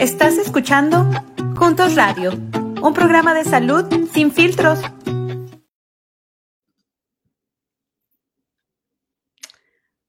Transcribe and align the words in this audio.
Estás 0.00 0.38
escuchando 0.38 1.10
Juntos 1.56 1.96
Radio, 1.96 2.30
un 2.32 2.94
programa 2.94 3.34
de 3.34 3.42
salud 3.42 3.84
sin 4.12 4.30
filtros. 4.30 4.78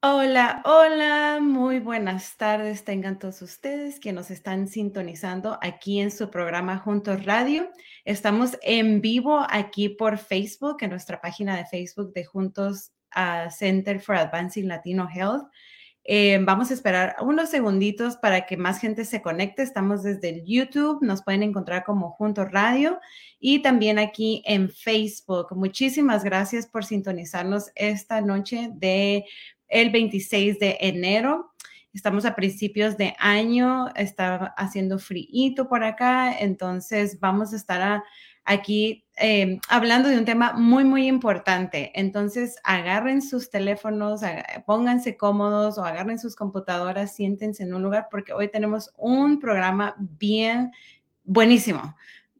Hola, 0.02 0.62
hola, 0.64 1.40
muy 1.42 1.80
buenas 1.80 2.38
tardes 2.38 2.84
tengan 2.84 3.18
todos 3.18 3.42
ustedes 3.42 4.00
que 4.00 4.14
nos 4.14 4.30
están 4.30 4.68
sintonizando 4.68 5.58
aquí 5.60 6.00
en 6.00 6.12
su 6.12 6.30
programa 6.30 6.78
Juntos 6.78 7.26
Radio. 7.26 7.72
Estamos 8.06 8.60
en 8.62 9.02
vivo 9.02 9.44
aquí 9.50 9.90
por 9.90 10.20
Facebook, 10.20 10.78
en 10.82 10.92
nuestra 10.92 11.20
página 11.20 11.58
de 11.58 11.66
Facebook 11.66 12.14
de 12.14 12.26
Juntos 12.26 12.92
uh, 13.16 13.50
Center 13.50 14.00
for 14.00 14.16
Advancing 14.16 14.68
Latino 14.68 15.08
Health. 15.12 15.50
Eh, 16.12 16.40
vamos 16.42 16.72
a 16.72 16.74
esperar 16.74 17.18
unos 17.22 17.52
segunditos 17.52 18.18
para 18.18 18.48
que 18.48 18.58
más 18.58 18.80
gente 18.80 19.06
se 19.06 19.22
conecte. 19.22 19.62
Estamos 19.62 20.02
desde 20.02 20.30
el 20.30 20.44
YouTube, 20.44 21.04
nos 21.04 21.22
pueden 21.22 21.44
encontrar 21.44 21.84
como 21.84 22.10
Juntos 22.10 22.52
Radio 22.52 23.00
y 23.40 23.62
también 23.62 24.00
aquí 24.00 24.42
en 24.48 24.72
Facebook. 24.72 25.56
Muchísimas 25.56 26.24
gracias 26.24 26.66
por 26.66 26.84
sintonizarnos 26.84 27.70
esta 27.76 28.22
noche 28.22 28.72
de 28.74 29.24
el 29.68 29.92
26 29.92 30.58
de 30.58 30.78
enero. 30.82 31.54
Estamos 31.94 32.26
a 32.26 32.36
principios 32.36 32.98
de 32.98 33.14
año, 33.20 33.90
está 33.96 34.56
haciendo 34.58 34.98
frío 34.98 35.70
por 35.70 35.84
acá, 35.84 36.40
entonces 36.40 37.20
vamos 37.20 37.54
a 37.54 37.56
estar 37.56 38.04
aquí 38.50 39.06
eh, 39.18 39.60
hablando 39.70 40.10
de 40.10 40.18
un 40.18 40.26
tema 40.26 40.54
muy, 40.54 40.84
muy 40.84 41.08
importante. 41.08 41.92
Entonces, 41.94 42.56
agarren 42.64 43.22
sus 43.22 43.52
teléfonos, 43.52 44.22
pónganse 44.66 45.18
cómodos 45.18 45.78
o 45.78 45.86
agarren 45.86 46.18
sus 46.18 46.36
computadoras, 46.36 47.14
siéntense 47.14 47.64
en 47.64 47.74
un 47.76 47.84
lugar 47.84 48.08
porque 48.10 48.34
hoy 48.34 48.50
tenemos 48.50 48.92
un 48.98 49.40
programa 49.40 49.96
bien 50.00 50.72
buenísimo. 51.24 51.96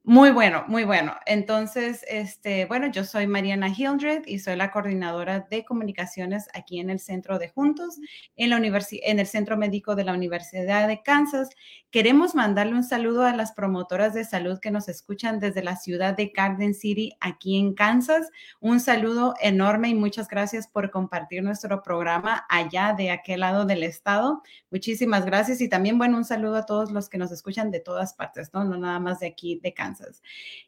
Muy 0.06 0.32
bueno, 0.32 0.64
muy 0.68 0.86
bueno. 0.86 1.14
Entonces, 1.26 2.04
este, 2.08 2.66
bueno, 2.66 2.88
yo 2.88 3.04
soy 3.04 3.28
Mariana 3.28 3.68
Hildred 3.68 4.26
y 4.26 4.40
soy 4.40 4.56
la 4.56 4.72
coordinadora 4.72 5.42
de 5.52 5.66
comunicaciones 5.66 6.48
aquí 6.54 6.80
en 6.80 6.90
el 6.90 7.00
Centro 7.00 7.38
de 7.38 7.50
Juntos, 7.50 8.00
en, 8.36 8.50
la 8.50 8.58
en 8.58 9.20
el 9.20 9.28
Centro 9.28 9.58
Médico 9.58 9.96
de 9.96 10.06
la 10.06 10.14
Universidad 10.14 10.88
de 10.88 11.04
Kansas. 11.04 11.50
Queremos 11.92 12.34
mandarle 12.34 12.74
un 12.74 12.84
saludo 12.84 13.24
a 13.24 13.36
las 13.36 13.52
promotoras 13.52 14.14
de 14.14 14.24
salud 14.24 14.60
que 14.60 14.72
nos 14.72 14.88
escuchan 14.90 15.40
desde 15.40 15.64
la 15.64 15.76
ciudad 15.76 16.16
de 16.16 16.32
Garden 16.36 16.74
City, 16.74 17.14
aquí 17.20 17.58
en 17.58 17.74
Kansas. 17.74 18.32
Un 18.62 18.80
saludo 18.80 19.36
enorme 19.42 19.90
y 19.90 19.96
muchas 19.96 20.28
gracias 20.28 20.68
por 20.68 20.92
compartir 20.92 21.44
nuestro 21.44 21.84
programa 21.84 22.46
allá 22.50 22.96
de 22.98 23.12
aquel 23.12 23.42
lado 23.42 23.66
del 23.66 23.84
estado. 23.84 24.42
Muchísimas 24.72 25.26
gracias 25.26 25.62
y 25.62 25.70
también, 25.70 25.98
bueno, 25.98 26.18
un 26.18 26.26
saludo 26.26 26.56
a 26.56 26.66
todos 26.66 26.92
los 26.92 27.10
que 27.10 27.18
nos 27.18 27.32
escuchan 27.32 27.70
de 27.70 27.80
todas 27.80 28.14
partes, 28.14 28.52
¿no? 28.54 28.64
No 28.64 28.78
nada 28.78 29.00
más 29.00 29.20
de 29.20 29.28
aquí 29.28 29.60
de 29.62 29.74
Kansas. 29.74 29.99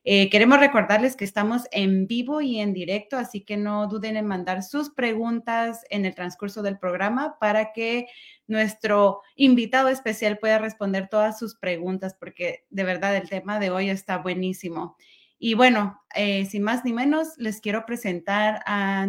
Eh, 0.03 0.29
queremos 0.29 0.59
recordarles 0.59 1.15
que 1.15 1.25
estamos 1.25 1.63
en 1.71 2.07
vivo 2.07 2.41
y 2.41 2.59
en 2.59 2.73
directo, 2.73 3.17
así 3.17 3.41
que 3.41 3.57
no 3.57 3.87
duden 3.87 4.17
en 4.17 4.25
mandar 4.25 4.63
sus 4.63 4.89
preguntas 4.89 5.83
en 5.89 6.05
el 6.05 6.15
transcurso 6.15 6.61
del 6.61 6.79
programa 6.79 7.37
para 7.39 7.71
que 7.73 8.07
nuestro 8.47 9.21
invitado 9.35 9.89
especial 9.89 10.37
pueda 10.37 10.57
responder 10.57 11.07
todas 11.09 11.39
sus 11.39 11.55
preguntas, 11.55 12.15
porque 12.19 12.65
de 12.69 12.83
verdad 12.83 13.15
el 13.15 13.29
tema 13.29 13.59
de 13.59 13.69
hoy 13.69 13.89
está 13.89 14.17
buenísimo. 14.17 14.97
Y 15.43 15.55
bueno, 15.55 15.99
eh, 16.13 16.45
sin 16.45 16.61
más 16.61 16.85
ni 16.85 16.93
menos, 16.93 17.29
les 17.37 17.61
quiero 17.61 17.83
presentar 17.87 18.61
a, 18.67 19.07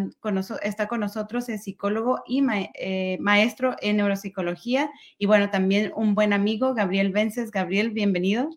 está 0.62 0.88
con 0.88 1.00
nosotros 1.00 1.46
el 1.50 1.58
psicólogo 1.58 2.22
y 2.26 2.42
eh, 2.74 3.18
maestro 3.20 3.76
en 3.82 3.98
neuropsicología 3.98 4.90
y 5.18 5.26
bueno, 5.26 5.50
también 5.50 5.92
un 5.94 6.14
buen 6.14 6.32
amigo, 6.32 6.72
Gabriel 6.72 7.12
Vences. 7.12 7.50
Gabriel, 7.50 7.90
bienvenido. 7.90 8.48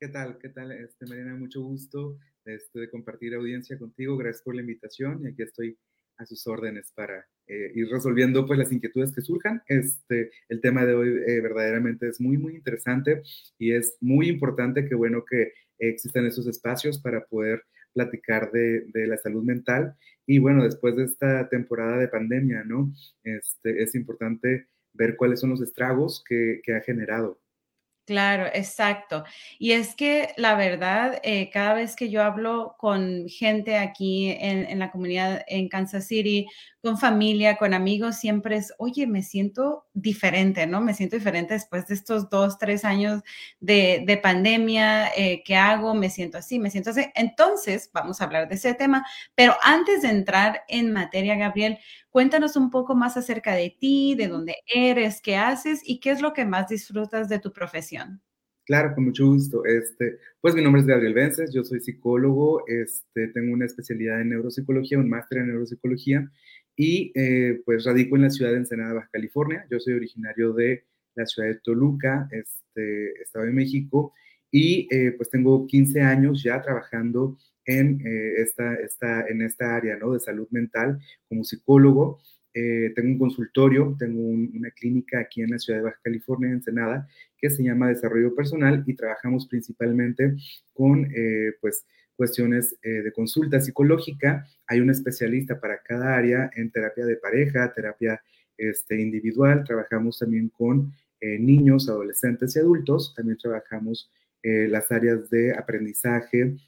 ¿Qué 0.00 0.08
tal? 0.08 0.38
¿Qué 0.38 0.48
tal, 0.48 0.72
este, 0.72 1.04
Mariana? 1.04 1.34
Mucho 1.34 1.60
gusto 1.60 2.16
este, 2.46 2.80
de 2.80 2.88
compartir 2.88 3.34
audiencia 3.34 3.78
contigo. 3.78 4.16
Gracias 4.16 4.42
por 4.42 4.54
la 4.54 4.62
invitación 4.62 5.20
y 5.22 5.28
aquí 5.28 5.42
estoy 5.42 5.76
a 6.16 6.24
sus 6.24 6.46
órdenes 6.46 6.90
para 6.94 7.26
eh, 7.46 7.70
ir 7.74 7.86
resolviendo 7.90 8.46
pues 8.46 8.58
las 8.58 8.72
inquietudes 8.72 9.14
que 9.14 9.20
surjan. 9.20 9.62
Este, 9.66 10.30
el 10.48 10.62
tema 10.62 10.86
de 10.86 10.94
hoy 10.94 11.08
eh, 11.26 11.42
verdaderamente 11.42 12.08
es 12.08 12.18
muy, 12.18 12.38
muy 12.38 12.54
interesante 12.54 13.20
y 13.58 13.72
es 13.72 13.98
muy 14.00 14.30
importante 14.30 14.88
que, 14.88 14.94
bueno, 14.94 15.22
que 15.22 15.52
existan 15.78 16.24
esos 16.24 16.46
espacios 16.46 16.98
para 16.98 17.26
poder 17.26 17.62
platicar 17.92 18.50
de, 18.52 18.86
de, 18.94 19.06
la 19.06 19.18
salud 19.18 19.44
mental. 19.44 19.96
Y 20.24 20.38
bueno, 20.38 20.64
después 20.64 20.96
de 20.96 21.04
esta 21.04 21.46
temporada 21.50 21.98
de 21.98 22.08
pandemia, 22.08 22.64
¿no? 22.64 22.90
Este, 23.22 23.82
es 23.82 23.94
importante 23.94 24.66
ver 24.94 25.16
cuáles 25.16 25.40
son 25.40 25.50
los 25.50 25.60
estragos 25.60 26.24
que, 26.26 26.62
que 26.64 26.72
ha 26.72 26.80
generado 26.80 27.38
Claro, 28.10 28.46
exacto. 28.54 29.22
Y 29.60 29.70
es 29.70 29.94
que 29.94 30.34
la 30.36 30.56
verdad, 30.56 31.20
eh, 31.22 31.48
cada 31.48 31.74
vez 31.74 31.94
que 31.94 32.10
yo 32.10 32.24
hablo 32.24 32.74
con 32.76 33.28
gente 33.28 33.76
aquí 33.78 34.32
en, 34.32 34.80
la 34.80 34.90
comunidad 34.90 35.44
en 35.46 35.68
Kansas 35.68 36.08
City, 36.08 36.48
con 36.82 36.98
familia, 36.98 37.56
con 37.56 37.72
amigos, 37.72 38.16
siempre 38.16 38.56
es, 38.56 38.74
oye, 38.78 39.06
me 39.06 39.22
siento 39.22 39.86
diferente, 39.94 40.66
¿no? 40.66 40.80
Me 40.80 40.92
siento 40.94 41.14
diferente 41.14 41.54
después 41.54 41.86
de 41.86 41.94
estos 41.94 42.28
dos, 42.28 42.58
tres 42.58 42.84
años 42.84 43.22
de, 43.60 44.02
de 44.04 44.16
pandemia, 44.16 45.12
eh, 45.16 45.44
¿qué 45.44 45.54
hago? 45.54 45.94
Me 45.94 46.10
siento 46.10 46.38
así, 46.38 46.58
me 46.58 46.70
siento 46.72 46.90
así. 46.90 47.06
Entonces, 47.14 47.90
vamos 47.94 48.20
a 48.20 48.24
hablar 48.24 48.48
de 48.48 48.56
ese 48.56 48.74
tema, 48.74 49.06
pero 49.36 49.54
antes 49.62 50.02
de 50.02 50.08
entrar 50.08 50.64
en 50.66 50.92
materia, 50.92 51.36
Gabriel, 51.36 51.78
cuéntanos 52.10 52.56
un 52.56 52.70
poco 52.70 52.94
más 52.94 53.16
acerca 53.16 53.54
de 53.54 53.74
ti, 53.78 54.14
de 54.16 54.28
dónde 54.28 54.56
eres, 54.66 55.20
qué 55.22 55.36
haces 55.36 55.80
y 55.84 56.00
qué 56.00 56.10
es 56.10 56.20
lo 56.20 56.32
que 56.32 56.44
más 56.44 56.68
disfrutas 56.68 57.28
de 57.28 57.38
tu 57.38 57.52
profesión. 57.52 58.20
Claro, 58.64 58.94
con 58.94 59.04
mucho 59.04 59.26
gusto. 59.26 59.64
Este, 59.64 60.18
pues 60.40 60.54
mi 60.54 60.62
nombre 60.62 60.80
es 60.80 60.86
Gabriel 60.86 61.14
Vences, 61.14 61.52
yo 61.52 61.64
soy 61.64 61.80
psicólogo, 61.80 62.62
este, 62.68 63.28
tengo 63.28 63.52
una 63.52 63.66
especialidad 63.66 64.20
en 64.20 64.28
neuropsicología, 64.30 64.98
un 64.98 65.08
máster 65.08 65.38
en 65.38 65.48
neuropsicología 65.48 66.30
y 66.76 67.12
eh, 67.14 67.60
pues 67.64 67.84
radico 67.84 68.16
en 68.16 68.22
la 68.22 68.30
ciudad 68.30 68.52
de 68.52 68.58
Ensenada, 68.58 68.94
Baja 68.94 69.08
California. 69.12 69.66
Yo 69.70 69.80
soy 69.80 69.94
originario 69.94 70.52
de 70.52 70.84
la 71.14 71.26
ciudad 71.26 71.48
de 71.48 71.56
Toluca, 71.56 72.28
este, 72.30 73.20
Estado 73.22 73.46
de 73.46 73.52
México, 73.52 74.12
y 74.50 74.88
eh, 74.90 75.12
pues 75.16 75.30
tengo 75.30 75.66
15 75.66 76.00
años 76.02 76.42
ya 76.42 76.62
trabajando 76.62 77.38
en, 77.78 78.00
eh, 78.06 78.42
esta, 78.42 78.74
esta, 78.74 79.26
en 79.28 79.42
esta 79.42 79.76
área 79.76 79.96
¿no? 79.96 80.12
de 80.12 80.20
salud 80.20 80.48
mental 80.50 81.00
como 81.28 81.44
psicólogo. 81.44 82.20
tengo 82.52 83.10
un 83.12 83.18
consultorio, 83.18 83.94
tengo 83.98 84.20
una 84.20 84.70
clínica 84.72 85.20
aquí 85.20 85.42
en 85.42 85.50
la 85.50 85.58
ciudad 85.58 85.78
de 85.78 85.84
Baja 85.84 86.00
California, 86.02 86.50
Ensenada, 86.50 87.08
que 87.38 87.48
se 87.48 87.62
llama 87.62 87.88
Desarrollo 87.88 88.34
Personal 88.34 88.82
y 88.86 88.94
trabajamos 88.94 89.46
principalmente 89.46 90.34
con, 90.74 91.08
pues, 91.60 91.84
cuestiones 92.20 92.76
eh, 92.82 93.00
de 93.00 93.12
consulta 93.12 93.62
psicológica. 93.62 94.46
Hay 94.66 94.80
un 94.80 94.90
especialista 94.90 95.58
para 95.58 95.80
cada 95.82 96.14
área 96.14 96.50
en 96.54 96.70
terapia 96.70 97.06
de 97.06 97.16
pareja, 97.16 97.72
terapia 97.72 98.22
este, 98.58 99.00
individual. 99.00 99.64
Trabajamos 99.64 100.18
también 100.18 100.50
con 100.50 100.92
eh, 101.18 101.38
niños, 101.38 101.88
adolescentes 101.88 102.54
y 102.54 102.58
adultos. 102.58 103.14
También 103.16 103.38
trabajamos 103.38 104.10
eh, 104.42 104.68
las 104.68 104.92
áreas 104.92 105.30
de 105.30 105.54
aprendizaje, 105.54 106.58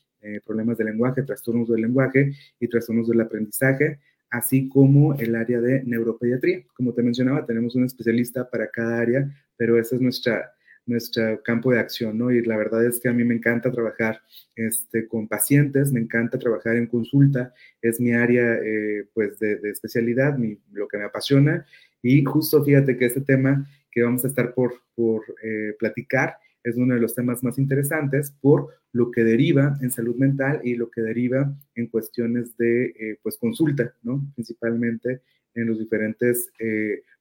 problemas 0.44 0.78
de 0.78 0.84
lenguaje, 0.84 1.22
trastornos 1.22 1.68
del 1.68 1.82
lenguaje 1.82 2.32
y 2.60 2.68
trastornos 2.68 3.08
del 3.08 3.20
aprendizaje, 3.20 3.98
así 4.30 4.68
como 4.68 5.14
el 5.14 5.34
área 5.34 5.60
de 5.60 5.82
neuropediatría. 5.84 6.64
Como 6.74 6.92
te 6.92 7.02
mencionaba, 7.02 7.44
tenemos 7.44 7.74
un 7.74 7.84
especialista 7.84 8.48
para 8.48 8.68
cada 8.68 9.00
área, 9.00 9.30
pero 9.56 9.78
esa 9.78 9.96
es 9.96 10.02
nuestra 10.02 10.52
nuestro 10.86 11.42
campo 11.42 11.70
de 11.70 11.78
acción, 11.78 12.18
¿no? 12.18 12.30
Y 12.30 12.42
la 12.42 12.56
verdad 12.56 12.84
es 12.84 13.00
que 13.00 13.08
a 13.08 13.12
mí 13.12 13.24
me 13.24 13.34
encanta 13.34 13.70
trabajar 13.70 14.20
este, 14.56 15.06
con 15.06 15.28
pacientes, 15.28 15.92
me 15.92 16.00
encanta 16.00 16.38
trabajar 16.38 16.76
en 16.76 16.86
consulta, 16.86 17.54
es 17.80 18.00
mi 18.00 18.12
área, 18.12 18.54
eh, 18.54 19.06
pues, 19.14 19.38
de, 19.38 19.58
especialidad, 19.70 20.36
lo 20.72 20.88
que 20.88 20.98
me 20.98 21.04
apasiona. 21.04 21.66
Y 22.02 22.24
justo 22.24 22.64
fíjate 22.64 22.96
que 22.96 23.06
este 23.06 23.20
tema 23.20 23.66
que 23.90 24.02
vamos 24.02 24.24
a 24.24 24.28
estar 24.28 24.54
por, 24.54 24.74
por 24.94 25.22
eh, 25.42 25.74
platicar 25.78 26.36
es 26.64 26.76
uno 26.76 26.94
de 26.94 27.00
los 27.00 27.14
temas 27.14 27.42
más 27.42 27.58
interesantes 27.58 28.34
por 28.40 28.74
lo 28.92 29.10
que 29.10 29.24
deriva 29.24 29.76
en 29.80 29.90
salud 29.90 30.16
mental 30.16 30.60
y 30.64 30.74
lo 30.74 30.90
que 30.90 31.00
deriva 31.00 31.54
en 31.74 31.86
cuestiones 31.88 32.56
de, 32.56 32.84
eh, 32.86 33.18
pues, 33.22 33.38
consulta, 33.38 33.94
¿no? 34.02 34.22
Principalmente 34.34 35.22
en 35.54 35.66
los 35.66 35.78
diferentes 35.78 36.50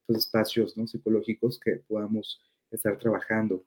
pues, 0.05 0.19
espacios 0.19 0.77
¿no? 0.77 0.87
psicológicos 0.87 1.59
que 1.59 1.81
podamos 1.87 2.41
estar 2.71 2.97
trabajando. 2.97 3.65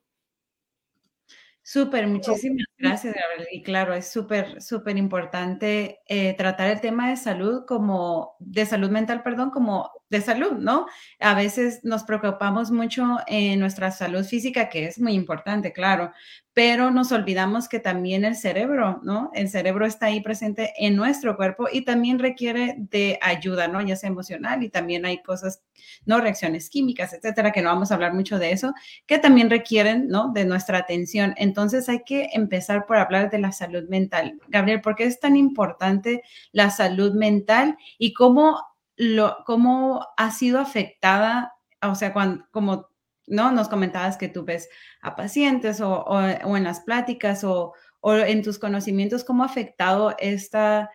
Súper, 1.67 2.07
muchísimas 2.07 2.67
gracias, 2.77 3.15
Gabriel. 3.15 3.49
Y 3.51 3.63
claro, 3.63 3.95
es 3.95 4.13
súper, 4.13 4.61
súper 4.61 4.99
importante 4.99 6.01
eh, 6.07 6.35
tratar 6.37 6.71
el 6.71 6.83
tema 6.83 7.09
de 7.09 7.17
salud 7.17 7.65
como, 7.67 8.37
de 8.39 8.67
salud 8.67 8.91
mental, 8.91 9.23
perdón, 9.23 9.51
como 9.51 9.91
de 10.15 10.23
salud, 10.23 10.53
¿no? 10.53 10.87
A 11.21 11.35
veces 11.35 11.81
nos 11.83 12.05
preocupamos 12.05 12.71
mucho 12.71 13.19
en 13.27 13.61
nuestra 13.61 13.91
salud 13.91 14.25
física, 14.25 14.69
que 14.69 14.87
es 14.87 14.99
muy 14.99 15.13
importante, 15.13 15.73
claro, 15.73 16.13
pero 16.55 16.93
nos 16.93 17.11
olvidamos 17.11 17.69
que 17.69 17.81
también 17.81 18.25
el 18.25 18.37
cerebro, 18.37 19.01
¿no? 19.03 19.33
El 19.35 19.49
cerebro 19.49 19.87
está 19.87 20.07
ahí 20.07 20.21
presente 20.21 20.73
en 20.79 20.95
nuestro 20.95 21.37
cuerpo 21.37 21.67
y 21.71 21.85
también 21.85 22.21
requiere 22.21 22.77
de 22.79 23.19
ayuda, 23.21 23.67
¿no? 23.67 23.81
Ya 23.81 23.97
sea 23.97 24.09
emocional 24.09 24.63
y 24.63 24.71
también 24.71 25.05
hay 25.05 25.21
cosas, 25.21 25.63
¿no? 26.07 26.21
Reacciones 26.21 26.71
químicas, 26.71 27.13
etcétera, 27.13 27.51
que 27.51 27.61
no 27.61 27.71
vamos 27.71 27.91
a 27.91 27.95
hablar 27.95 28.15
mucho 28.15 28.39
de 28.39 28.53
eso, 28.53 28.73
que 29.07 29.19
también 29.19 29.51
requieren, 29.51 30.07
¿no? 30.07 30.33
De 30.33 30.45
nuestra 30.45 30.79
atención. 30.79 31.35
Entonces 31.39 31.89
hay 31.89 32.05
que 32.05 32.29
empezar 32.33 32.87
por 32.87 32.99
hablar 32.99 33.31
de 33.31 33.41
la 33.41 33.51
salud 33.51 33.89
mental. 33.89 34.39
Gabriel, 34.47 34.81
¿por 34.81 34.95
qué 34.95 35.05
es 35.05 35.19
tan 35.19 35.35
importante 35.35 36.23
la 36.53 36.71
salud 36.71 37.15
mental 37.15 37.77
y 37.99 38.13
cómo, 38.13 38.61
lo, 38.97 39.39
cómo 39.45 40.07
ha 40.17 40.31
sido 40.31 40.61
afectada, 40.61 41.55
o 41.83 41.95
sea, 41.95 42.13
cuando, 42.13 42.47
como 42.51 42.89
¿no? 43.27 43.53
Nos 43.53 43.69
comentabas 43.69 44.17
que 44.17 44.29
tú 44.29 44.45
ves 44.45 44.69
a 45.01 45.17
pacientes 45.17 45.81
o, 45.81 46.07
en 46.21 46.65
las 46.65 46.81
pláticas 46.81 47.45
o, 47.45 47.73
en 48.03 48.43
tus 48.43 48.59
conocimientos, 48.59 49.25
¿cómo 49.25 49.43
ha 49.43 49.47
afectado 49.47 50.15
esta 50.19 50.91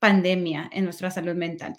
pandemia 0.00 0.68
en 0.72 0.84
nuestra 0.84 1.10
salud 1.10 1.34
mental? 1.34 1.76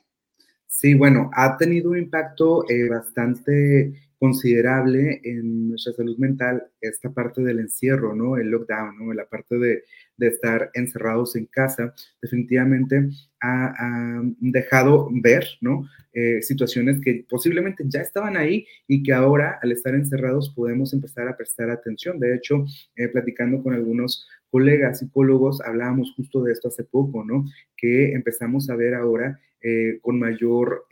Sí, 0.67 0.93
bueno, 0.93 1.29
ha 1.33 1.57
tenido 1.57 1.91
un 1.91 1.97
impacto 1.97 2.63
eh, 2.69 2.87
bastante 2.87 3.93
considerable 4.21 5.19
en 5.23 5.69
nuestra 5.69 5.93
salud 5.93 6.15
mental 6.19 6.63
esta 6.79 7.11
parte 7.11 7.41
del 7.41 7.57
encierro, 7.57 8.15
¿no? 8.15 8.37
El 8.37 8.51
lockdown, 8.51 8.99
¿no? 8.99 9.13
La 9.13 9.25
parte 9.25 9.57
de, 9.57 9.83
estar 10.19 10.69
encerrados 10.75 11.35
en 11.35 11.47
casa, 11.47 11.95
definitivamente 12.21 13.09
ha, 13.41 14.21
dejado 14.39 15.09
ver, 15.11 15.47
¿no? 15.61 15.89
Eh, 16.13 16.43
situaciones 16.43 17.01
que 17.01 17.25
posiblemente 17.27 17.83
ya 17.87 18.01
estaban 18.01 18.37
ahí 18.37 18.67
y 18.87 19.01
que 19.01 19.11
ahora, 19.11 19.57
al 19.59 19.71
estar 19.71 19.95
encerrados, 19.95 20.53
podemos 20.55 20.93
empezar 20.93 21.27
a 21.27 21.35
prestar 21.35 21.71
atención. 21.71 22.19
De 22.19 22.35
hecho, 22.35 22.63
eh, 22.97 23.07
platicando 23.07 23.63
con 23.63 23.73
algunos 23.73 24.27
colegas 24.51 24.99
psicólogos, 24.99 25.61
hablábamos 25.61 26.13
justo 26.15 26.43
de 26.43 26.51
esto 26.51 26.67
hace 26.67 26.83
poco, 26.83 27.25
¿no? 27.25 27.45
Que 27.75 28.13
empezamos 28.13 28.69
a 28.69 28.75
ver 28.75 28.93
ahora 28.93 29.39
eh, 29.63 29.97
con 30.03 30.19
mayor 30.19 30.85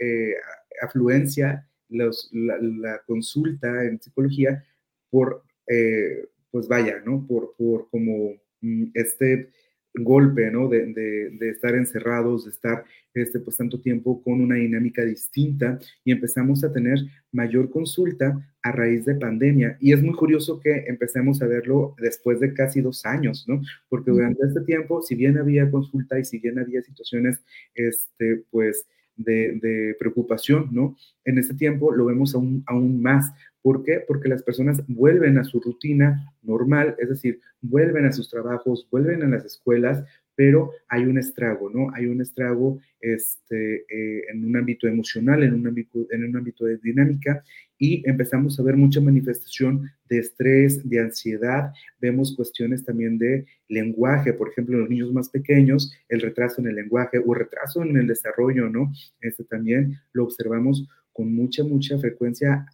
afluencia 0.81 1.68
la, 1.89 3.01
consulta 3.05 3.85
en 3.85 4.01
psicología 4.01 4.63
por, 5.09 5.43
eh, 5.67 6.27
pues 6.51 6.67
vaya, 6.67 7.01
¿no? 7.05 7.25
Por, 7.27 7.55
por 7.57 7.89
como 7.89 8.35
mm, 8.61 8.85
este 8.93 9.49
golpe, 9.93 10.51
¿no? 10.51 10.67
De, 10.67 10.85
de, 10.93 11.49
estar 11.49 11.75
encerrados, 11.75 12.45
de 12.45 12.51
estar 12.51 12.85
este, 13.13 13.39
pues 13.39 13.57
tanto 13.57 13.81
tiempo 13.81 14.21
con 14.21 14.39
una 14.39 14.55
dinámica 14.55 15.03
distinta 15.03 15.79
y 16.03 16.11
empezamos 16.11 16.63
a 16.63 16.71
tener 16.71 16.99
mayor 17.31 17.69
consulta 17.69 18.39
a 18.61 18.71
raíz 18.71 19.05
de 19.05 19.15
pandemia. 19.15 19.77
Y 19.79 19.93
es 19.93 20.03
muy 20.03 20.13
curioso 20.13 20.59
que 20.59 20.85
empecemos 20.87 21.41
a 21.41 21.47
verlo 21.47 21.95
después 21.99 22.39
de 22.39 22.53
casi 22.53 22.81
dos 22.81 23.05
años, 23.05 23.45
¿no? 23.47 23.61
Porque 23.89 24.11
durante 24.11 24.45
este 24.45 24.61
tiempo, 24.61 25.01
si 25.01 25.15
bien 25.15 25.37
había 25.37 25.69
consulta 25.69 26.19
y 26.19 26.25
si 26.25 26.37
bien 26.39 26.59
había 26.59 26.81
situaciones, 26.81 27.41
este, 27.73 28.43
pues, 28.51 28.85
de, 29.19 29.95
preocupación, 29.99 30.69
¿no? 30.71 30.95
En 31.25 31.37
este 31.37 31.53
tiempo 31.53 31.91
lo 31.91 32.05
vemos 32.05 32.33
aún, 32.35 32.63
aún 32.67 33.01
más. 33.01 33.31
¿Por 33.61 33.83
qué? 33.83 34.03
Porque 34.07 34.29
las 34.29 34.43
personas 34.43 34.81
vuelven 34.87 35.37
a 35.37 35.43
su 35.43 35.59
rutina 35.59 36.33
normal, 36.41 36.95
es 36.97 37.09
decir, 37.09 37.41
vuelven 37.61 38.05
a 38.05 38.11
sus 38.11 38.29
trabajos, 38.29 38.87
vuelven 38.89 39.23
a 39.23 39.27
las 39.27 39.45
escuelas, 39.45 40.03
pero 40.39 40.71
hay 40.87 41.03
un 41.03 41.17
estrago, 41.17 41.69
¿no? 41.69 41.93
Hay 41.93 42.05
un 42.05 42.21
estrago 42.21 42.79
este, 43.01 43.83
eh, 43.89 44.23
en 44.31 44.45
un 44.45 44.55
ámbito 44.55 44.87
emocional, 44.87 45.43
en 45.43 45.53
un 45.53 45.67
ámbito, 45.67 46.07
en 46.11 46.23
un 46.23 46.37
ámbito 46.37 46.63
de 46.63 46.77
dinámica, 46.77 47.43
y 47.77 48.09
empezamos 48.09 48.57
a 48.57 48.63
ver 48.63 48.77
mucha 48.77 49.01
manifestación 49.01 49.91
de 50.07 50.19
estrés, 50.19 50.89
de 50.89 51.01
ansiedad, 51.01 51.73
vemos 51.99 52.37
cuestiones 52.37 52.85
también 52.85 53.17
de 53.17 53.47
lenguaje, 53.67 54.31
por 54.31 54.47
ejemplo, 54.47 54.75
en 54.75 54.81
los 54.83 54.89
niños 54.89 55.11
más 55.11 55.27
pequeños, 55.27 55.91
el 56.07 56.21
retraso 56.21 56.61
en 56.61 56.67
el 56.67 56.75
lenguaje 56.75 57.21
o 57.25 57.33
retraso 57.33 57.83
en 57.83 57.97
el 57.97 58.07
desarrollo, 58.07 58.69
¿no? 58.69 58.93
Este 59.19 59.43
también 59.43 59.99
lo 60.13 60.23
observamos 60.23 60.87
con 61.19 61.35
mucha, 61.35 61.65
mucha 61.65 61.99
frecuencia 61.99 62.65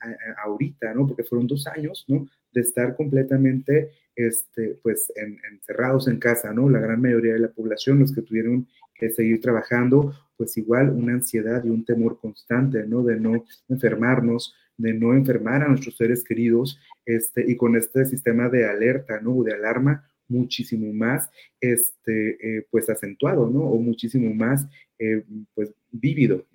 ahorita, 0.43 0.93
¿no? 0.93 1.07
Porque 1.07 1.23
fueron 1.23 1.47
dos 1.47 1.65
años, 1.65 2.05
¿no? 2.07 2.27
De 2.53 2.61
estar 2.61 2.95
completamente 2.95 3.89
este, 4.15 4.77
pues 4.83 5.11
encerrados 5.51 6.07
en 6.07 6.19
casa, 6.19 6.53
¿no? 6.53 6.69
La 6.69 6.79
gran 6.79 7.01
mayoría 7.01 7.33
de 7.33 7.39
la 7.39 7.51
población, 7.51 7.97
los 7.97 8.13
que 8.13 8.21
tuvieron 8.21 8.67
que 8.93 9.09
seguir 9.09 9.41
trabajando, 9.41 10.13
pues 10.37 10.55
igual 10.57 10.91
una 10.91 11.13
ansiedad 11.13 11.63
y 11.63 11.71
un 11.71 11.83
temor 11.85 12.19
constante, 12.19 12.85
¿no? 12.85 13.01
De 13.01 13.19
no 13.19 13.43
enfermarnos, 13.67 14.53
de 14.77 14.93
no 14.93 15.15
enfermar 15.15 15.63
a 15.63 15.69
nuestros 15.69 15.97
seres 15.97 16.23
queridos, 16.23 16.79
este, 17.03 17.49
y 17.49 17.57
con 17.57 17.75
este 17.75 18.05
sistema 18.05 18.47
de 18.47 18.67
alerta, 18.67 19.21
¿no? 19.21 19.41
De 19.41 19.55
alarma 19.55 20.07
muchísimo 20.27 20.93
más, 20.93 21.31
este, 21.59 22.57
eh, 22.57 22.67
pues 22.69 22.91
acentuado, 22.91 23.49
¿no? 23.49 23.61
O 23.61 23.79
muchísimo 23.79 24.31
más, 24.35 24.67
eh, 24.99 25.25
pues 25.55 25.73
vívido. 25.91 26.45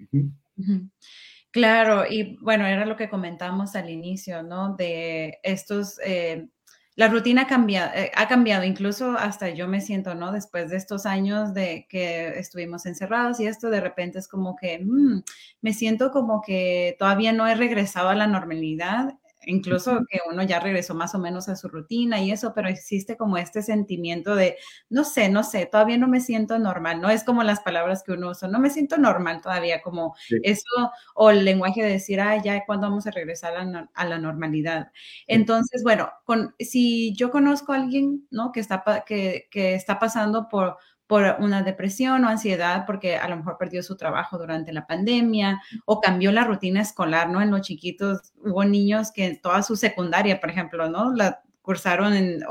Claro, 1.53 2.05
y 2.09 2.37
bueno, 2.41 2.65
era 2.65 2.87
lo 2.87 2.97
que 2.97 3.09
comentábamos 3.09 3.75
al 3.75 3.91
inicio, 3.91 4.43
¿no? 4.45 4.77
De 4.77 5.41
estos 5.43 5.99
eh, 6.05 6.49
la 6.95 7.09
rutina 7.09 7.49
cambia, 7.49 7.91
eh, 7.93 8.13
ha 8.15 8.29
cambiado, 8.29 8.63
incluso 8.65 9.17
hasta 9.19 9.49
yo 9.49 9.67
me 9.67 9.81
siento, 9.81 10.15
¿no? 10.15 10.31
Después 10.31 10.71
de 10.71 10.77
estos 10.77 11.07
años 11.07 11.53
de 11.53 11.87
que 11.89 12.39
estuvimos 12.39 12.87
encerrados 12.87 13.41
y 13.41 13.47
esto 13.49 13.69
de 13.69 13.81
repente 13.81 14.21
es 14.21 14.29
como 14.29 14.55
que 14.55 14.79
mm, 14.79 15.23
me 15.63 15.73
siento 15.73 16.13
como 16.13 16.41
que 16.41 16.95
todavía 17.01 17.33
no 17.33 17.49
he 17.49 17.57
regresado 17.57 18.11
a 18.11 18.15
la 18.15 18.29
normalidad 18.29 19.15
incluso 19.47 20.01
que 20.09 20.21
uno 20.31 20.43
ya 20.43 20.61
regresó 20.61 20.95
más 20.95 21.15
o 21.15 21.19
menos 21.19 21.49
a 21.49 21.57
su 21.57 21.69
rutina 21.69 22.21
y 22.21 22.31
eso, 22.31 22.53
pero 22.55 22.69
existe 22.69 23.17
como 23.17 23.37
este 23.39 23.63
sentimiento 23.63 24.35
de, 24.35 24.57
no 24.89 25.05
sé, 25.05 25.29
no 25.29 25.43
sé, 25.45 25.67
todavía 25.67 25.99
no 25.99 26.09
me 26.09 26.21
siento 26.21 26.59
normal, 26.59 27.01
no 27.01 27.11
es 27.11 27.25
como 27.25 27.43
las 27.43 27.61
palabras 27.61 28.03
que 28.03 28.13
uno 28.13 28.31
usa, 28.31 28.49
no 28.49 28.59
me 28.59 28.71
siento 28.71 28.99
normal 28.99 29.41
todavía, 29.41 29.83
como 29.83 30.15
eso, 30.43 30.93
o 31.15 31.31
el 31.31 31.45
lenguaje 31.45 31.83
de 31.83 31.91
decir, 31.91 32.21
ah, 32.21 32.37
ya, 32.43 32.65
¿cuándo 32.67 32.89
vamos 32.89 33.07
a 33.07 33.11
regresar 33.11 33.55
a 33.57 34.05
la, 34.05 34.19
normalidad? 34.19 34.91
Entonces, 35.27 35.83
bueno, 35.83 36.11
con, 36.25 36.55
si 36.59 37.15
yo 37.15 37.31
conozco 37.31 37.73
a 37.73 37.77
alguien, 37.77 38.27
¿no? 38.31 38.53
Que 38.53 38.61
está, 38.61 38.83
que, 39.07 39.49
que 39.51 39.75
está 39.75 39.99
pasando 39.99 40.49
por 40.49 40.77
por 41.11 41.25
una 41.41 41.65
depresión 41.65 42.25
o 42.25 42.29
ansiedad 42.29 42.85
porque 42.87 43.17
a 43.17 43.29
lo 43.29 43.37
mejor 43.37 43.57
perdió 43.59 43.83
su 43.83 43.97
trabajo 43.97 44.39
durante 44.39 44.73
la 44.73 44.87
pandemia 44.87 45.61
o 45.85 46.01
cambió 46.01 46.31
la 46.31 46.45
rutina 46.45 46.83
escolar, 46.83 47.29
¿no? 47.29 47.43
En 47.43 47.51
los 47.51 47.63
chiquitos 47.63 48.33
hubo 48.45 48.65
niños 48.65 49.11
que 49.11 49.27
en 49.27 49.41
toda 49.41 49.65
su 49.65 49.75
secundaria, 49.75 50.39
por 50.39 50.51
ejemplo, 50.51 50.89
¿no? 50.89 51.13
La 51.13 51.43
cursaron 51.63 52.15
en... 52.15 52.45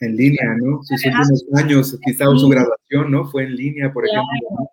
en 0.00 0.16
línea, 0.16 0.46
¿no? 0.62 0.82
Sus 0.82 1.04
últimos 1.04 1.44
años, 1.56 1.98
quizá 2.06 2.24
su 2.24 2.48
graduación, 2.48 3.10
¿no? 3.10 3.26
Fue 3.26 3.44
en 3.44 3.54
línea, 3.54 3.92
por 3.92 4.06
ejemplo. 4.06 4.70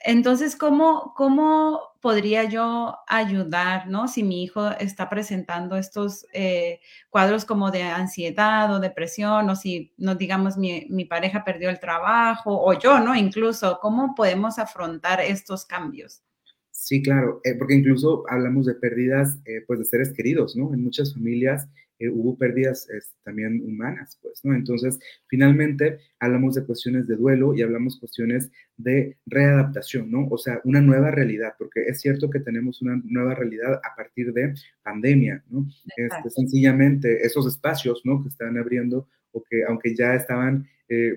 Entonces, 0.00 0.56
¿cómo, 0.56 1.14
¿cómo 1.16 1.80
podría 2.06 2.44
yo 2.44 2.94
ayudar, 3.08 3.88
¿no? 3.88 4.06
Si 4.06 4.22
mi 4.22 4.44
hijo 4.44 4.70
está 4.78 5.10
presentando 5.10 5.76
estos 5.76 6.24
eh, 6.32 6.78
cuadros 7.10 7.44
como 7.44 7.72
de 7.72 7.82
ansiedad 7.82 8.72
o 8.72 8.78
depresión, 8.78 9.50
o 9.50 9.56
si, 9.56 9.92
no 9.96 10.14
digamos, 10.14 10.56
mi, 10.56 11.04
pareja 11.06 11.42
perdió 11.42 11.68
el 11.68 11.80
trabajo, 11.80 12.62
o 12.64 12.78
yo, 12.78 13.00
¿no? 13.00 13.16
Incluso, 13.16 13.80
¿cómo 13.82 14.14
podemos 14.14 14.60
afrontar 14.60 15.20
estos 15.20 15.64
cambios? 15.64 16.22
Sí, 16.70 17.02
claro, 17.02 17.40
eh, 17.42 17.56
porque 17.58 17.74
incluso 17.74 18.22
hablamos 18.30 18.66
de 18.66 18.76
pérdidas, 18.76 19.40
eh, 19.44 19.64
pues, 19.66 19.80
de 19.80 19.86
seres 19.86 20.12
queridos, 20.12 20.54
¿no? 20.54 20.72
En 20.72 20.84
muchas 20.84 21.12
familias 21.12 21.66
eh, 21.98 22.08
hubo 22.08 22.36
pérdidas 22.36 22.88
también 23.24 23.62
humanas, 23.64 24.18
pues, 24.22 24.44
¿no? 24.44 24.54
Entonces, 24.54 24.98
finalmente, 25.28 25.98
hablamos 26.18 26.54
de 26.54 26.64
cuestiones 26.64 27.06
de 27.06 27.16
duelo 27.16 27.54
y 27.54 27.62
hablamos 27.62 27.98
cuestiones 27.98 28.50
de 28.76 29.16
readaptación, 29.26 30.10
¿no? 30.10 30.26
O 30.28 30.38
sea, 30.38 30.60
una 30.64 30.80
nueva 30.80 31.10
realidad, 31.10 31.54
porque 31.58 31.84
es 31.86 32.00
cierto 32.00 32.28
que 32.28 32.40
tenemos 32.40 32.82
una 32.82 33.00
nueva 33.04 33.34
realidad 33.34 33.80
a 33.82 33.96
partir 33.96 34.32
de 34.32 34.54
pandemia, 34.82 35.42
¿no? 35.48 35.66
Este, 35.96 36.30
sencillamente, 36.30 37.24
esos 37.24 37.46
espacios, 37.46 38.02
¿no? 38.04 38.22
Que 38.22 38.28
están 38.28 38.58
abriendo 38.58 39.08
o 39.32 39.42
que, 39.42 39.64
aunque 39.64 39.94
ya 39.94 40.14
estaban, 40.14 40.68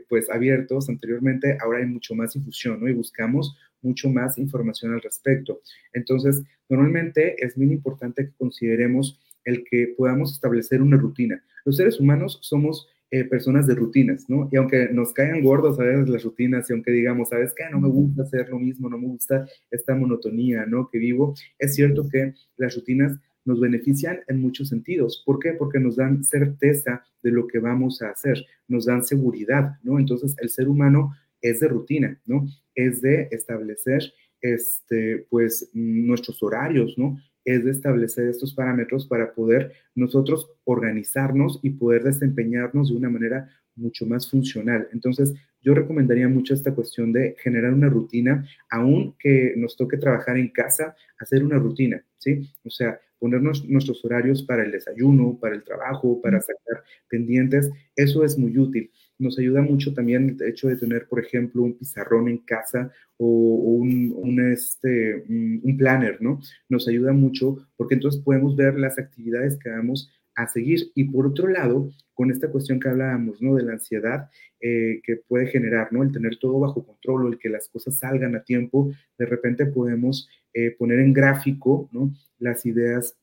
pues, 0.09 0.29
abiertos 0.31 0.89
anteriormente, 0.89 1.57
ahora 1.62 1.79
hay 1.79 1.86
mucho 1.86 2.15
más 2.15 2.33
difusión, 2.33 2.79
¿no? 2.79 2.88
Y 2.88 2.93
buscamos 2.93 3.55
mucho 3.81 4.09
más 4.09 4.38
información 4.38 4.93
al 4.93 5.01
respecto. 5.01 5.62
Entonces, 5.93 6.41
normalmente 6.67 7.36
es 7.43 7.57
muy 7.57 7.71
importante 7.71 8.25
que 8.25 8.33
consideremos 8.38 9.19
el 9.50 9.63
que 9.63 9.94
podamos 9.98 10.34
establecer 10.34 10.82
una 10.82 10.98
rutina. 10.98 11.44
Los 11.65 11.77
seres 11.77 12.00
humanos 12.00 12.39
somos 12.41 12.88
eh, 13.12 13.24
personas 13.24 13.65
de 13.65 13.74
rutinas, 13.74 14.29
¿no? 14.29 14.48
Y 14.51 14.58
aunque 14.58 14.89
nos 14.91 15.13
caigan 15.13 15.41
gordos 15.41 15.79
a 15.79 15.84
veces 15.84 16.10
las 16.10 16.24
rutinas 16.24 16.70
y 16.70 16.74
aunque 16.74 16.91
digamos, 16.91 17.29
¿sabes 17.29 17.53
qué? 17.56 17.63
No 17.72 17.79
me 17.79 17.89
gusta 17.89 18.22
hacer 18.22 18.50
lo 18.50 18.60
mismo, 18.60 18.88
no 18.88 19.00
me 19.00 19.08
gusta 19.08 19.48
esta 19.72 19.96
monotonía, 19.96 20.65
¿no? 20.68 20.89
Que 20.89 21.00
vivo, 21.00 21.34
es 21.58 21.74
cierto 21.74 22.08
que 22.08 22.34
las 22.58 22.75
rutinas 22.75 23.18
nos 23.46 23.60
benefician 23.60 24.20
en 24.27 24.39
muchos 24.39 24.70
sentidos. 24.70 25.24
¿Por 25.25 25.39
qué? 25.39 25.53
Porque 25.53 25.79
nos 25.79 25.96
dan 25.96 26.24
certeza 26.24 27.03
de 27.24 27.32
lo 27.32 27.48
que 27.48 27.58
vamos 27.58 28.01
a 28.03 28.10
hacer, 28.10 28.46
nos 28.68 28.86
dan 28.86 29.03
seguridad, 29.03 29.79
¿no? 29.82 29.98
Entonces, 29.98 30.36
el 30.39 30.50
ser 30.50 30.70
humano 30.70 31.15
es 31.41 31.62
de 31.62 31.68
rutina, 31.68 32.22
¿no? 32.27 32.48
Es 32.75 33.01
de 33.01 33.27
establecer 33.32 34.03
este, 34.41 35.25
pues, 35.32 35.70
nuestros 35.74 36.44
horarios, 36.44 36.96
¿no? 36.98 37.18
Es 37.50 37.65
de 37.65 37.72
establecer 37.72 38.27
estos 38.27 38.53
parámetros 38.53 39.08
para 39.08 39.34
poder 39.34 39.74
nosotros 39.96 40.51
organizarnos 40.65 41.60
y 41.63 41.72
poder 41.72 42.03
desempeñarnos 42.03 42.89
de 42.89 42.96
una 42.96 43.10
manera 43.10 43.50
mucho 43.75 44.06
más 44.06 44.29
funcional. 44.29 44.88
Entonces, 44.94 45.34
yo 45.62 45.74
recomendaría 45.74 46.27
mucho 46.29 46.53
esta 46.53 46.75
cuestión 46.75 47.12
de 47.12 47.36
generar 47.41 47.74
una 47.74 47.89
rutina, 47.89 48.46
aun 48.70 49.15
que 49.18 49.53
nos 49.58 49.75
toque 49.75 49.98
trabajar 49.98 50.38
en 50.38 50.50
casa, 50.50 50.96
hacer 51.20 51.44
una 51.44 51.58
rutina, 51.58 52.03
¿sí? 52.20 52.48
O 52.63 52.70
sea, 52.70 53.00
ponernos 53.18 53.68
nuestros 53.68 54.03
horarios 54.06 54.44
para 54.44 54.63
el 54.63 54.72
desayuno, 54.72 55.38
para 55.41 55.56
el 55.56 55.63
trabajo, 55.63 56.22
para 56.22 56.39
sacar 56.41 56.84
pendientes, 57.10 57.70
eso 57.96 58.24
es 58.24 58.38
muy 58.38 58.58
útil. 58.58 58.91
Nos 59.20 59.38
ayuda 59.38 59.62
mucho 59.62 59.94
también 59.94 60.38
el 60.40 60.48
hecho 60.48 60.68
de 60.68 60.78
tener, 60.78 61.08
por 61.08 61.20
ejemplo, 61.20 61.62
un 61.62 61.78
pizarrón 61.78 62.28
en 62.30 62.40
casa 62.40 62.92
o, 63.18 63.26
un, 63.26 64.52
este, 64.52 65.24
un 65.28 65.76
planner, 65.78 66.22
¿no? 66.22 66.40
Nos 66.70 66.88
ayuda 66.88 67.14
mucho 67.14 67.68
porque 67.78 67.96
entonces 67.96 68.22
podemos 68.22 68.56
ver 68.56 68.80
las 68.80 68.98
actividades 68.98 69.58
que 69.58 69.70
hagamos 69.70 70.10
a 70.36 70.48
seguir. 70.48 70.92
Y 70.96 71.06
por 71.06 71.28
otro 71.28 71.48
lado, 71.48 71.92
con 72.14 72.32
esta 72.32 72.50
cuestión 72.50 72.80
que 72.80 72.90
hablábamos, 72.90 73.42
¿no? 73.42 73.56
De 73.56 73.64
la 73.64 73.74
ansiedad 73.74 74.30
eh, 74.60 75.02
que 75.04 75.18
puede 75.18 75.48
generar, 75.48 75.92
¿no? 75.92 76.04
El 76.04 76.12
tener 76.12 76.38
todo 76.38 76.60
bajo 76.60 76.86
control 76.86 77.26
o 77.26 77.30
el 77.30 77.40
que 77.40 77.50
las 77.50 77.70
cosas 77.70 77.98
salgan 77.98 78.36
a 78.36 78.44
tiempo, 78.44 78.92
de 79.18 79.26
repente 79.26 79.66
podemos 79.66 80.30
eh, 80.54 80.72
poner 80.72 81.00
en 81.00 81.14
gráfico, 81.14 81.90
¿no? 81.92 82.14
Las 82.40 82.66
ideas 82.66 83.16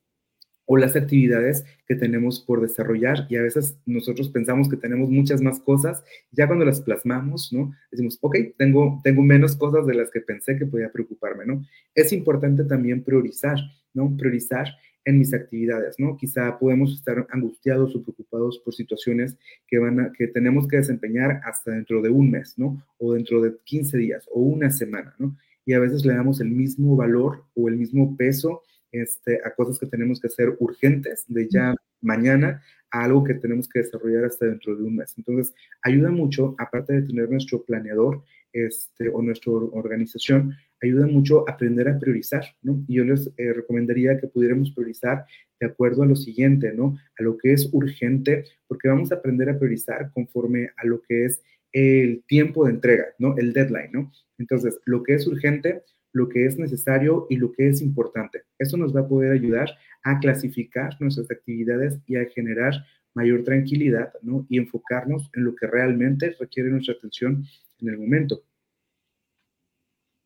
o 0.66 0.76
las 0.76 0.96
actividades 0.96 1.64
que 1.86 1.94
tenemos 1.94 2.40
por 2.40 2.60
desarrollar 2.60 3.26
y 3.30 3.36
a 3.36 3.42
veces 3.42 3.78
nosotros 3.86 4.28
pensamos 4.28 4.68
que 4.68 4.76
tenemos 4.76 5.08
muchas 5.08 5.40
más 5.40 5.60
cosas, 5.60 6.04
ya 6.32 6.46
cuando 6.46 6.64
las 6.64 6.80
plasmamos, 6.80 7.52
¿no? 7.52 7.72
Decimos, 7.90 8.18
ok, 8.20 8.36
tengo, 8.58 9.00
tengo 9.02 9.22
menos 9.22 9.56
cosas 9.56 9.86
de 9.86 9.94
las 9.94 10.10
que 10.10 10.20
pensé 10.20 10.58
que 10.58 10.66
podía 10.66 10.90
preocuparme, 10.90 11.46
¿no? 11.46 11.64
Es 11.94 12.12
importante 12.12 12.64
también 12.64 13.02
priorizar, 13.02 13.58
¿no? 13.94 14.14
Priorizar 14.16 14.66
en 15.04 15.20
mis 15.20 15.32
actividades, 15.32 15.94
¿no? 15.98 16.16
Quizá 16.16 16.58
podemos 16.58 16.92
estar 16.92 17.26
angustiados 17.30 17.94
o 17.94 18.02
preocupados 18.02 18.58
por 18.58 18.74
situaciones 18.74 19.36
que, 19.68 19.78
van 19.78 20.00
a, 20.00 20.12
que 20.12 20.26
tenemos 20.26 20.66
que 20.66 20.78
desempeñar 20.78 21.40
hasta 21.44 21.70
dentro 21.70 22.02
de 22.02 22.10
un 22.10 22.28
mes, 22.28 22.54
¿no? 22.58 22.84
O 22.98 23.14
dentro 23.14 23.40
de 23.40 23.54
15 23.64 23.96
días 23.98 24.28
o 24.32 24.40
una 24.40 24.68
semana, 24.70 25.14
¿no? 25.18 25.36
Y 25.64 25.74
a 25.74 25.80
veces 25.80 26.04
le 26.04 26.14
damos 26.14 26.40
el 26.40 26.50
mismo 26.50 26.96
valor 26.96 27.44
o 27.54 27.68
el 27.68 27.76
mismo 27.76 28.16
peso 28.16 28.62
este, 29.02 29.40
a 29.44 29.54
cosas 29.54 29.78
que 29.78 29.86
tenemos 29.86 30.20
que 30.20 30.28
hacer 30.28 30.56
urgentes 30.58 31.24
de 31.28 31.48
ya 31.48 31.74
mañana 32.00 32.62
a 32.90 33.04
algo 33.04 33.24
que 33.24 33.34
tenemos 33.34 33.68
que 33.68 33.80
desarrollar 33.80 34.24
hasta 34.24 34.46
dentro 34.46 34.76
de 34.76 34.84
un 34.84 34.96
mes. 34.96 35.14
Entonces, 35.16 35.54
ayuda 35.82 36.10
mucho, 36.10 36.54
aparte 36.58 36.92
de 36.94 37.02
tener 37.02 37.30
nuestro 37.30 37.62
planeador 37.64 38.22
este, 38.52 39.08
o 39.08 39.20
nuestra 39.22 39.52
organización, 39.52 40.54
ayuda 40.82 41.06
mucho 41.06 41.48
a 41.48 41.52
aprender 41.52 41.88
a 41.88 41.98
priorizar, 41.98 42.44
¿no? 42.62 42.82
Y 42.86 42.94
yo 42.96 43.04
les 43.04 43.30
eh, 43.36 43.52
recomendaría 43.52 44.18
que 44.18 44.28
pudiéramos 44.28 44.70
priorizar 44.70 45.26
de 45.60 45.66
acuerdo 45.66 46.02
a 46.02 46.06
lo 46.06 46.16
siguiente, 46.16 46.72
¿no? 46.72 46.96
A 47.18 47.22
lo 47.22 47.36
que 47.36 47.52
es 47.52 47.68
urgente, 47.72 48.44
porque 48.66 48.88
vamos 48.88 49.12
a 49.12 49.16
aprender 49.16 49.48
a 49.48 49.58
priorizar 49.58 50.10
conforme 50.12 50.70
a 50.76 50.86
lo 50.86 51.02
que 51.02 51.26
es 51.26 51.42
el 51.72 52.24
tiempo 52.26 52.64
de 52.64 52.72
entrega, 52.72 53.06
¿no? 53.18 53.36
El 53.36 53.52
deadline, 53.52 53.90
¿no? 53.92 54.12
Entonces, 54.38 54.78
lo 54.84 55.02
que 55.02 55.14
es 55.14 55.26
urgente, 55.26 55.82
lo 56.16 56.30
que 56.30 56.46
es 56.46 56.58
necesario 56.58 57.26
y 57.28 57.36
lo 57.36 57.52
que 57.52 57.68
es 57.68 57.82
importante. 57.82 58.44
Eso 58.58 58.78
nos 58.78 58.96
va 58.96 59.00
a 59.00 59.08
poder 59.08 59.32
ayudar 59.32 59.70
a 60.02 60.18
clasificar 60.18 60.96
nuestras 60.98 61.30
actividades 61.30 62.00
y 62.06 62.16
a 62.16 62.24
generar 62.24 62.72
mayor 63.12 63.44
tranquilidad, 63.44 64.12
¿no? 64.22 64.46
Y 64.48 64.56
enfocarnos 64.56 65.28
en 65.34 65.44
lo 65.44 65.54
que 65.54 65.66
realmente 65.66 66.34
requiere 66.40 66.70
nuestra 66.70 66.94
atención 66.94 67.44
en 67.80 67.88
el 67.88 67.98
momento. 67.98 68.42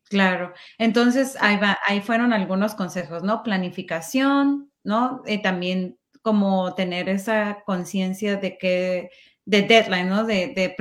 Claro, 0.09 0.53
entonces 0.77 1.37
ahí, 1.41 1.57
va, 1.57 1.77
ahí 1.85 1.99
fueron 1.99 2.31
algunos 2.31 2.73
consejos, 2.73 3.23
¿no? 3.23 3.43
Planificación, 3.43 4.71
¿no? 4.85 5.23
Y 5.25 5.41
también 5.41 5.97
como 6.21 6.73
tener 6.73 7.09
esa 7.09 7.63
conciencia 7.65 8.37
de 8.37 8.57
que, 8.57 9.09
de 9.45 9.61
deadline, 9.63 10.07
¿no? 10.07 10.23
De, 10.25 10.53
de 10.55 10.73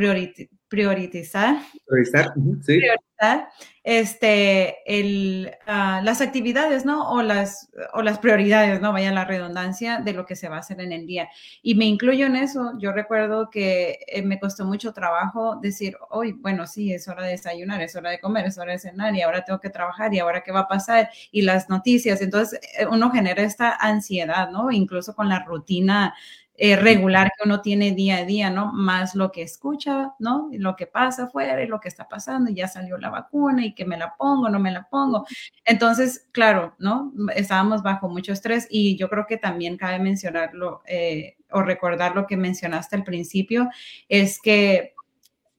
priorizar. 0.71 1.57
Priorizar, 1.87 2.33
sí. 2.63 2.79
Priorizar 2.79 3.49
este, 3.83 4.77
el, 4.87 5.51
uh, 5.67 6.05
las 6.05 6.21
actividades, 6.21 6.85
¿no? 6.85 7.11
O 7.11 7.23
las, 7.23 7.71
o 7.93 8.03
las 8.03 8.19
prioridades, 8.19 8.81
¿no? 8.81 8.93
Vaya 8.93 9.11
la 9.11 9.25
redundancia 9.25 9.99
de 9.99 10.13
lo 10.13 10.27
que 10.27 10.37
se 10.37 10.49
va 10.49 10.57
a 10.57 10.61
hacer 10.61 10.81
en 10.81 10.93
el 10.93 11.07
día. 11.07 11.29
Y 11.63 11.75
me 11.75 11.87
incluyo 11.87 12.27
en 12.27 12.37
eso. 12.37 12.73
Yo 12.79 12.93
recuerdo 12.93 13.51
que 13.51 13.99
eh, 14.07 14.23
me 14.23 14.39
costó 14.39 14.65
mucho 14.65 14.93
trabajo 14.93 15.57
decir, 15.57 15.97
hoy, 16.11 16.33
bueno, 16.33 16.67
sí, 16.67 16.93
es 16.93 17.09
hora 17.09 17.25
de 17.25 17.33
desayunar, 17.33 17.83
es 17.83 17.97
hora 17.97 18.11
de 18.11 18.21
comer, 18.21 18.47
es 18.47 18.59
hora 18.59 18.73
de 18.73 18.79
cenar 18.79 19.15
y 19.15 19.23
ahora 19.23 19.45
tengo 19.45 19.61
que 19.61 19.71
trabajar 19.71 20.15
y 20.15 20.19
ahora 20.19 20.43
qué 20.43 20.53
va 20.53 20.61
a 20.61 20.69
pasar 20.69 21.11
y 21.33 21.43
las 21.43 21.69
noticias. 21.69 22.21
Entonces, 22.21 22.61
eh, 22.79 22.87
uno 22.87 23.11
genera 23.11 23.43
esta 23.43 23.75
ansiedad, 23.75 24.51
¿no? 24.51 24.71
Incluso 24.71 25.15
con 25.15 25.29
la 25.29 25.41
rutina 25.41 26.15
eh, 26.63 26.77
regular 26.77 27.33
que 27.35 27.49
uno 27.49 27.63
tiene 27.63 27.93
día 27.93 28.19
a 28.19 28.25
día, 28.27 28.51
¿no? 28.51 28.71
Más 28.75 29.15
lo 29.15 29.33
que 29.33 29.41
escucha, 29.41 30.13
¿no? 30.19 30.51
Lo 30.53 30.77
que 30.77 30.87
pasa 30.87 31.25
afuera 31.25 31.63
y 31.63 31.67
lo 31.67 31.81
que 31.81 31.89
está 31.89 32.07
pasando, 32.07 32.51
y 32.51 32.55
ya 32.55 32.69
salió 32.69 32.99
la 32.99 33.09
vacuna 33.09 33.65
y 33.65 33.75
que 33.75 33.87
me 33.87 33.97
la 33.97 34.15
pongo, 34.15 34.51
no 34.51 34.59
me 34.59 34.71
la 34.71 34.87
pongo. 34.91 35.25
Entonces, 35.65 36.29
claro, 36.33 36.75
¿no? 36.79 37.15
Estábamos 37.35 37.83
bajo 37.83 38.11
mucho 38.11 38.35
estrés 38.35 38.67
y 38.71 38.99
yo 38.99 39.09
creo 39.09 39.25
que 39.27 39.39
también 39.39 39.79
cabe 39.79 40.01
mencionarlo 40.01 40.83
eh, 40.85 41.39
o 41.51 41.63
recordar 41.63 42.15
lo 42.15 42.27
que 42.27 42.37
mencionaste 42.37 42.95
al 42.95 43.05
principio, 43.05 43.71
es 44.11 44.39
que 44.39 44.93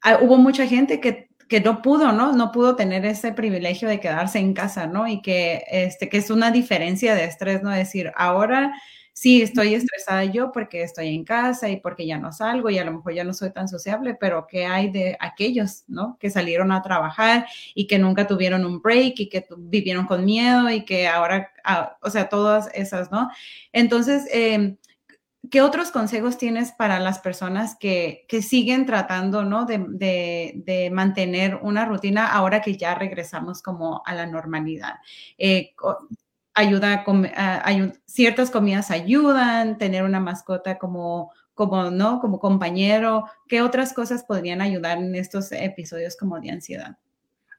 ah, 0.04 0.20
hubo 0.22 0.38
mucha 0.38 0.68
gente 0.68 1.00
que 1.02 1.30
que 1.50 1.60
no 1.60 1.82
pudo, 1.82 2.14
¿no? 2.14 2.32
No 2.32 2.54
pudo 2.54 2.78
tener 2.78 3.06
ese 3.06 3.34
privilegio 3.34 3.90
de 3.90 4.00
quedarse 4.00 4.40
en 4.40 4.54
casa, 4.54 4.88
¿no? 4.88 5.06
Y 5.08 5.22
que, 5.22 5.64
este, 5.70 6.08
que 6.08 6.18
es 6.18 6.30
una 6.30 6.50
diferencia 6.50 7.14
de 7.14 7.26
estrés, 7.26 7.62
¿no? 7.62 7.72
Decir, 7.72 8.14
ahora 8.16 8.72
sí, 9.14 9.42
estoy 9.42 9.76
estresada 9.76 10.26
yo 10.26 10.52
porque 10.52 10.84
estoy 10.84 11.10
en 11.16 11.24
casa 11.24 11.70
y 11.70 11.78
porque 11.78 12.06
ya 12.06 12.18
no 12.18 12.32
salgo 12.32 12.70
y 12.70 12.78
a 12.78 12.86
lo 12.86 12.94
mejor 12.94 13.14
ya 13.14 13.24
no 13.24 13.34
soy 13.34 13.52
tan 13.52 13.68
sociable, 13.68 14.16
pero 14.20 14.48
¿qué 14.48 14.66
hay 14.66 14.92
de 14.92 15.18
aquellos, 15.20 15.84
¿no? 15.88 16.18
Que 16.20 16.30
salieron 16.30 16.72
a 16.72 16.82
trabajar 16.82 17.46
y 17.76 17.88
que 17.88 18.00
nunca 18.00 18.28
tuvieron 18.28 18.66
un 18.66 18.82
break 18.82 19.20
y 19.20 19.30
que 19.30 19.46
vivieron 19.58 20.06
con 20.06 20.26
miedo 20.26 20.70
y 20.70 20.86
que 20.86 21.08
ahora, 21.08 21.52
ah, 21.64 21.98
o 22.02 22.10
sea, 22.10 22.30
todas 22.30 22.70
esas, 22.74 23.12
¿no? 23.12 23.30
Entonces, 23.74 24.28
em, 24.32 24.78
¿qué 25.50 25.62
otros 25.62 25.92
consejos 25.92 26.38
tienes 26.38 26.72
para 26.72 27.00
las 27.00 27.20
personas 27.20 27.76
que, 27.76 28.26
que 28.30 28.42
siguen 28.42 28.86
tratando, 28.86 29.44
¿no? 29.44 29.66
De, 29.66 29.80
de, 29.90 30.54
de, 30.66 30.90
mantener 30.92 31.56
una 31.62 31.86
rutina 31.86 32.28
ahora 32.28 32.62
que 32.62 32.78
ya 32.78 32.96
regresamos 32.96 33.62
como 33.62 34.04
a 34.06 34.14
la 34.14 34.26
normalidad. 34.28 34.96
Eh, 35.38 35.74
ayuda, 36.54 37.04
a, 37.36 37.94
ciertas 38.06 38.52
comidas 38.52 38.92
ayudan, 38.92 39.78
tener 39.78 40.04
una 40.04 40.20
mascota 40.20 40.78
como, 40.78 41.32
como, 41.54 41.90
¿no? 41.92 42.20
Como 42.20 42.40
compañero. 42.40 43.26
¿Qué 43.48 43.62
otras 43.62 43.94
cosas 43.94 44.24
podrían 44.24 44.62
ayudar 44.62 44.98
en 44.98 45.16
estos 45.16 45.52
episodios 45.52 46.16
como 46.16 46.40
de 46.40 46.52
ansiedad? 46.52 46.98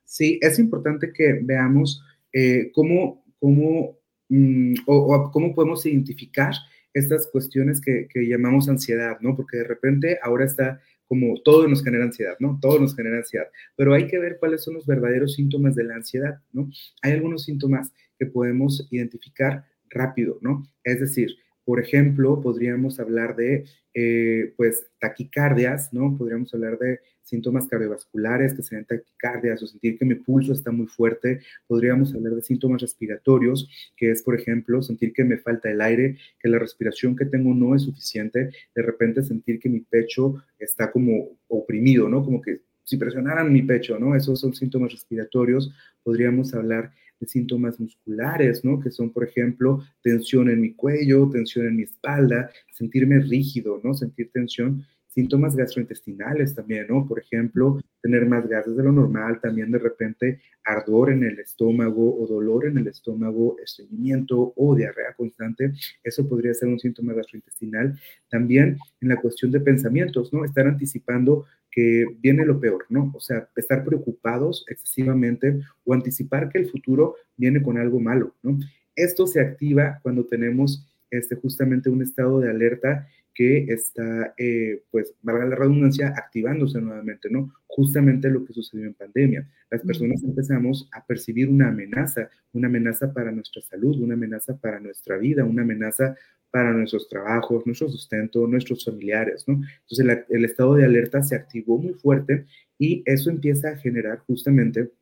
Sí, 0.05 0.39
es 0.43 0.59
importante 0.59 1.13
que 1.13 1.41
veamos 1.43 2.03
eh, 2.33 2.71
cómo, 2.75 3.25
cómo, 3.41 3.97
mm, 4.29 4.75
o, 4.87 5.31
cómo 5.31 5.55
podemos 5.55 5.87
identificar 5.87 6.53
estas 6.95 7.29
cuestiones 7.33 7.81
que, 7.81 8.07
que, 8.13 8.29
llamamos 8.29 8.69
ansiedad, 8.69 9.19
¿no? 9.21 9.35
Porque 9.35 9.59
de 9.59 9.65
repente 9.65 10.19
ahora 10.23 10.45
está 10.45 10.81
como 11.13 11.39
todo 11.43 11.69
nos 11.69 11.85
genera 11.85 12.05
ansiedad, 12.05 12.37
¿no? 12.39 12.59
Todo 12.61 12.79
nos 12.79 12.97
genera 12.97 13.19
ansiedad, 13.19 13.47
pero 13.77 13.93
hay 13.93 14.07
que 14.07 14.19
ver 14.19 14.39
cuáles 14.41 14.65
son 14.65 14.73
los 14.73 14.87
verdaderos 14.87 15.35
síntomas 15.35 15.75
de 15.75 15.85
la 15.85 15.97
ansiedad, 15.97 16.41
¿no? 16.55 16.71
Hay 17.03 17.13
algunos 17.13 17.45
síntomas 17.45 17.93
que 18.23 18.31
podemos 18.31 18.87
identificar 18.93 19.65
rápido, 19.91 20.39
¿no? 20.43 20.63
Es 20.85 21.01
decir, 21.01 21.35
por 21.65 21.81
ejemplo, 21.81 22.41
podríamos 22.41 23.01
hablar 23.01 23.35
de, 23.35 23.65
eh, 23.95 24.55
pues, 24.57 24.87
taquicardias, 25.01 25.93
¿no? 25.93 26.17
Podríamos 26.17 26.55
hablar 26.55 26.79
de 26.79 27.01
síntomas 27.23 27.67
cardiovasculares, 27.67 28.55
que 28.55 28.63
sean 28.63 28.85
taquicardias 28.85 29.61
o 29.63 29.67
sentir 29.67 29.99
que 29.99 30.05
mi 30.05 30.15
pulso 30.15 30.53
está 30.53 30.71
muy 30.71 30.87
fuerte. 30.87 31.41
Podríamos 31.67 32.15
hablar 32.15 32.35
de 32.35 32.43
síntomas 32.43 32.81
respiratorios, 32.81 33.69
que 33.97 34.13
es, 34.13 34.23
por 34.23 34.39
ejemplo, 34.39 34.83
sentir 34.83 35.13
que 35.13 35.25
me 35.25 35.39
falta 35.39 35.69
el 35.71 35.81
aire, 35.81 36.17
que 36.39 36.49
la 36.49 36.59
respiración 36.61 37.17
que 37.17 37.27
tengo 37.27 37.53
no 37.55 37.75
es 37.75 37.83
suficiente. 37.83 38.51
De 38.75 38.83
repente 38.83 39.23
sentir 39.23 39.59
que 39.59 39.69
mi 39.69 39.81
pecho 39.81 40.45
está 40.59 40.93
como 40.93 41.39
oprimido, 41.49 42.09
¿no? 42.09 42.25
Como 42.25 42.41
que 42.41 42.61
si 42.85 42.97
presionaran 42.97 43.53
mi 43.53 43.63
pecho, 43.63 43.99
¿no? 43.99 44.15
Esos 44.15 44.41
son 44.41 44.55
síntomas 44.55 44.93
respiratorios. 44.93 45.73
Podríamos 46.03 46.55
hablar 46.55 46.93
síntomas 47.27 47.79
musculares, 47.79 48.65
¿no? 48.65 48.81
Que 48.81 48.91
son, 48.91 49.11
por 49.11 49.25
ejemplo, 49.25 49.83
tensión 50.03 50.51
en 50.51 50.61
mi 50.61 50.75
cuello, 50.75 51.29
tensión 51.31 51.67
en 51.67 51.77
mi 51.77 51.85
espalda, 51.85 52.51
sentirme 52.73 53.21
rígido, 53.21 53.81
¿no? 53.83 53.95
Sentir 53.95 54.31
tensión. 54.33 54.85
Síntomas 55.09 55.55
gastrointestinales 55.55 56.55
también, 56.55 56.87
¿no? 56.89 57.07
Por 57.07 57.19
ejemplo, 57.19 57.79
tener 58.01 58.25
más 58.25 58.49
gases 58.49 58.75
de 58.75 58.83
lo 58.83 58.93
normal, 58.93 59.41
también 59.43 59.71
de 59.71 59.79
repente 59.79 60.41
ardor 60.65 61.13
en 61.13 61.23
el 61.23 61.39
estómago 61.39 62.19
o 62.19 62.27
dolor 62.27 62.65
en 62.67 62.79
el 62.79 62.87
estómago, 62.87 63.57
estreñimiento 63.63 64.55
o 64.57 64.75
diarrea 64.75 65.13
constante. 65.15 65.73
Eso 66.03 66.27
podría 66.27 66.55
ser 66.55 66.69
un 66.69 66.79
síntoma 66.79 67.13
gastrointestinal. 67.13 67.99
También 68.31 68.79
en 69.03 69.09
la 69.09 69.21
cuestión 69.21 69.51
de 69.51 69.61
pensamientos, 69.61 70.33
¿no? 70.33 70.47
Estar 70.47 70.67
anticipando 70.67 71.45
que 71.73 72.05
viene 72.21 72.45
lo 72.45 72.61
peor, 72.61 72.85
¿no? 72.91 73.11
O 73.15 73.21
sea, 73.21 73.49
estar 73.57 73.83
preocupados 73.83 74.65
excesivamente 74.69 75.59
o 75.85 75.95
anticipar 75.95 76.51
que 76.51 76.59
el 76.59 76.69
futuro 76.69 77.17
viene 77.37 77.63
con 77.63 77.79
algo 77.79 77.99
malo, 77.99 78.35
¿no? 78.43 78.59
Esto 78.95 79.27
se 79.27 79.41
activa 79.41 79.99
cuando 80.03 80.27
tenemos 80.27 80.87
este, 81.11 81.35
justamente 81.35 81.89
un 81.89 82.03
estado 82.03 82.41
de 82.41 82.51
alerta 82.51 83.09
que 83.35 83.65
está, 83.69 84.35
eh, 84.37 84.83
pues, 84.91 85.15
valga 85.23 85.47
la 85.47 85.57
redundancia, 85.57 86.09
activándose 86.09 86.81
nuevamente, 86.81 87.31
¿no? 87.31 87.55
Justamente 87.67 88.29
lo 88.29 88.45
que 88.45 88.53
sucedió 88.53 88.87
en 88.87 88.95
pandemia. 88.95 89.49
Las 89.71 89.81
personas 89.83 90.23
empezamos 90.23 90.89
a 90.93 91.05
percibir 91.07 91.49
una 91.49 91.69
amenaza, 91.69 92.29
una 92.53 92.69
amenaza 92.69 93.13
para 93.15 93.33
nuestra 93.33 93.63
salud, 93.63 93.99
una 94.01 94.15
amenaza 94.15 94.59
para 94.59 94.81
nuestra 94.81 95.17
vida, 95.17 95.45
una 95.45 95.63
amenaza 95.63 96.15
para 96.53 96.73
nuestros 96.73 97.09
trabajos, 97.09 97.67
nuestro 97.67 97.89
sustento, 97.89 98.47
nuestros 98.47 98.85
familiares, 98.85 99.45
¿no? 99.49 99.55
Entonces 99.55 100.25
el 100.29 100.45
estado 100.45 100.75
de 100.75 100.85
alerta 100.85 101.23
se 101.23 101.35
activó 101.35 101.79
muy 101.79 101.95
fuerte 101.95 102.47
y 102.79 103.03
eso 103.07 103.31
empieza 103.31 103.71
a 103.71 103.77
generar 103.79 104.19
justamente 104.19 104.93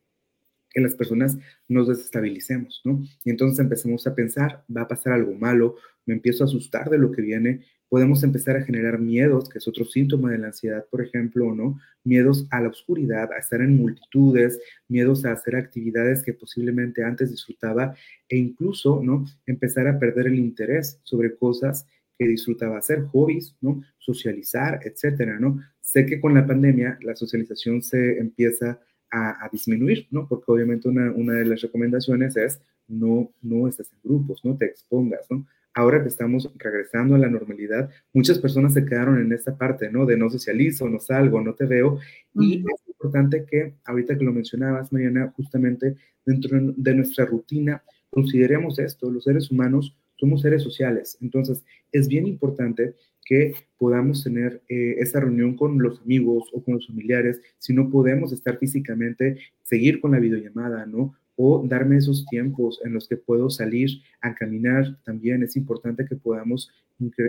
que 0.69 0.81
las 0.81 0.95
personas 0.95 1.37
nos 1.67 1.89
desestabilicemos, 1.89 2.81
¿no? 2.85 3.03
Y 3.25 3.29
entonces 3.29 3.59
empecemos 3.59 4.07
a 4.07 4.15
pensar, 4.15 4.63
va 4.75 4.83
a 4.83 4.87
pasar 4.87 5.13
algo 5.13 5.33
malo, 5.33 5.75
me 6.05 6.13
empiezo 6.13 6.43
a 6.43 6.47
asustar 6.47 6.89
de 6.89 6.97
lo 6.97 7.11
que 7.11 7.21
viene, 7.21 7.65
podemos 7.91 8.23
empezar 8.23 8.55
a 8.55 8.63
generar 8.63 8.99
miedos, 8.99 9.49
que 9.49 9.57
es 9.57 9.67
otro 9.67 9.83
síntoma 9.83 10.31
de 10.31 10.37
la 10.37 10.47
ansiedad, 10.47 10.85
por 10.89 11.01
ejemplo, 11.01 11.53
¿no? 11.53 11.77
Miedos 12.05 12.47
a 12.49 12.61
la 12.61 12.69
oscuridad, 12.69 13.33
a 13.33 13.37
estar 13.37 13.59
en 13.59 13.75
multitudes, 13.75 14.61
miedos 14.87 15.25
a 15.25 15.33
hacer 15.33 15.57
actividades 15.57 16.23
que 16.23 16.33
posiblemente 16.33 17.03
antes 17.03 17.31
disfrutaba 17.31 17.93
e 18.29 18.37
incluso, 18.37 19.01
¿no? 19.03 19.25
Empezar 19.45 19.89
a 19.89 19.99
perder 19.99 20.27
el 20.27 20.39
interés 20.39 21.01
sobre 21.03 21.35
cosas 21.35 21.85
que 22.17 22.29
disfrutaba 22.29 22.77
hacer, 22.77 23.07
hobbies, 23.07 23.57
¿no? 23.59 23.83
Socializar, 23.97 24.79
etcétera, 24.85 25.37
¿no? 25.37 25.59
Sé 25.81 26.05
que 26.05 26.21
con 26.21 26.33
la 26.33 26.47
pandemia 26.47 26.97
la 27.01 27.17
socialización 27.17 27.81
se 27.81 28.19
empieza 28.19 28.79
a, 29.11 29.49
disminuir, 29.51 30.07
¿no? 30.11 30.29
Porque 30.29 30.49
obviamente 30.49 30.87
una, 30.87 31.11
una 31.11 31.33
de 31.33 31.43
las 31.43 31.61
recomendaciones 31.61 32.37
es 32.37 32.61
no, 32.87 33.33
no 33.41 33.67
estés 33.67 33.91
en 33.91 33.99
grupos, 34.01 34.45
no 34.45 34.55
te 34.55 34.67
expongas, 34.67 35.25
¿no? 35.29 35.45
Ahora 35.73 36.01
que 36.01 36.09
estamos 36.09 36.51
regresando 36.57 37.15
a 37.15 37.19
la 37.19 37.29
normalidad, 37.29 37.89
muchas 38.13 38.39
personas 38.39 38.73
se 38.73 38.85
quedaron 38.85 39.19
en 39.21 39.31
esta 39.31 39.57
parte, 39.57 39.91
¿no? 39.91 40.05
De 40.05 40.17
no 40.17 40.29
socializo, 40.29 40.89
no 40.89 40.99
salgo, 40.99 41.41
no 41.41 41.53
te 41.53 41.65
veo. 41.65 41.99
Y 42.35 42.59
es 42.59 42.87
importante 42.87 43.45
que, 43.45 43.75
ahorita 43.85 44.17
que 44.17 44.23
lo 44.23 44.33
mencionabas, 44.33 44.91
Mariana, 44.91 45.33
justamente 45.35 45.95
dentro 46.25 46.57
de 46.75 46.95
nuestra 46.95 47.25
rutina, 47.25 47.83
consideremos 48.09 48.79
esto, 48.79 49.09
los 49.09 49.23
seres 49.23 49.49
humanos 49.49 49.95
somos 50.17 50.41
seres 50.41 50.61
sociales. 50.61 51.17
Entonces, 51.21 51.63
es 51.91 52.07
bien 52.07 52.27
importante 52.27 52.95
que 53.25 53.55
podamos 53.77 54.23
tener 54.23 54.61
eh, 54.69 54.95
esa 54.99 55.19
reunión 55.19 55.55
con 55.55 55.81
los 55.81 56.01
amigos 56.01 56.49
o 56.53 56.63
con 56.63 56.75
los 56.75 56.87
familiares, 56.87 57.41
si 57.57 57.73
no 57.73 57.89
podemos 57.89 58.31
estar 58.33 58.57
físicamente, 58.57 59.39
seguir 59.63 59.99
con 59.99 60.11
la 60.11 60.19
videollamada, 60.19 60.85
¿no? 60.85 61.15
O 61.43 61.65
darme 61.67 61.97
esos 61.97 62.23
tiempos 62.27 62.79
en 62.85 62.93
los 62.93 63.07
que 63.07 63.17
puedo 63.17 63.49
salir 63.49 63.89
a 64.21 64.35
caminar. 64.35 64.95
También 65.03 65.41
es 65.41 65.55
importante 65.55 66.05
que 66.05 66.15
podamos 66.15 66.71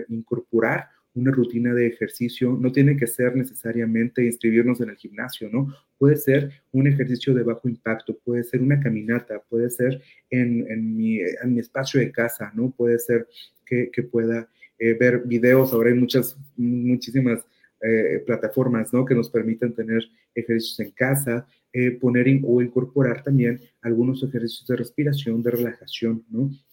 incorporar 0.07 0.89
una 1.15 1.31
rutina 1.31 1.73
de 1.73 1.87
ejercicio. 1.87 2.55
No 2.59 2.71
tiene 2.71 2.95
que 2.95 3.07
ser 3.07 3.35
necesariamente 3.35 4.23
inscribirnos 4.23 4.81
en 4.81 4.89
el 4.91 4.97
gimnasio, 4.97 5.49
¿no? 5.51 5.73
Puede 5.97 6.17
ser 6.17 6.51
un 6.71 6.85
ejercicio 6.85 7.33
de 7.33 7.41
bajo 7.41 7.67
impacto, 7.67 8.15
puede 8.23 8.43
ser 8.43 8.61
una 8.61 8.79
caminata, 8.79 9.41
puede 9.49 9.71
ser 9.71 9.99
en, 10.29 10.95
mi, 10.95 11.19
espacio 11.57 11.99
de 11.99 12.11
casa, 12.11 12.51
¿no? 12.53 12.69
Puede 12.69 12.99
ser 12.99 13.27
que, 13.65 13.89
pueda 14.11 14.47
eh, 14.77 14.93
ver 14.93 15.23
videos. 15.25 15.73
Ahora 15.73 15.89
hay 15.89 15.95
muchas, 15.95 16.37
muchísimas 16.55 17.39
eh, 17.81 18.21
plataformas, 18.27 18.93
¿no? 18.93 19.05
Que 19.05 19.15
nos 19.15 19.31
permiten 19.31 19.73
tener 19.73 20.03
ejercicios 20.35 20.79
en 20.81 20.91
casa. 20.91 21.47
Eh, 21.75 21.91
poner 21.91 22.27
o 22.43 22.61
incorporar 22.61 23.23
también 23.23 23.59
algunos 23.81 24.21
ejercicios 24.23 24.67
de 24.67 24.75
respiración, 24.75 25.41
de 25.41 25.51
relajación. 25.51 26.23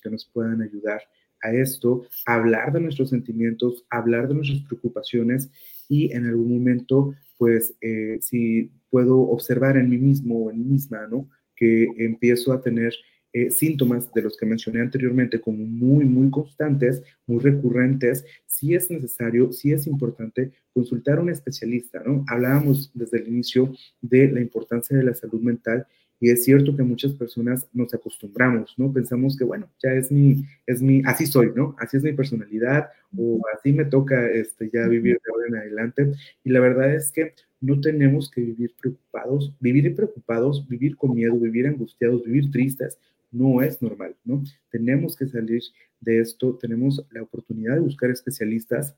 Que 0.03 0.11
nos 0.11 0.27
puedan 0.27 0.61
ayudar 0.61 1.01
a 1.43 1.53
esto, 1.53 2.05
hablar 2.27 2.73
de 2.73 2.81
nuestros 2.81 3.09
sentimientos, 3.09 3.85
hablar 3.89 4.29
de 4.29 4.35
nuestras 4.35 4.61
preocupaciones 4.61 5.51
y 5.89 6.13
en 6.13 6.27
algún 6.27 6.53
momento, 6.53 7.15
pues, 7.39 7.75
eh, 7.81 8.19
si 8.21 8.71
puedo 8.91 9.21
observar 9.21 9.77
en 9.77 9.89
mí 9.89 9.97
mismo 9.97 10.45
o 10.45 10.51
en 10.51 10.59
mí 10.59 10.65
misma, 10.65 11.07
¿no? 11.07 11.29
Que 11.57 11.89
empiezo 11.97 12.53
a 12.53 12.61
tener 12.61 12.93
eh, 13.33 13.51
síntomas 13.51 14.13
de 14.13 14.23
los 14.23 14.37
que 14.37 14.45
mencioné 14.45 14.81
anteriormente 14.81 15.41
como 15.41 15.65
muy, 15.65 16.05
muy 16.05 16.31
constantes, 16.31 17.03
muy 17.27 17.39
recurrentes, 17.39 18.25
sí 18.61 18.75
es 18.75 18.91
necesario, 18.91 19.53
sí 19.53 19.73
es 19.73 19.87
importante 19.87 20.53
consultar 20.75 21.19
a 21.19 21.23
un 21.23 21.31
especialista, 21.31 22.03
¿no? 22.05 22.25
Hablábamos 22.29 22.91
desde 22.93 23.19
el 23.19 23.29
inicio 23.29 23.73
de 24.03 24.31
la 24.31 24.41
importancia 24.41 24.97
de 24.97 25.03
la 25.03 25.15
salud 25.15 25.41
mental 25.41 25.87
y 26.21 26.31
es 26.31 26.45
cierto 26.45 26.77
que 26.77 26.83
muchas 26.83 27.15
personas 27.15 27.67
nos 27.73 27.95
acostumbramos, 27.95 28.75
¿no? 28.77 28.93
Pensamos 28.93 29.39
que, 29.39 29.45
bueno, 29.45 29.71
ya 29.83 29.95
es 29.95 30.13
mi, 30.13 30.45
es 30.67 30.83
mi, 30.83 31.01
así 31.07 31.25
soy, 31.25 31.53
¿no? 31.57 31.75
Así 31.79 31.97
es 31.97 32.03
mi 32.03 32.13
personalidad 32.13 32.91
o 33.17 33.41
así 33.57 33.73
me 33.73 33.87
toca 33.87 34.31
este, 34.31 34.71
ya 34.71 34.87
vivir 34.87 35.15
de 35.15 35.33
ahora 35.33 35.49
en 35.49 35.57
adelante. 35.57 36.13
Y 36.45 36.51
la 36.51 36.61
verdad 36.61 36.95
es 36.95 37.11
que 37.11 37.33
no 37.63 37.81
tenemos 37.81 38.31
que 38.31 38.43
vivir 38.43 38.75
preocupados, 38.79 39.55
vivir 39.61 39.95
preocupados, 39.95 40.69
vivir 40.69 40.97
con 40.99 41.15
miedo, 41.15 41.39
vivir 41.39 41.67
angustiados, 41.67 42.23
vivir 42.25 42.51
tristes 42.51 42.99
no 43.31 43.63
es 43.63 43.81
normal, 43.83 44.17
¿no? 44.25 44.43
Tenemos 44.71 45.17
que 45.17 45.27
salir 45.27 45.63
de 46.01 46.21
esto, 46.21 46.57
tenemos 46.57 47.07
la 47.11 47.23
oportunidad 47.23 47.75
de 47.75 47.81
buscar 47.81 48.11
especialistas 48.11 48.95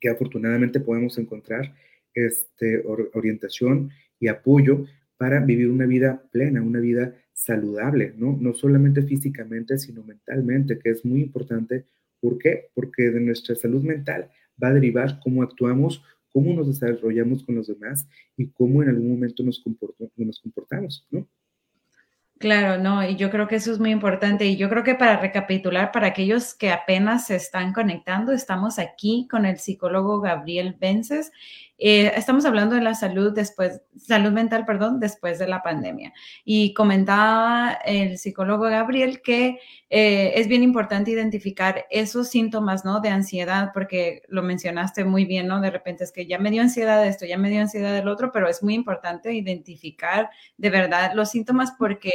que 0.00 0.08
afortunadamente 0.08 0.80
podemos 0.80 1.18
encontrar 1.18 1.74
este, 2.14 2.84
orientación 3.14 3.90
y 4.20 4.28
apoyo 4.28 4.86
para 5.16 5.40
vivir 5.40 5.68
una 5.68 5.86
vida 5.86 6.22
plena, 6.30 6.62
una 6.62 6.80
vida 6.80 7.14
saludable, 7.32 8.14
¿no? 8.16 8.36
No 8.40 8.54
solamente 8.54 9.02
físicamente, 9.02 9.78
sino 9.78 10.04
mentalmente, 10.04 10.78
que 10.78 10.90
es 10.90 11.04
muy 11.04 11.20
importante. 11.20 11.84
¿Por 12.20 12.38
qué? 12.38 12.68
Porque 12.74 13.10
de 13.10 13.20
nuestra 13.20 13.54
salud 13.54 13.82
mental 13.82 14.30
va 14.62 14.68
a 14.68 14.74
derivar 14.74 15.20
cómo 15.22 15.42
actuamos, 15.42 16.02
cómo 16.32 16.54
nos 16.54 16.66
desarrollamos 16.68 17.42
con 17.42 17.56
los 17.56 17.66
demás 17.66 18.08
y 18.36 18.48
cómo 18.48 18.82
en 18.82 18.90
algún 18.90 19.10
momento 19.10 19.42
nos, 19.42 19.62
nos 20.16 20.40
comportamos, 20.40 21.06
¿no? 21.10 21.28
Claro, 22.44 22.76
no, 22.76 23.02
y 23.02 23.16
yo 23.16 23.30
creo 23.30 23.48
que 23.48 23.56
eso 23.56 23.72
es 23.72 23.78
muy 23.78 23.90
importante. 23.90 24.44
Y 24.44 24.56
yo 24.58 24.68
creo 24.68 24.84
que 24.84 24.94
para 24.94 25.16
recapitular, 25.16 25.90
para 25.92 26.08
aquellos 26.08 26.52
que 26.52 26.70
apenas 26.70 27.28
se 27.28 27.36
están 27.36 27.72
conectando, 27.72 28.32
estamos 28.32 28.78
aquí 28.78 29.26
con 29.30 29.46
el 29.46 29.58
psicólogo 29.58 30.20
Gabriel 30.20 30.76
Vences. 30.78 31.32
Eh, 31.78 32.12
estamos 32.14 32.44
hablando 32.44 32.74
de 32.76 32.82
la 32.82 32.94
salud 32.94 33.32
después, 33.32 33.80
salud 33.96 34.30
mental, 34.32 34.66
perdón, 34.66 35.00
después 35.00 35.38
de 35.38 35.48
la 35.48 35.62
pandemia. 35.62 36.12
Y 36.44 36.74
comentaba 36.74 37.78
el 37.86 38.18
psicólogo 38.18 38.64
Gabriel 38.64 39.22
que 39.22 39.58
eh, 39.88 40.32
es 40.36 40.46
bien 40.46 40.62
importante 40.62 41.12
identificar 41.12 41.86
esos 41.90 42.28
síntomas, 42.28 42.84
¿no? 42.84 43.00
De 43.00 43.08
ansiedad, 43.08 43.70
porque 43.72 44.20
lo 44.28 44.42
mencionaste 44.42 45.04
muy 45.04 45.24
bien, 45.24 45.46
¿no? 45.48 45.62
De 45.62 45.70
repente 45.70 46.04
es 46.04 46.12
que 46.12 46.26
ya 46.26 46.38
me 46.38 46.50
dio 46.50 46.60
ansiedad 46.60 47.06
esto, 47.06 47.24
ya 47.24 47.38
me 47.38 47.48
dio 47.48 47.62
ansiedad 47.62 47.94
del 47.94 48.08
otro, 48.08 48.32
pero 48.32 48.48
es 48.48 48.62
muy 48.62 48.74
importante 48.74 49.32
identificar 49.32 50.28
de 50.58 50.68
verdad 50.70 51.12
los 51.14 51.30
síntomas 51.30 51.72
porque 51.78 52.12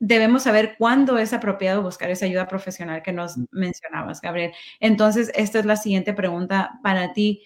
debemos 0.00 0.44
saber 0.44 0.76
cuándo 0.78 1.18
es 1.18 1.32
apropiado 1.32 1.82
buscar 1.82 2.10
esa 2.10 2.26
ayuda 2.26 2.46
profesional 2.48 3.02
que 3.02 3.12
nos 3.12 3.36
mencionabas, 3.50 4.20
Gabriel. 4.20 4.52
Entonces, 4.80 5.30
esta 5.34 5.58
es 5.58 5.64
la 5.64 5.76
siguiente 5.76 6.12
pregunta 6.12 6.78
para 6.82 7.12
ti. 7.12 7.42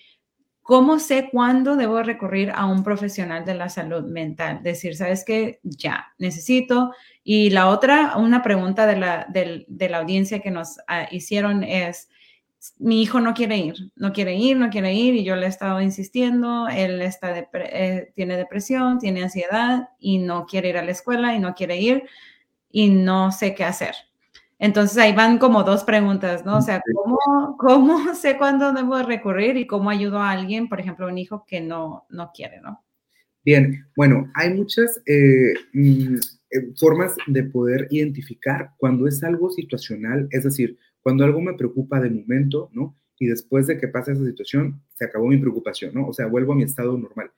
¿Cómo 0.62 1.00
sé 1.00 1.28
cuándo 1.32 1.76
debo 1.76 2.02
recurrir 2.02 2.52
a 2.54 2.66
un 2.66 2.84
profesional 2.84 3.44
de 3.44 3.54
la 3.54 3.68
salud 3.68 4.04
mental? 4.04 4.62
Decir, 4.62 4.94
¿sabes 4.94 5.24
qué? 5.24 5.58
Ya, 5.62 6.14
necesito. 6.18 6.92
Y 7.24 7.50
la 7.50 7.68
otra, 7.68 8.16
una 8.16 8.42
pregunta 8.42 8.86
de 8.86 8.96
la, 8.96 9.26
de, 9.28 9.88
la 9.88 9.98
audiencia 9.98 10.40
que 10.40 10.50
nos 10.50 10.78
ah, 10.86 11.08
hicieron 11.10 11.64
es, 11.64 12.08
mi 12.78 13.02
hijo 13.02 13.20
no 13.20 13.34
quiere 13.34 13.56
ir, 13.56 13.74
no 13.96 14.12
quiere 14.12 14.36
ir, 14.36 14.56
no 14.56 14.70
quiere 14.70 14.94
ir 14.94 15.14
y 15.16 15.24
yo 15.24 15.34
le 15.34 15.46
he 15.46 15.48
estado 15.48 15.80
insistiendo, 15.80 16.68
él 16.68 17.02
está 17.02 17.36
eh, 17.54 18.12
tiene 18.14 18.36
depresión, 18.36 19.00
tiene 19.00 19.24
ansiedad 19.24 19.88
y 19.98 20.18
no 20.18 20.46
quiere 20.46 20.68
ir 20.68 20.78
a 20.78 20.84
la 20.84 20.92
escuela 20.92 21.34
y 21.34 21.40
no 21.40 21.54
quiere 21.56 21.80
ir 21.80 22.04
y 22.72 22.88
no 22.88 23.30
sé 23.30 23.54
qué 23.54 23.64
hacer. 23.64 23.94
Entonces 24.58 24.96
ahí 24.98 25.12
van 25.12 25.38
como 25.38 25.64
dos 25.64 25.84
preguntas, 25.84 26.44
¿no? 26.44 26.58
O 26.58 26.62
sea, 26.62 26.80
¿cómo, 26.94 27.56
cómo 27.58 28.14
sé 28.14 28.38
cuándo 28.38 28.72
debo 28.72 29.02
recurrir 29.02 29.56
y 29.56 29.66
cómo 29.66 29.90
ayudo 29.90 30.18
a 30.18 30.30
alguien, 30.30 30.68
por 30.68 30.80
ejemplo, 30.80 31.08
un 31.08 31.18
hijo 31.18 31.44
que 31.46 31.60
no, 31.60 32.06
no 32.10 32.30
quiere, 32.32 32.60
¿no? 32.60 32.82
Bien, 33.44 33.84
bueno, 33.96 34.30
hay 34.34 34.54
muchas 34.54 35.02
eh, 35.04 35.54
mm, 35.72 36.14
eh, 36.50 36.72
formas 36.78 37.16
de 37.26 37.42
poder 37.42 37.88
identificar 37.90 38.70
cuando 38.76 39.08
es 39.08 39.24
algo 39.24 39.50
situacional, 39.50 40.28
es 40.30 40.44
decir, 40.44 40.78
cuando 41.02 41.24
algo 41.24 41.40
me 41.40 41.54
preocupa 41.54 41.98
de 42.00 42.10
momento, 42.10 42.70
¿no? 42.72 42.96
Y 43.18 43.26
después 43.26 43.66
de 43.66 43.78
que 43.78 43.88
pasa 43.88 44.12
esa 44.12 44.24
situación, 44.24 44.80
se 44.94 45.06
acabó 45.06 45.26
mi 45.26 45.38
preocupación, 45.38 45.92
¿no? 45.92 46.06
O 46.06 46.12
sea, 46.12 46.26
vuelvo 46.26 46.52
a 46.52 46.56
mi 46.56 46.62
estado 46.62 46.96
normal. 46.96 47.32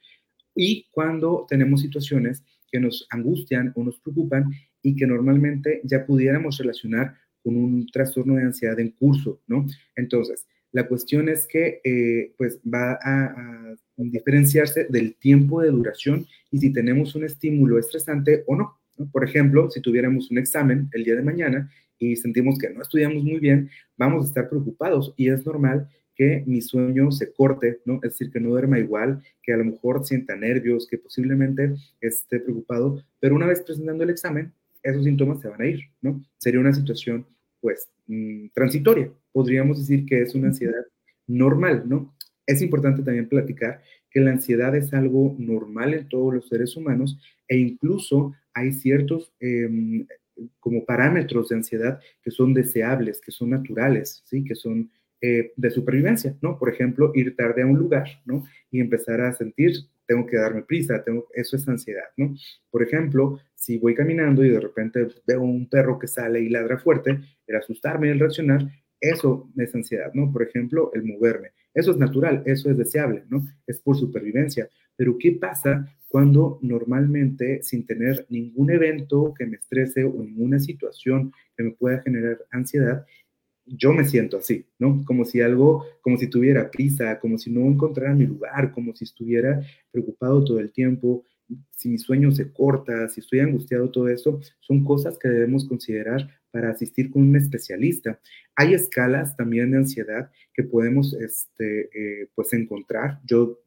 Y 0.55 0.88
cuando 0.90 1.47
tenemos 1.49 1.81
situaciones 1.81 2.44
que 2.70 2.81
nos 2.81 3.07
angustian 3.11 3.73
o 3.77 3.83
nos 3.83 3.99
preocupan 3.99 4.51
y 4.85 4.94
que 4.94 5.07
normalmente 5.07 5.81
ya 5.83 6.05
pudiéramos 6.05 6.59
relacionar 6.59 7.16
con 7.42 7.57
un 7.57 7.87
trastorno 7.87 8.37
de 8.37 8.42
ansiedad 8.42 8.79
en 8.79 8.90
curso, 8.90 9.40
¿no? 9.49 9.66
Entonces, 9.97 10.47
La 10.73 10.88
cuestión 10.88 11.29
es 11.29 11.47
que 11.47 11.81
eh, 11.85 12.35
pues 12.37 12.59
va 12.62 12.99
a, 13.01 13.77
diferenciarse 13.97 14.88
del 14.90 15.14
tiempo 15.14 15.62
de 15.62 15.70
duración 15.70 16.27
y 16.51 16.59
si 16.59 16.73
tenemos 16.73 17.14
un 17.14 17.23
estímulo 17.23 17.79
estresante 17.79 18.42
o 18.49 18.57
no. 18.57 18.81
Por 19.12 19.23
ejemplo, 19.23 19.70
si 19.70 19.81
tuviéramos 19.81 20.33
un 20.33 20.38
examen 20.38 20.88
el 20.92 21.05
día 21.05 21.14
de 21.14 21.23
mañana 21.23 21.70
y 21.97 22.16
sentimos 22.16 22.59
que 22.59 22.70
no 22.70 22.83
estudiamos 22.83 23.23
muy 23.23 23.38
bien, 23.38 23.70
vamos 23.97 24.25
a 24.25 24.29
estar 24.29 24.49
preocupados 24.49 25.14
y 25.16 25.29
es 25.29 25.47
normal 25.47 25.88
que 26.16 26.42
mi 26.44 26.61
sueño 26.61 27.12
se 27.12 27.33
corte, 27.33 27.81
¿no? 27.85 28.01
Es 28.03 28.11
decir, 28.12 28.33
que 28.33 28.40
no 28.40 28.51
duerma 28.51 28.81
igual, 28.81 29.23
que 29.44 29.53
a 29.53 29.57
lo 29.57 29.64
mejor 29.64 30.05
sienta 30.05 30.35
nervios, 30.35 30.88
que 30.88 30.99
posiblemente 30.99 31.73
esté 32.01 32.40
preocupado, 32.40 33.01
pero 33.20 33.37
una 33.37 33.47
vez 33.47 33.62
presentando 33.62 34.03
el 34.03 34.11
examen, 34.11 34.53
esos 34.85 35.05
síntomas 35.05 35.40
se 35.40 35.49
van 35.49 35.62
a 35.62 35.66
ir, 35.66 35.81
¿no? 36.03 36.23
Sería 36.38 36.61
una 36.61 36.73
situación, 36.73 37.27
pues, 37.61 37.88
mm, 38.07 38.49
transitoria. 38.55 39.11
Podríamos 39.33 39.79
decir 39.79 40.07
que 40.07 40.23
es 40.23 40.35
una 40.35 40.49
ansiedad 40.49 40.85
normal, 41.27 41.85
¿no? 41.87 42.14
Es 42.47 42.62
importante 42.62 43.03
también 43.03 43.29
platicar 43.29 43.83
que 44.11 44.20
la 44.20 44.31
ansiedad 44.31 44.77
es 44.77 44.92
algo 44.94 45.35
normal 45.38 45.94
en 45.94 46.09
todos 46.09 46.35
los 46.35 46.49
seres 46.49 46.77
humanos 46.77 47.18
e 47.49 47.57
incluso 47.57 48.35
hay 48.53 48.73
ciertos 48.73 49.33
em, 49.40 50.07
como 50.61 50.85
parámetros 50.85 51.49
de 51.49 51.57
ansiedad 51.57 52.01
que 52.23 52.31
son 52.31 52.55
deseables, 52.55 53.20
que 53.20 53.33
son 53.33 53.51
naturales, 53.51 54.23
¿sí? 54.27 54.44
Que 54.44 54.55
son 54.55 54.90
eh, 55.20 55.53
de 55.57 55.70
supervivencia, 55.70 56.37
¿no? 56.42 56.59
Por 56.59 56.68
ejemplo, 56.68 57.11
ir 57.14 57.35
tarde 57.35 57.62
a 57.62 57.66
un 57.66 57.79
lugar, 57.79 58.20
¿no? 58.27 58.44
Y 58.70 58.81
empezar 58.81 59.23
a 59.23 59.33
sentir, 59.33 59.73
tengo 60.07 60.27
que 60.27 60.37
darme 60.37 60.62
prisa, 60.62 61.03
tengo, 61.03 61.29
eso 61.33 61.57
es 61.57 61.66
ansiedad, 61.66 62.05
¿no? 62.18 62.35
Por 62.70 62.83
ejemplo, 62.83 63.40
si 63.64 63.79
voy 63.79 63.94
caminando 63.94 64.44
y 64.44 64.50
de 64.50 64.61
repente 64.61 65.09
veo 65.27 65.40
un 65.40 65.66
perro 65.70 65.98
que 65.98 66.07
sale 66.07 66.40
y 66.40 66.50
ladra 66.50 66.77
fuerte, 66.77 67.18
el 67.46 67.57
asustarme 67.57 68.11
el 68.11 68.20
reaccionar, 68.20 68.68
eso 69.00 69.50
es 69.57 69.74
ansiedad, 69.74 70.12
¿no? 70.12 70.31
Por 70.31 70.42
ejemplo, 70.42 70.90
el 70.92 71.03
moverme. 71.03 71.53
Eso 71.72 71.92
es 71.92 71.96
natural, 71.96 72.42
eso 72.44 72.70
es 72.70 72.77
deseable, 72.77 73.24
¿no? 73.31 73.42
Es 73.66 73.81
por 73.81 73.96
supervivencia. 73.96 74.68
Pero 74.96 75.16
¿qué 75.18 75.33
pasa 75.33 75.88
cuando 76.09 76.59
normalmente, 76.61 77.62
sin 77.62 77.87
tener 77.87 78.27
ningún 78.29 78.70
evento 78.70 79.33
que 79.37 79.46
me 79.46 79.57
estrese 79.57 80.05
o 80.05 80.12
ninguna 80.12 80.59
situación 80.59 81.33
que 81.57 81.64
me 81.64 81.70
pueda 81.70 82.03
generar 82.03 82.38
ansiedad, 82.50 83.07
yo 83.64 83.94
me 83.94 84.05
siento 84.05 84.37
así, 84.37 84.66
¿no? 84.79 85.03
Como 85.07 85.24
si 85.24 85.40
algo, 85.40 85.87
como 86.03 86.18
si 86.18 86.29
tuviera 86.29 86.70
prisa, 86.70 87.18
como 87.18 87.38
si 87.38 87.50
no 87.50 87.62
encontrara 87.62 88.14
mi 88.14 88.27
lugar, 88.27 88.72
como 88.72 88.94
si 88.94 89.05
estuviera 89.05 89.62
preocupado 89.90 90.44
todo 90.44 90.61
el 90.61 90.70
tiempo, 90.70 91.24
si 91.71 91.89
mi 91.89 91.99
sueño 91.99 92.33
se 92.33 92.53
corta, 92.53 93.09
si 93.09 93.21
estoy 93.21 93.41
angustiado, 93.41 93.91
todo 93.91 94.09
eso, 94.09 94.41
son 94.61 94.85
cosas 94.85 95.19
que 95.19 95.29
debemos 95.29 95.67
considerar 95.69 96.29
para 96.51 96.71
asistir 96.71 97.11
con 97.11 97.23
un 97.23 97.37
especialista. 97.37 98.21
Hay 98.57 98.75
escalas 98.75 99.37
también 99.37 99.73
de 99.73 99.79
ansiedad 99.79 100.31
que 100.53 100.63
podemos, 100.63 101.13
este, 101.15 101.91
eh, 101.93 102.29
pues, 102.35 102.53
encontrar. 102.53 103.21
Yo 103.25 103.61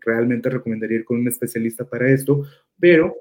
realmente 0.00 0.50
recomendaría 0.50 0.98
ir 0.98 1.04
con 1.04 1.20
un 1.20 1.28
especialista 1.28 1.88
para 1.88 2.10
esto, 2.10 2.44
pero 2.78 3.16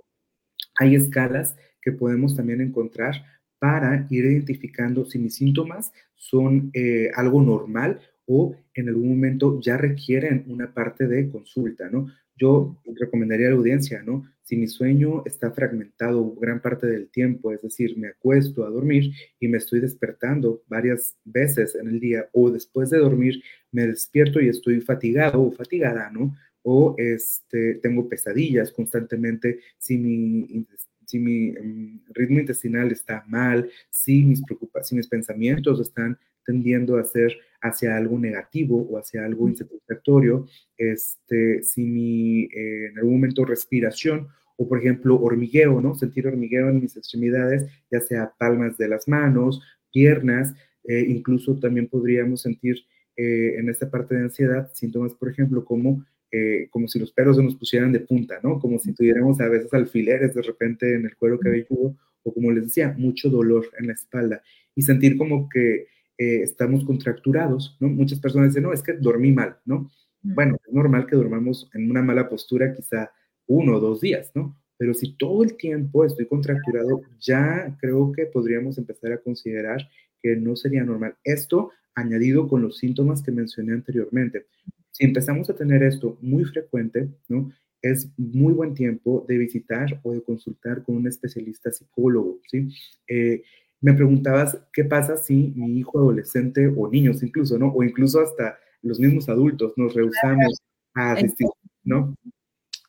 hay 0.75 0.95
escalas 0.95 1.55
que 1.81 1.91
podemos 1.91 2.35
también 2.35 2.61
encontrar 2.61 3.15
para 3.59 4.05
ir 4.09 4.25
identificando 4.25 5.05
si 5.05 5.19
mis 5.19 5.35
síntomas 5.35 5.93
son 6.15 6.69
eh, 6.73 7.09
algo 7.15 7.41
normal 7.41 8.01
o 8.25 8.55
en 8.73 8.89
algún 8.89 9.09
momento 9.09 9.59
ya 9.61 9.77
requieren 9.77 10.43
una 10.47 10.73
parte 10.73 11.07
de 11.07 11.29
consulta, 11.29 11.89
¿no? 11.89 12.07
Yo 12.35 12.77
recomendaría 12.99 13.47
a 13.47 13.51
la 13.51 13.57
audiencia, 13.57 14.01
¿no? 14.03 14.25
Si 14.43 14.57
mi 14.57 14.67
sueño 14.67 15.23
está 15.25 15.51
fragmentado 15.51 16.35
gran 16.35 16.61
parte 16.61 16.87
del 16.87 17.09
tiempo, 17.09 17.51
es 17.51 17.61
decir, 17.61 17.97
me 17.97 18.09
acuesto 18.09 18.65
a 18.65 18.69
dormir 18.69 19.13
y 19.39 19.47
me 19.47 19.57
estoy 19.57 19.79
despertando 19.79 20.63
varias 20.67 21.15
veces 21.23 21.75
en 21.75 21.87
el 21.87 21.99
día 21.99 22.27
o 22.33 22.51
después 22.51 22.89
de 22.89 22.97
dormir 22.97 23.41
me 23.71 23.87
despierto 23.87 24.41
y 24.41 24.49
estoy 24.49 24.81
fatigado 24.81 25.41
o 25.41 25.51
fatigada, 25.51 26.09
¿no? 26.11 26.35
O 26.63 26.95
este, 26.97 27.75
tengo 27.75 28.09
pesadillas 28.09 28.71
constantemente, 28.71 29.59
si 29.77 29.97
mi 29.97 30.65
si 31.05 31.19
mi 31.19 31.51
mm, 31.51 32.05
ritmo 32.13 32.39
intestinal 32.39 32.91
está 32.91 33.23
mal, 33.27 33.69
si 33.89 34.23
mis 34.23 34.41
si 34.83 34.95
mis 34.95 35.07
pensamientos 35.07 35.79
están 35.79 36.17
tendiendo 36.45 36.97
a 36.97 37.03
ser 37.03 37.37
hacia 37.63 37.97
algo 37.97 38.19
negativo 38.19 38.87
o 38.89 38.97
hacia 38.97 39.25
algo 39.25 39.49
insatisfactorio, 39.49 40.45
este, 40.77 41.63
si 41.63 41.81
mi, 41.83 42.43
eh, 42.43 42.87
en 42.91 42.97
algún 42.99 43.15
momento 43.15 43.45
respiración 43.45 44.27
o 44.57 44.67
por 44.67 44.79
ejemplo 44.79 45.19
hormigueo, 45.19 45.81
¿no? 45.81 45.95
Sentir 45.95 46.27
hormigueo 46.27 46.69
en 46.69 46.81
mis 46.81 46.95
extremidades, 46.95 47.65
ya 47.89 47.99
sea 47.99 48.33
palmas 48.37 48.77
de 48.77 48.87
las 48.87 49.07
manos, 49.07 49.61
piernas, 49.91 50.53
eh, 50.83 51.05
incluso 51.07 51.57
también 51.59 51.87
podríamos 51.87 52.41
sentir 52.41 52.77
eh, 53.15 53.55
en 53.57 53.69
esta 53.69 53.89
parte 53.89 54.15
de 54.15 54.21
ansiedad 54.21 54.71
síntomas, 54.73 55.13
por 55.13 55.29
ejemplo, 55.29 55.63
como 55.65 56.05
eh, 56.35 56.67
como 56.71 56.87
si 56.87 56.97
los 56.97 57.11
pelos 57.11 57.37
se 57.37 57.43
nos 57.43 57.55
pusieran 57.55 57.91
de 57.91 57.99
punta, 57.99 58.39
¿no? 58.41 58.59
Como 58.59 58.79
si 58.79 58.91
tuviéramos 58.91 59.39
a 59.39 59.47
veces 59.47 59.71
alfileres 59.71 60.33
de 60.33 60.41
repente 60.41 60.95
en 60.95 61.05
el 61.05 61.15
cuero 61.15 61.39
cabelludo, 61.39 61.95
o 62.23 62.33
como 62.33 62.51
les 62.51 62.63
decía, 62.63 62.95
mucho 62.97 63.29
dolor 63.29 63.69
en 63.77 63.85
la 63.85 63.93
espalda, 63.93 64.41
y 64.73 64.81
sentir 64.81 65.15
como 65.15 65.47
que 65.47 65.85
eh, 66.17 66.41
estamos 66.43 66.83
contracturados, 66.85 67.77
¿no? 67.79 67.89
Muchas 67.89 68.19
personas 68.19 68.49
dicen, 68.49 68.63
no, 68.63 68.73
es 68.73 68.83
que 68.83 68.93
dormí 68.93 69.31
mal, 69.31 69.57
¿no? 69.65 69.91
Bueno, 70.21 70.57
es 70.65 70.73
normal 70.73 71.05
que 71.07 71.15
dormamos 71.15 71.69
en 71.73 71.89
una 71.89 72.01
mala 72.01 72.29
postura 72.29 72.73
quizá 72.73 73.11
uno 73.47 73.77
o 73.77 73.79
dos 73.79 74.01
días, 74.01 74.31
¿no? 74.35 74.57
Pero 74.77 74.93
si 74.93 75.15
todo 75.17 75.43
el 75.43 75.55
tiempo 75.55 76.05
estoy 76.05 76.27
contracturado, 76.27 77.01
ya 77.19 77.77
creo 77.79 78.11
que 78.11 78.25
podríamos 78.25 78.77
empezar 78.77 79.11
a 79.11 79.17
considerar 79.17 79.89
que 80.21 80.35
no 80.35 80.55
sería 80.55 80.83
normal. 80.83 81.15
Esto 81.23 81.71
añadido 81.95 82.47
con 82.47 82.61
los 82.61 82.77
síntomas 82.77 83.21
que 83.21 83.31
mencioné 83.31 83.73
anteriormente. 83.73 84.45
Si 84.91 85.05
empezamos 85.05 85.49
a 85.49 85.55
tener 85.55 85.83
esto 85.83 86.17
muy 86.21 86.45
frecuente, 86.45 87.09
¿no? 87.27 87.51
Es 87.81 88.07
muy 88.17 88.53
buen 88.53 88.73
tiempo 88.73 89.25
de 89.27 89.37
visitar 89.37 89.99
o 90.03 90.13
de 90.13 90.23
consultar 90.23 90.83
con 90.83 90.95
un 90.95 91.07
especialista 91.07 91.71
psicólogo, 91.71 92.39
¿sí? 92.47 92.69
Eh, 93.07 93.43
me 93.83 93.93
preguntabas 93.93 94.57
qué 94.71 94.85
pasa 94.85 95.17
si 95.17 95.51
mi 95.55 95.77
hijo 95.77 95.99
adolescente 95.99 96.73
o 96.75 96.89
niños 96.89 97.21
incluso, 97.21 97.59
¿no? 97.59 97.67
O 97.67 97.83
incluso 97.83 98.21
hasta 98.21 98.57
los 98.81 98.97
mismos 98.97 99.27
adultos 99.27 99.73
nos 99.75 99.93
rehusamos 99.93 100.61
a 100.93 101.11
asistir, 101.11 101.47
¿no? 101.83 102.15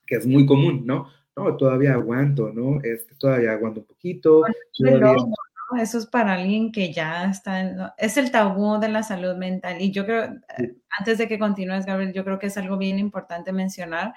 Que 0.06 0.16
es 0.16 0.26
muy 0.26 0.46
común, 0.46 0.84
¿no? 0.86 1.08
No, 1.36 1.56
todavía 1.56 1.94
aguanto, 1.94 2.52
¿no? 2.52 2.80
Este, 2.80 3.16
todavía 3.16 3.52
aguanto 3.52 3.80
un 3.80 3.86
poquito. 3.86 4.44
Todavía, 4.78 5.16
eso 5.80 5.98
es 5.98 6.06
para 6.06 6.34
alguien 6.34 6.70
que 6.70 6.92
ya 6.92 7.24
está, 7.24 7.92
es 7.98 8.16
el 8.16 8.30
tabú 8.30 8.78
de 8.78 8.88
la 8.88 9.02
salud 9.02 9.34
mental. 9.34 9.80
Y 9.80 9.90
yo 9.90 10.04
creo, 10.04 10.24
eh, 10.58 10.76
antes 10.96 11.18
de 11.18 11.26
que 11.26 11.40
continúes, 11.40 11.86
Gabriel, 11.86 12.12
yo 12.12 12.24
creo 12.24 12.38
que 12.38 12.46
es 12.46 12.56
algo 12.56 12.78
bien 12.78 13.00
importante 13.00 13.52
mencionar, 13.52 14.14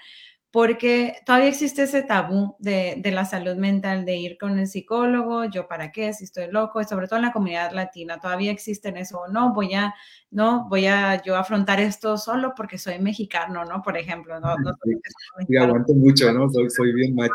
porque 0.58 1.18
todavía 1.24 1.50
existe 1.50 1.84
ese 1.84 2.02
tabú 2.02 2.56
de, 2.58 3.00
la 3.14 3.26
salud 3.26 3.58
mental, 3.58 4.06
de 4.06 4.16
ir 4.16 4.40
con 4.40 4.58
el 4.58 4.66
psicólogo, 4.66 5.46
yo 5.46 5.68
para 5.68 5.92
qué, 5.92 6.12
si 6.14 6.24
estoy 6.24 6.50
loco, 6.50 6.82
y 6.82 6.86
sobre 6.86 7.06
todo 7.06 7.18
en 7.18 7.26
la 7.26 7.32
comunidad 7.32 7.74
latina, 7.74 8.20
todavía 8.20 8.52
existen 8.52 8.98
eso, 8.98 9.28
no, 9.32 9.54
voy 9.54 9.76
a, 9.76 9.94
no, 10.32 10.68
voy 10.68 10.88
a 10.88 11.22
yo 11.22 11.36
afrontar 11.36 11.80
esto 11.80 12.18
solo 12.18 12.54
porque 12.58 12.80
soy 12.80 12.98
mexicano, 12.98 13.66
¿no? 13.66 13.84
Por 13.84 13.98
ejemplo, 13.98 14.40
no, 14.40 14.58
no 14.58 14.74
y 15.48 15.58
aguanto 15.58 15.94
mucho, 15.94 16.34
¿no? 16.34 16.50
Soy, 16.50 16.72
soy 16.72 16.92
bien 16.92 17.14
macho. 17.14 17.34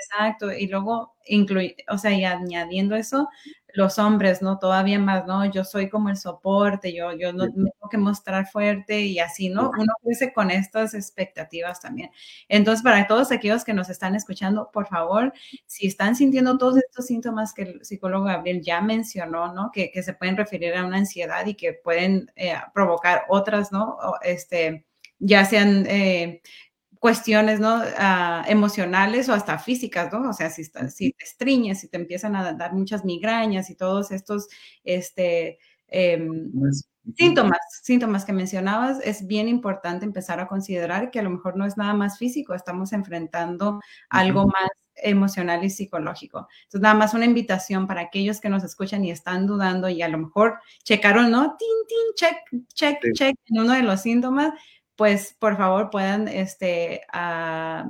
Exacto, 0.00 0.52
y 0.52 0.66
luego 0.66 1.14
incluir, 1.26 1.76
o 1.88 1.96
sea, 1.96 2.12
y 2.12 2.24
añadiendo 2.24 2.96
eso, 2.96 3.28
los 3.74 3.98
hombres, 3.98 4.42
¿no? 4.42 4.58
Todavía 4.58 4.98
más, 4.98 5.26
¿no? 5.26 5.44
Yo 5.44 5.64
soy 5.64 5.88
como 5.88 6.08
el 6.08 6.16
soporte, 6.16 6.94
yo, 6.94 7.12
yo 7.12 7.32
no 7.32 7.46
tengo 7.50 7.88
que 7.90 7.98
mostrar 7.98 8.46
fuerte 8.46 9.02
y 9.02 9.18
así, 9.18 9.48
¿no? 9.48 9.70
Uno 9.78 9.92
crece 10.02 10.32
con 10.32 10.50
estas 10.50 10.94
expectativas 10.94 11.80
también. 11.80 12.10
Entonces, 12.48 12.82
para 12.82 13.06
todos 13.06 13.30
aquellos 13.30 13.64
que 13.64 13.74
nos 13.74 13.90
están 13.90 14.14
escuchando, 14.14 14.70
por 14.72 14.86
favor, 14.86 15.32
si 15.66 15.86
están 15.86 16.16
sintiendo 16.16 16.56
todos 16.58 16.78
estos 16.78 17.06
síntomas 17.06 17.52
que 17.52 17.62
el 17.62 17.84
psicólogo 17.84 18.24
Gabriel 18.24 18.62
ya 18.62 18.80
mencionó, 18.80 19.52
¿no? 19.52 19.70
Que, 19.72 19.90
que 19.90 20.02
se 20.02 20.14
pueden 20.14 20.36
referir 20.36 20.74
a 20.74 20.84
una 20.84 20.98
ansiedad 20.98 21.44
y 21.46 21.54
que 21.54 21.74
pueden 21.74 22.30
eh, 22.36 22.54
provocar 22.72 23.24
otras, 23.28 23.70
¿no? 23.70 23.98
Este, 24.22 24.86
ya 25.18 25.44
sean 25.44 25.84
eh, 25.88 26.42
cuestiones 27.00 27.60
¿no? 27.60 27.80
Ah, 27.98 28.44
emocionales 28.48 29.28
o 29.28 29.32
hasta 29.32 29.58
físicas, 29.58 30.12
¿no? 30.12 30.30
O 30.30 30.32
sea, 30.32 30.50
si, 30.50 30.64
si 30.64 31.12
te 31.12 31.24
estriñes, 31.24 31.80
si 31.80 31.88
te 31.88 31.96
empiezan 31.96 32.36
a 32.36 32.52
dar 32.52 32.72
muchas 32.72 33.04
migrañas 33.04 33.70
y 33.70 33.74
todos 33.74 34.10
estos 34.10 34.48
este, 34.84 35.58
em, 35.88 36.50
síntomas, 37.16 37.58
síntomas 37.82 38.24
que 38.24 38.32
mencionabas, 38.32 39.00
es 39.04 39.26
bien 39.26 39.48
importante 39.48 40.04
empezar 40.04 40.40
a 40.40 40.48
considerar 40.48 41.10
que 41.10 41.20
a 41.20 41.22
lo 41.22 41.30
mejor 41.30 41.56
no 41.56 41.66
es 41.66 41.76
nada 41.76 41.94
más 41.94 42.18
físico, 42.18 42.54
estamos 42.54 42.92
enfrentando 42.92 43.80
algo 44.08 44.46
más 44.46 44.70
emocional 45.02 45.64
y 45.64 45.70
psicológico. 45.70 46.48
Entonces, 46.64 46.80
nada 46.80 46.94
más 46.94 47.14
una 47.14 47.24
invitación 47.24 47.86
para 47.86 48.02
aquellos 48.02 48.40
que 48.40 48.48
nos 48.48 48.64
escuchan 48.64 49.04
y 49.04 49.10
están 49.10 49.46
dudando 49.46 49.88
y 49.88 50.02
a 50.02 50.08
lo 50.08 50.18
mejor 50.18 50.58
checaron, 50.82 51.30
¿no? 51.30 51.56
Tin, 51.56 51.68
tin, 51.86 52.14
check, 52.16 52.64
check, 52.74 52.98
check 53.14 53.36
en 53.46 53.60
uno 53.60 53.72
de 53.74 53.82
los 53.82 54.02
síntomas 54.02 54.52
pues 54.98 55.36
por 55.38 55.56
favor 55.56 55.90
puedan 55.90 56.26
este, 56.26 57.02
ah, 57.12 57.88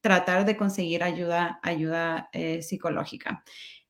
tratar 0.00 0.44
de 0.44 0.56
conseguir 0.56 1.04
ayuda, 1.04 1.60
ayuda 1.62 2.28
eh, 2.32 2.60
psicológica. 2.62 3.44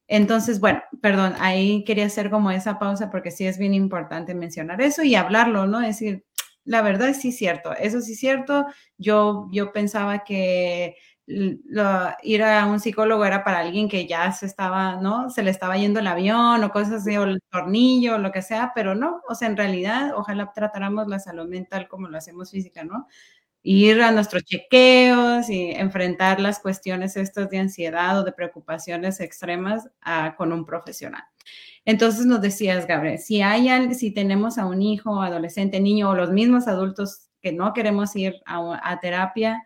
Entonces, 0.07 0.61
bueno, 0.61 0.83
perdón, 1.01 1.35
ahí 1.39 1.85
quería 1.85 2.05
hacer 2.05 2.29
como 2.29 2.51
esa 2.51 2.79
pausa 2.79 3.11
porque 3.11 3.31
sí 3.31 3.47
es 3.47 3.57
bien 3.57 3.73
importante 3.73 4.35
mencionar 4.35 4.83
eso 4.83 5.03
y 5.03 5.15
hablarlo, 5.15 5.67
¿no? 5.67 5.81
Es 5.81 6.01
decir, 6.01 6.27
la 6.65 6.83
verdad 6.83 7.15
sí 7.19 7.31
es 7.31 7.39
cierto, 7.39 7.75
eso 7.75 8.03
sí 8.03 8.13
es 8.13 8.21
cierto. 8.21 8.67
Yo, 8.99 9.49
yo 9.53 9.73
pensaba 9.73 10.23
que 10.25 10.97
ir 12.23 12.43
a 12.43 12.67
un 12.67 12.81
psicólogo 12.81 13.25
era 13.25 13.45
para 13.45 13.61
alguien 13.61 13.89
que 13.89 14.07
ya 14.07 14.33
se 14.33 14.47
estaba, 14.47 14.97
¿no? 14.97 15.31
Se 15.31 15.43
le 15.43 15.51
estaba 15.51 15.77
yendo 15.77 16.01
el 16.01 16.07
avión 16.07 16.63
o 16.65 16.71
cosas 16.71 17.03
así, 17.03 17.17
o 17.17 17.25
el 17.25 17.41
tornillo, 17.51 18.17
o 18.17 18.19
lo 18.19 18.33
que 18.33 18.43
sea, 18.43 18.73
pero 18.75 18.95
no, 18.95 19.21
o 19.29 19.35
sea, 19.35 19.49
en 19.49 19.57
realidad, 19.57 20.13
ojalá 20.17 20.53
tratáramos 20.53 21.07
la 21.09 21.19
salud 21.19 21.49
mental 21.49 21.89
como 21.89 22.09
lo 22.09 22.19
hacemos 22.19 22.51
física, 22.51 22.85
¿no? 22.85 23.07
Ir 23.63 24.01
a 24.03 24.11
nuestros 24.11 24.43
chequeos 24.45 25.51
y 25.51 25.71
enfrentar 25.73 26.41
las 26.41 26.61
cuestiones 26.61 27.17
estas 27.17 27.51
de 27.51 27.59
ansiedad 27.59 28.19
o 28.19 28.25
de 28.25 28.33
preocupaciones 28.33 29.21
extremas 29.21 29.89
con 30.39 30.53
un 30.53 30.65
profesional. 30.65 31.23
Entonces 31.85 32.25
nos 32.27 32.41
decías, 32.41 32.87
Gabriel, 32.87 33.19
si 33.19 33.43
hay, 33.43 33.95
si 33.95 34.13
tenemos 34.13 34.57
a 34.57 34.67
un 34.67 34.81
hijo, 34.81 35.23
adolescente, 35.23 35.79
niño 35.79 36.11
o 36.11 36.15
los 36.15 36.31
mismos 36.31 36.69
adultos 36.69 37.29
que 37.43 37.53
no 37.53 37.75
queremos 37.75 38.17
ir 38.17 38.41
a 38.47 38.99
terapia, 39.01 39.63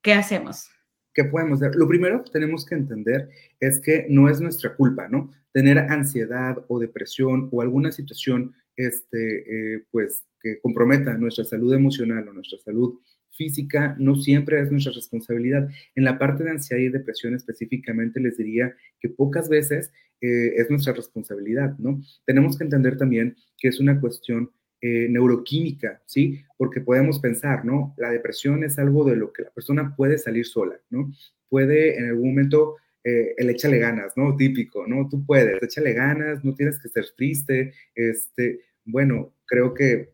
¿qué 0.00 0.14
hacemos? 0.14 0.70
¿Qué 1.18 1.24
podemos 1.24 1.60
hacer? 1.60 1.74
Lo 1.74 1.88
primero 1.88 2.22
que 2.22 2.30
tenemos 2.30 2.64
que 2.64 2.76
entender 2.76 3.28
es 3.58 3.80
que 3.80 4.06
no 4.08 4.28
es 4.28 4.40
nuestra 4.40 4.76
culpa, 4.76 5.08
¿no? 5.08 5.32
Tener 5.52 5.76
ansiedad 5.76 6.64
o 6.68 6.78
depresión 6.78 7.48
o 7.50 7.60
alguna 7.60 7.90
situación, 7.90 8.54
este, 8.76 9.74
eh, 9.74 9.84
pues, 9.90 10.24
que 10.40 10.60
comprometa 10.60 11.14
nuestra 11.14 11.44
salud 11.44 11.74
emocional 11.74 12.28
o 12.28 12.32
nuestra 12.32 12.60
salud 12.60 13.00
física 13.32 13.96
no 13.98 14.14
siempre 14.14 14.60
es 14.60 14.70
nuestra 14.70 14.92
responsabilidad. 14.92 15.68
En 15.96 16.04
la 16.04 16.20
parte 16.20 16.44
de 16.44 16.50
ansiedad 16.50 16.80
y 16.80 16.88
depresión 16.88 17.34
específicamente 17.34 18.20
les 18.20 18.36
diría 18.36 18.72
que 19.00 19.08
pocas 19.08 19.48
veces 19.48 19.90
eh, 20.20 20.52
es 20.56 20.70
nuestra 20.70 20.92
responsabilidad, 20.92 21.76
¿no? 21.78 22.00
Tenemos 22.26 22.56
que 22.56 22.62
entender 22.62 22.96
también 22.96 23.36
que 23.56 23.66
es 23.66 23.80
una 23.80 24.00
cuestión 24.00 24.52
eh, 24.80 25.08
neuroquímica, 25.10 26.02
¿sí? 26.06 26.44
Porque 26.56 26.80
podemos 26.80 27.18
pensar, 27.18 27.64
¿no? 27.64 27.94
La 27.96 28.10
depresión 28.10 28.62
es 28.62 28.78
algo 28.78 29.04
de 29.04 29.16
lo 29.16 29.32
que 29.32 29.42
la 29.42 29.50
persona 29.50 29.94
puede 29.96 30.18
salir 30.18 30.46
sola, 30.46 30.80
¿no? 30.90 31.12
Puede 31.48 31.98
en 31.98 32.10
algún 32.10 32.28
momento, 32.28 32.76
eh, 33.02 33.34
el 33.36 33.50
échale 33.50 33.78
ganas, 33.78 34.16
¿no? 34.16 34.36
Típico, 34.36 34.86
¿no? 34.86 35.08
Tú 35.08 35.24
puedes, 35.26 35.62
échale 35.62 35.94
ganas, 35.94 36.44
no 36.44 36.54
tienes 36.54 36.78
que 36.78 36.88
ser 36.88 37.06
triste, 37.16 37.72
este, 37.94 38.60
bueno, 38.84 39.34
creo 39.46 39.74
que 39.74 40.12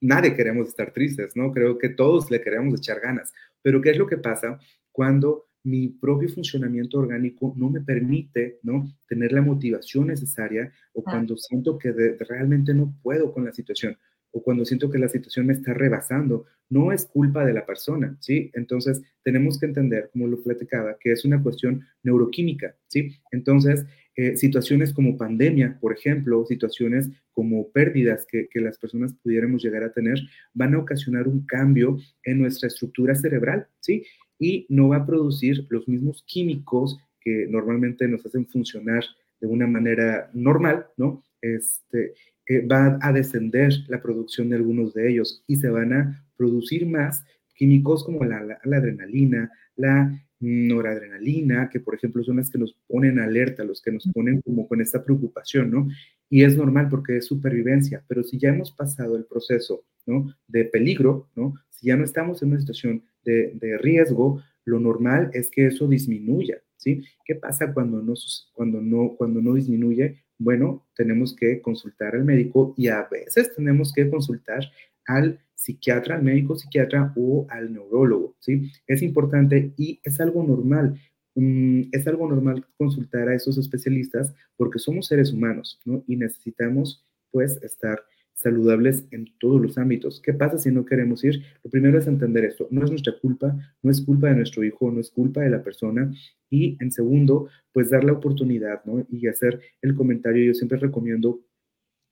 nadie 0.00 0.34
queremos 0.34 0.68
estar 0.68 0.92
tristes, 0.92 1.36
¿no? 1.36 1.52
Creo 1.52 1.78
que 1.78 1.90
todos 1.90 2.30
le 2.30 2.40
queremos 2.40 2.78
echar 2.78 3.00
ganas, 3.00 3.32
pero 3.62 3.82
¿qué 3.82 3.90
es 3.90 3.98
lo 3.98 4.06
que 4.06 4.16
pasa 4.16 4.58
cuando 4.92 5.46
mi 5.66 5.88
propio 5.88 6.28
funcionamiento 6.28 6.98
orgánico 6.98 7.52
no 7.56 7.68
me 7.68 7.80
permite, 7.80 8.60
¿no? 8.62 8.88
Tener 9.08 9.32
la 9.32 9.42
motivación 9.42 10.06
necesaria 10.06 10.72
o 10.92 11.02
cuando 11.02 11.36
siento 11.36 11.76
que 11.76 11.92
realmente 11.92 12.72
no 12.72 12.94
puedo 13.02 13.32
con 13.32 13.44
la 13.44 13.52
situación 13.52 13.96
o 14.30 14.42
cuando 14.42 14.64
siento 14.64 14.90
que 14.90 14.98
la 14.98 15.08
situación 15.08 15.46
me 15.46 15.54
está 15.54 15.72
rebasando, 15.72 16.44
no 16.68 16.92
es 16.92 17.06
culpa 17.06 17.44
de 17.44 17.54
la 17.54 17.64
persona, 17.64 18.16
¿sí? 18.20 18.50
Entonces, 18.54 19.02
tenemos 19.22 19.58
que 19.58 19.66
entender, 19.66 20.10
como 20.12 20.26
lo 20.26 20.42
platicaba, 20.42 20.96
que 21.00 21.12
es 21.12 21.24
una 21.24 21.42
cuestión 21.42 21.84
neuroquímica, 22.02 22.76
¿sí? 22.86 23.16
Entonces, 23.32 23.86
eh, 24.14 24.36
situaciones 24.36 24.92
como 24.92 25.16
pandemia, 25.16 25.78
por 25.80 25.92
ejemplo, 25.92 26.44
situaciones 26.46 27.08
como 27.32 27.70
pérdidas 27.70 28.26
que, 28.30 28.48
que 28.48 28.60
las 28.60 28.78
personas 28.78 29.14
pudiéramos 29.22 29.62
llegar 29.62 29.82
a 29.84 29.92
tener, 29.92 30.18
van 30.54 30.74
a 30.74 30.78
ocasionar 30.78 31.26
un 31.28 31.46
cambio 31.46 31.98
en 32.22 32.38
nuestra 32.38 32.68
estructura 32.68 33.14
cerebral, 33.14 33.66
¿sí? 33.80 34.04
Y 34.38 34.66
no 34.68 34.88
va 34.88 34.98
a 34.98 35.06
producir 35.06 35.66
los 35.70 35.88
mismos 35.88 36.24
químicos 36.26 36.98
que 37.20 37.46
normalmente 37.48 38.06
nos 38.08 38.24
hacen 38.24 38.46
funcionar 38.46 39.04
de 39.40 39.46
una 39.46 39.66
manera 39.66 40.30
normal, 40.32 40.86
¿no? 40.96 41.22
Este, 41.40 42.14
eh, 42.46 42.66
va 42.66 42.98
a 43.02 43.12
descender 43.12 43.72
la 43.88 44.00
producción 44.00 44.48
de 44.48 44.56
algunos 44.56 44.94
de 44.94 45.10
ellos 45.10 45.42
y 45.46 45.56
se 45.56 45.68
van 45.68 45.92
a 45.92 46.26
producir 46.36 46.86
más 46.86 47.24
químicos 47.54 48.04
como 48.04 48.24
la, 48.24 48.42
la, 48.42 48.76
adrenalina, 48.76 49.50
la 49.74 50.22
noradrenalina, 50.38 51.68
que 51.70 51.80
por 51.80 51.94
ejemplo 51.94 52.22
son 52.22 52.36
las 52.36 52.50
que 52.50 52.58
nos 52.58 52.76
ponen 52.86 53.18
alerta, 53.18 53.64
los 53.64 53.80
que 53.80 53.90
nos 53.90 54.06
ponen 54.12 54.42
como 54.42 54.68
con 54.68 54.80
esta 54.80 55.02
preocupación, 55.02 55.70
¿no? 55.70 55.88
Y 56.28 56.44
es 56.44 56.56
normal 56.56 56.88
porque 56.90 57.16
es 57.16 57.26
supervivencia, 57.26 58.04
pero 58.06 58.22
si 58.22 58.38
ya 58.38 58.50
hemos 58.50 58.70
pasado 58.70 59.16
el 59.16 59.24
proceso, 59.24 59.84
¿no? 60.04 60.32
De 60.46 60.64
peligro, 60.66 61.28
¿no? 61.34 61.54
Si 61.70 61.86
ya 61.86 61.96
no 61.96 62.04
estamos 62.04 62.42
en 62.42 62.50
una 62.50 62.60
situación 62.60 63.02
de, 63.26 63.78
riesgo, 63.78 64.42
lo 64.64 64.80
normal 64.80 65.30
es 65.32 65.50
que 65.50 65.66
eso 65.66 65.86
disminuya, 65.86 66.62
¿sí? 66.76 67.02
¿Qué 67.24 67.34
pasa 67.34 67.74
cuando 67.74 68.02
no, 68.02 68.14
cuando 68.52 68.80
no, 68.80 69.14
cuando 69.16 69.40
no 69.42 69.54
disminuye? 69.54 70.22
Bueno, 70.38 70.86
tenemos 70.94 71.34
que 71.34 71.60
consultar 71.60 72.14
al 72.14 72.24
médico 72.24 72.74
y 72.76 72.88
a 72.88 73.02
veces 73.10 73.54
tenemos 73.54 73.92
que 73.92 74.08
consultar 74.08 74.60
al 75.06 75.40
psiquiatra, 75.54 76.16
al 76.16 76.22
médico 76.22 76.56
psiquiatra 76.56 77.12
o 77.16 77.46
al 77.48 77.72
neurólogo, 77.72 78.36
¿sí? 78.40 78.70
Es 78.86 79.02
importante 79.02 79.72
y 79.76 80.00
es 80.02 80.20
algo 80.20 80.42
normal. 80.42 81.00
Mm, 81.34 81.88
es 81.92 82.06
algo 82.06 82.28
normal 82.28 82.66
consultar 82.78 83.28
a 83.28 83.34
esos 83.34 83.58
especialistas 83.58 84.34
porque 84.56 84.78
somos 84.78 85.06
seres 85.06 85.32
humanos, 85.32 85.80
¿no? 85.84 86.02
Y 86.06 86.16
necesitamos, 86.16 87.06
pues, 87.30 87.62
estar 87.62 88.02
saludables 88.36 89.06
en 89.10 89.26
todos 89.38 89.60
los 89.60 89.78
ámbitos. 89.78 90.20
¿Qué 90.20 90.32
pasa 90.32 90.58
si 90.58 90.70
no 90.70 90.84
queremos 90.84 91.24
ir? 91.24 91.42
Lo 91.64 91.70
primero 91.70 91.98
es 91.98 92.06
entender 92.06 92.44
esto. 92.44 92.68
No 92.70 92.84
es 92.84 92.90
nuestra 92.90 93.14
culpa, 93.18 93.56
no 93.82 93.90
es 93.90 94.00
culpa 94.02 94.28
de 94.28 94.36
nuestro 94.36 94.62
hijo, 94.62 94.92
no 94.92 95.00
es 95.00 95.10
culpa 95.10 95.40
de 95.40 95.50
la 95.50 95.62
persona. 95.62 96.12
Y 96.50 96.76
en 96.80 96.92
segundo, 96.92 97.48
pues 97.72 97.90
dar 97.90 98.04
la 98.04 98.12
oportunidad, 98.12 98.84
¿no? 98.84 99.04
Y 99.10 99.26
hacer 99.26 99.60
el 99.80 99.94
comentario. 99.94 100.44
Yo 100.44 100.54
siempre 100.54 100.78
recomiendo 100.78 101.40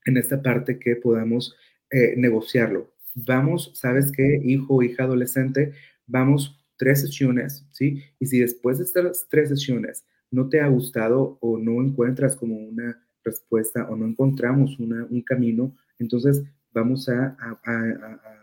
en 0.07 0.17
esta 0.17 0.43
parte 0.43 0.79
que 0.79 0.97
podamos 0.97 1.57
eh, 1.91 2.15
negociarlo. 2.17 2.95
Vamos, 3.15 3.71
¿sabes 3.75 4.11
qué? 4.11 4.41
Hijo, 4.45 4.83
hija, 4.83 5.05
adolescente, 5.05 5.73
vamos 6.07 6.65
tres 6.77 7.03
sesiones, 7.03 7.67
¿sí? 7.71 8.03
Y 8.19 8.27
si 8.27 8.41
después 8.41 8.79
de 8.79 8.85
estas 8.85 9.29
tres 9.29 9.51
sesiones 9.51 10.05
no 10.31 10.49
te 10.49 10.61
ha 10.61 10.67
gustado 10.67 11.39
o 11.41 11.59
no 11.59 11.83
encuentras 11.83 12.35
como 12.35 12.57
una 12.57 13.01
respuesta 13.23 13.89
o 13.89 13.97
no 13.97 14.07
encontramos 14.07 14.79
una, 14.81 15.07
un 15.09 15.23
camino, 15.23 15.77
entonces 15.99 16.43
vamos 16.73 17.09
a, 17.09 17.37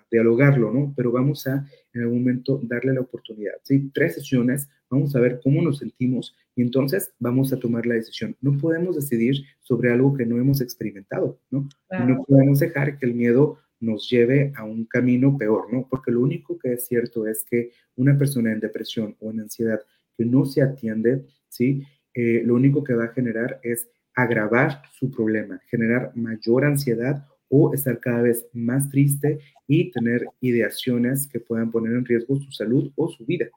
dialogarlo, 0.09 0.73
¿no? 0.73 0.93
Pero 0.97 1.09
vamos 1.13 1.47
a 1.47 1.65
en 1.93 2.01
algún 2.01 2.19
momento 2.19 2.59
darle 2.63 2.93
la 2.93 2.99
oportunidad, 2.99 3.53
¿sí? 3.63 3.89
Tres 3.93 4.15
sesiones, 4.15 4.67
vamos 4.89 5.15
a 5.15 5.21
ver 5.21 5.39
cómo 5.41 5.61
nos 5.61 5.77
sentimos 5.77 6.35
y 6.53 6.63
entonces 6.63 7.13
vamos 7.17 7.53
a 7.53 7.59
tomar 7.59 7.85
la 7.85 7.95
decisión. 7.95 8.35
No 8.41 8.57
podemos 8.57 8.97
decidir 8.97 9.37
sobre 9.61 9.89
algo 9.89 10.13
que 10.13 10.25
no 10.25 10.37
hemos 10.37 10.59
experimentado, 10.59 11.39
¿no? 11.49 11.69
No 11.89 12.25
podemos 12.25 12.59
dejar 12.59 12.99
que 12.99 13.05
el 13.05 13.13
miedo 13.13 13.57
nos 13.79 14.09
lleve 14.09 14.51
a 14.57 14.65
un 14.65 14.85
camino 14.85 15.37
peor, 15.37 15.73
¿no? 15.73 15.87
Porque 15.89 16.11
lo 16.11 16.19
único 16.19 16.57
que 16.59 16.73
es 16.73 16.85
cierto 16.87 17.25
es 17.25 17.45
que 17.49 17.71
una 17.95 18.17
persona 18.17 18.51
en 18.51 18.59
depresión 18.59 19.15
o 19.19 19.31
en 19.31 19.39
ansiedad 19.39 19.79
que 20.17 20.25
no 20.25 20.45
se 20.45 20.61
atiende, 20.61 21.25
¿sí? 21.47 21.83
Eh, 22.13 22.43
lo 22.45 22.55
único 22.55 22.83
que 22.83 22.93
va 22.93 23.05
a 23.05 23.13
generar 23.13 23.59
es 23.63 23.89
agravar 24.13 24.81
su 24.91 25.09
problema, 25.09 25.61
generar 25.69 26.11
mayor 26.15 26.65
ansiedad 26.65 27.25
o 27.51 27.73
estar 27.73 27.99
cada 27.99 28.21
vez 28.21 28.47
más 28.53 28.89
triste 28.89 29.39
y 29.67 29.91
tener 29.91 30.25
ideaciones 30.39 31.27
que 31.27 31.39
puedan 31.39 31.69
poner 31.69 31.91
en 31.91 32.05
riesgo 32.05 32.39
su 32.39 32.51
salud 32.51 32.91
o 32.95 33.09
su 33.09 33.25
vida. 33.25 33.47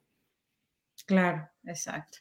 Claro, 1.06 1.48
exacto. 1.64 2.18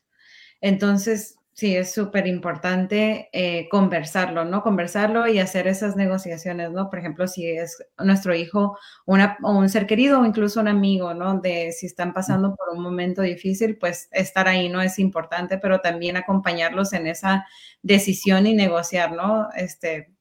Entonces, 0.61 1.37
sí, 1.53 1.75
es 1.75 1.93
súper 1.93 2.27
importante 2.27 3.29
eh, 3.33 3.67
conversarlo, 3.69 4.45
¿no? 4.45 4.61
Conversarlo 4.61 5.27
y 5.27 5.39
hacer 5.39 5.67
esas 5.67 5.95
negociaciones, 5.95 6.71
¿no? 6.71 6.89
Por 6.89 6.99
ejemplo, 6.99 7.27
si 7.27 7.47
es 7.49 7.83
nuestro 7.97 8.35
hijo 8.35 8.77
un 9.05 9.69
ser 9.69 9.87
querido 9.87 10.21
o 10.21 10.25
incluso 10.25 10.59
un 10.59 10.67
amigo, 10.67 11.13
¿no? 11.13 11.39
De 11.39 11.71
si 11.71 11.87
están 11.87 12.13
pasando 12.13 12.55
por 12.55 12.69
un 12.75 12.83
momento 12.83 13.21
difícil, 13.23 13.77
pues 13.77 14.09
estar 14.11 14.47
ahí 14.47 14.69
no 14.69 14.81
es 14.81 14.99
importante, 14.99 15.57
pero 15.57 15.79
también 15.79 16.17
acompañarlos 16.17 16.93
en 16.93 17.07
esa 17.07 17.45
decisión 17.81 18.45
y 18.47 18.53
negociar, 18.53 19.13
¿no? 19.13 19.49
Este, 19.55 20.13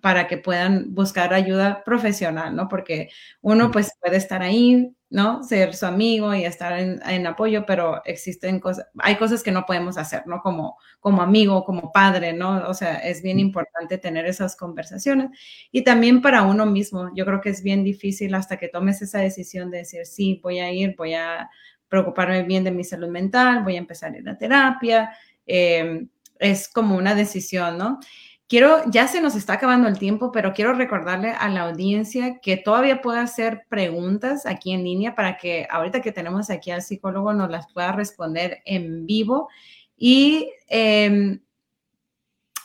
para 0.00 0.26
que 0.26 0.38
puedan 0.38 0.94
buscar 0.94 1.34
ayuda 1.34 1.84
profesional, 1.84 2.54
¿no? 2.54 2.68
Porque 2.68 3.10
uno 3.40 3.70
pues 3.70 3.92
puede 4.00 4.16
estar 4.16 4.42
ahí, 4.42 4.94
¿no? 5.10 5.42
Ser 5.42 5.74
su 5.74 5.86
amigo 5.86 6.34
y 6.34 6.44
estar 6.44 6.78
en, 6.78 7.26
apoyo, 7.26 7.66
pero 7.66 8.02
existen 8.04 8.60
cosas, 8.60 8.86
hay 8.98 9.16
cosas 9.16 9.42
que 9.42 9.52
no 9.52 9.66
podemos 9.66 9.98
hacer, 9.98 10.26
¿no? 10.26 10.40
Como, 10.40 10.76
como 11.00 11.22
amigo, 11.22 11.64
como 11.64 11.92
padre, 11.92 12.32
¿no? 12.32 12.68
O 12.68 12.74
sea, 12.74 12.96
es 12.98 13.22
bien 13.22 13.38
importante 13.38 13.98
tener 13.98 14.26
esas 14.26 14.56
conversaciones. 14.56 15.30
Y 15.70 15.84
también 15.84 16.22
para 16.22 16.42
uno 16.42 16.66
mismo, 16.66 17.10
yo 17.14 17.24
creo 17.24 17.40
que 17.40 17.50
es 17.50 17.62
bien 17.62 17.84
difícil 17.84 18.34
hasta 18.34 18.56
que 18.56 18.68
tomes 18.68 19.02
esa 19.02 19.18
decisión 19.20 19.70
de 19.70 19.78
decir, 19.78 20.06
sí, 20.06 20.40
voy 20.42 20.58
a 20.60 20.72
ir, 20.72 20.94
voy 20.96 21.14
a 21.14 21.50
preocuparme 21.88 22.42
bien 22.42 22.64
de 22.64 22.70
mi 22.72 22.84
salud 22.84 23.08
mental, 23.08 23.62
voy 23.62 23.76
a 23.76 23.78
empezar 23.78 24.12
a 24.12 24.18
ir 24.18 24.28
a 24.28 24.36
terapia. 24.36 25.16
Eh, 25.46 26.06
es 26.38 26.68
como 26.68 26.96
una 26.96 27.14
decisión, 27.14 27.78
¿no? 27.78 28.00
Quiero, 28.46 28.82
ya 28.90 29.08
se 29.08 29.22
nos 29.22 29.34
está 29.36 29.54
acabando 29.54 29.88
el 29.88 29.98
tiempo, 29.98 30.30
pero 30.30 30.52
quiero 30.52 30.74
recordarle 30.74 31.30
a 31.30 31.48
la 31.48 31.62
audiencia 31.62 32.40
que 32.40 32.58
todavía 32.58 33.00
puede 33.00 33.20
hacer 33.20 33.64
preguntas 33.68 34.44
aquí 34.46 34.72
en 34.72 34.84
línea 34.84 35.14
para 35.14 35.38
que 35.38 35.66
ahorita 35.70 36.02
que 36.02 36.12
tenemos 36.12 36.50
aquí 36.50 36.70
al 36.70 36.82
psicólogo 36.82 37.32
nos 37.32 37.50
las 37.50 37.72
pueda 37.72 37.92
responder 37.92 38.60
en 38.66 39.06
vivo. 39.06 39.48
Y 39.96 40.50
em, 40.68 41.40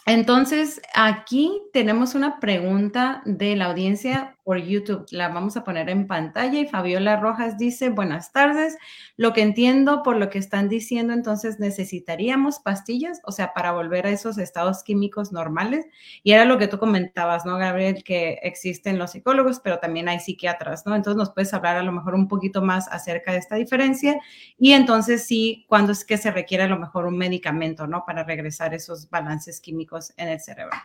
Entonces, 0.06 0.82
aquí 0.96 1.62
tenemos 1.72 2.15
una 2.15 2.39
pregunta 2.39 3.22
de 3.26 3.56
la 3.56 3.65
audiencia 3.65 4.38
por 4.50 4.58
YouTube. 4.58 5.06
La 5.12 5.30
vamos 5.30 5.58
a 5.58 5.64
poner 5.64 5.92
en 5.92 6.08
pantalla 6.08 6.60
y 6.60 6.66
Fabiola 6.66 7.18
Rojas 7.18 7.60
dice, 7.60 7.90
buenas 7.90 8.32
tardes. 8.32 8.80
Lo 9.16 9.32
que 9.32 9.44
entiendo 9.44 10.02
por 10.02 10.18
lo 10.18 10.32
que 10.32 10.40
están 10.40 10.70
diciendo, 10.70 11.14
entonces 11.14 11.60
necesitaríamos 11.60 12.58
pastillas, 12.58 13.22
o 13.26 13.32
sea, 13.32 13.54
para 13.54 13.74
volver 13.74 14.08
a 14.08 14.10
esos 14.10 14.40
estados 14.40 14.82
químicos 14.82 15.32
normales. 15.32 15.86
Y 16.24 16.32
era 16.32 16.46
lo 16.46 16.58
que 16.58 16.68
tú 16.68 16.80
comentabas, 16.80 17.46
¿no, 17.46 17.60
Gabriel? 17.60 18.04
Que 18.04 18.40
existen 18.42 18.98
los 18.98 19.12
psicólogos, 19.12 19.60
pero 19.60 19.78
también 19.78 20.10
hay 20.10 20.20
psiquiatras, 20.20 20.84
¿no? 20.84 20.96
Entonces 20.96 21.20
nos 21.20 21.30
puedes 21.30 21.54
hablar 21.54 21.78
a 21.78 21.84
lo 21.84 21.92
mejor 21.92 22.16
un 22.16 22.28
poquito 22.28 22.64
más 22.64 22.88
acerca 22.88 23.34
de 23.34 23.38
esta 23.38 23.56
diferencia. 23.56 24.20
Y 24.58 24.72
entonces 24.72 25.28
sí, 25.28 25.64
cuándo 25.70 25.92
es 25.92 26.04
que 26.04 26.18
se 26.18 26.32
requiere 26.32 26.64
a 26.64 26.68
lo 26.68 26.80
mejor 26.80 27.06
un 27.06 27.20
medicamento, 27.20 27.86
¿no? 27.86 28.04
Para 28.04 28.24
regresar 28.24 28.74
esos 28.74 29.12
balances 29.12 29.62
químicos 29.62 30.12
en 30.18 30.30
el 30.30 30.40
cerebro. 30.40 30.76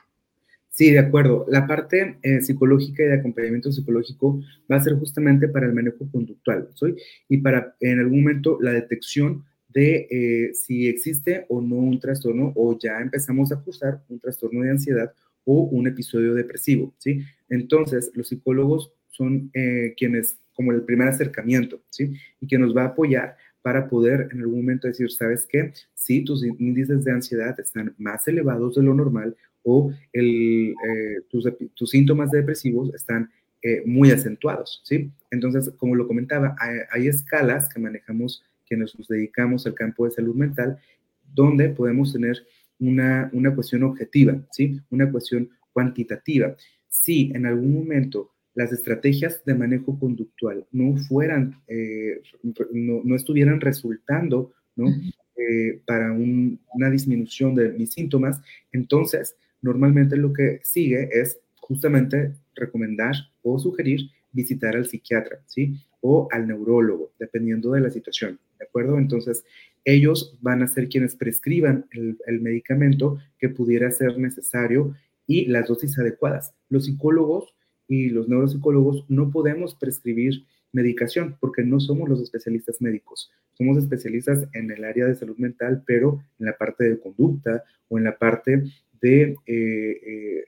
Sí, 0.74 0.90
de 0.90 0.98
acuerdo. 0.98 1.46
La 1.48 1.68
parte 1.68 2.18
eh, 2.20 2.40
psicológica 2.40 3.04
y 3.04 3.06
de 3.06 3.14
acompañamiento 3.14 3.70
psicológico 3.70 4.42
va 4.70 4.74
a 4.74 4.82
ser 4.82 4.94
justamente 4.94 5.46
para 5.46 5.66
el 5.66 5.72
manejo 5.72 6.10
conductual 6.10 6.68
¿sí? 6.74 6.96
y 7.28 7.36
para 7.38 7.76
en 7.78 8.00
algún 8.00 8.22
momento 8.22 8.58
la 8.60 8.72
detección 8.72 9.44
de 9.68 10.08
eh, 10.10 10.52
si 10.52 10.88
existe 10.88 11.46
o 11.48 11.60
no 11.60 11.76
un 11.76 12.00
trastorno 12.00 12.52
o 12.56 12.76
ya 12.76 13.00
empezamos 13.00 13.52
a 13.52 13.56
acusar 13.56 14.02
un 14.08 14.18
trastorno 14.18 14.62
de 14.62 14.70
ansiedad 14.70 15.12
o 15.44 15.60
un 15.62 15.86
episodio 15.86 16.34
depresivo. 16.34 16.92
¿sí? 16.98 17.22
Entonces, 17.48 18.10
los 18.14 18.26
psicólogos 18.26 18.90
son 19.10 19.52
eh, 19.54 19.94
quienes, 19.96 20.38
como 20.54 20.72
el 20.72 20.82
primer 20.82 21.06
acercamiento, 21.06 21.82
¿sí? 21.88 22.14
y 22.40 22.48
que 22.48 22.58
nos 22.58 22.76
va 22.76 22.82
a 22.82 22.86
apoyar 22.86 23.36
para 23.62 23.88
poder 23.88 24.28
en 24.32 24.40
algún 24.40 24.56
momento 24.56 24.88
decir, 24.88 25.08
¿sabes 25.12 25.46
qué? 25.48 25.72
Si 25.94 26.22
tus 26.24 26.44
índices 26.44 27.04
de 27.04 27.12
ansiedad 27.12 27.58
están 27.60 27.94
más 27.96 28.26
elevados 28.26 28.74
de 28.74 28.82
lo 28.82 28.92
normal 28.92 29.36
o 29.64 29.92
el, 30.12 30.70
eh, 30.70 31.22
tus, 31.28 31.48
tus, 31.74 31.90
síntomas 31.90 32.30
depresivos 32.30 32.94
están 32.94 33.30
eh, 33.62 33.82
muy 33.86 34.10
acentuados, 34.10 34.82
¿sí? 34.84 35.10
Entonces, 35.30 35.70
como 35.78 35.94
lo 35.94 36.06
comentaba, 36.06 36.54
hay, 36.90 37.08
escalas 37.08 37.68
que 37.72 37.80
manejamos 37.80 38.44
quienes 38.68 38.96
nos 38.98 39.08
dedicamos 39.08 39.66
al 39.66 39.74
campo 39.74 40.04
de 40.04 40.12
salud 40.12 40.34
mental, 40.34 40.78
donde 41.32 41.70
podemos 41.70 42.12
tener 42.12 42.46
una, 42.78 43.30
una 43.32 43.54
cuestión 43.54 43.82
objetiva, 43.84 44.38
¿sí? 44.52 44.80
Una 44.90 45.10
cuestión 45.10 45.48
cuantitativa. 45.72 46.54
Si 46.88 47.32
en 47.34 47.46
algún 47.46 47.72
momento 47.72 48.34
las 48.54 48.72
estrategias 48.72 49.42
de 49.44 49.54
manejo 49.54 49.98
conductual 49.98 50.66
no 50.70 50.96
fueran, 50.96 51.60
eh, 51.66 52.20
no, 52.72 53.16
estuvieran 53.16 53.60
resultando, 53.60 54.52
¿no? 54.76 54.88
Eh, 55.36 55.80
para 55.86 56.12
una 56.12 56.90
disminución 56.90 57.54
de 57.54 57.70
mis 57.70 57.92
síntomas, 57.92 58.40
entonces 58.72 59.36
normalmente 59.64 60.16
lo 60.16 60.32
que 60.32 60.60
sigue 60.62 61.08
es 61.10 61.40
justamente 61.56 62.34
recomendar 62.54 63.14
o 63.42 63.58
sugerir 63.58 64.10
visitar 64.30 64.76
al 64.76 64.84
psiquiatra, 64.84 65.38
¿sí? 65.46 65.76
O 66.00 66.28
al 66.30 66.46
neurólogo, 66.46 67.12
dependiendo 67.18 67.72
de 67.72 67.80
la 67.80 67.90
situación, 67.90 68.38
¿de 68.58 68.66
acuerdo? 68.66 68.98
Entonces, 68.98 69.44
ellos 69.84 70.36
van 70.42 70.62
a 70.62 70.68
ser 70.68 70.88
quienes 70.88 71.16
prescriban 71.16 71.86
el, 71.92 72.18
el 72.26 72.40
medicamento 72.40 73.18
que 73.38 73.48
pudiera 73.48 73.90
ser 73.90 74.18
necesario 74.18 74.94
y 75.26 75.46
las 75.46 75.68
dosis 75.68 75.98
adecuadas. 75.98 76.52
Los 76.68 76.84
psicólogos 76.84 77.54
y 77.88 78.10
los 78.10 78.28
neuropsicólogos 78.28 79.06
no 79.08 79.30
podemos 79.30 79.74
prescribir 79.74 80.44
medicación 80.72 81.36
porque 81.40 81.62
no 81.62 81.80
somos 81.80 82.08
los 82.08 82.20
especialistas 82.20 82.82
médicos. 82.82 83.30
Somos 83.56 83.78
especialistas 83.78 84.46
en 84.52 84.70
el 84.72 84.84
área 84.84 85.06
de 85.06 85.14
salud 85.14 85.36
mental, 85.38 85.84
pero 85.86 86.20
en 86.38 86.46
la 86.46 86.56
parte 86.58 86.84
de 86.84 86.98
conducta 86.98 87.62
o 87.88 87.98
en 87.98 88.04
la 88.04 88.18
parte 88.18 88.64
de 89.04 89.36
eh, 89.46 90.00
eh, 90.06 90.44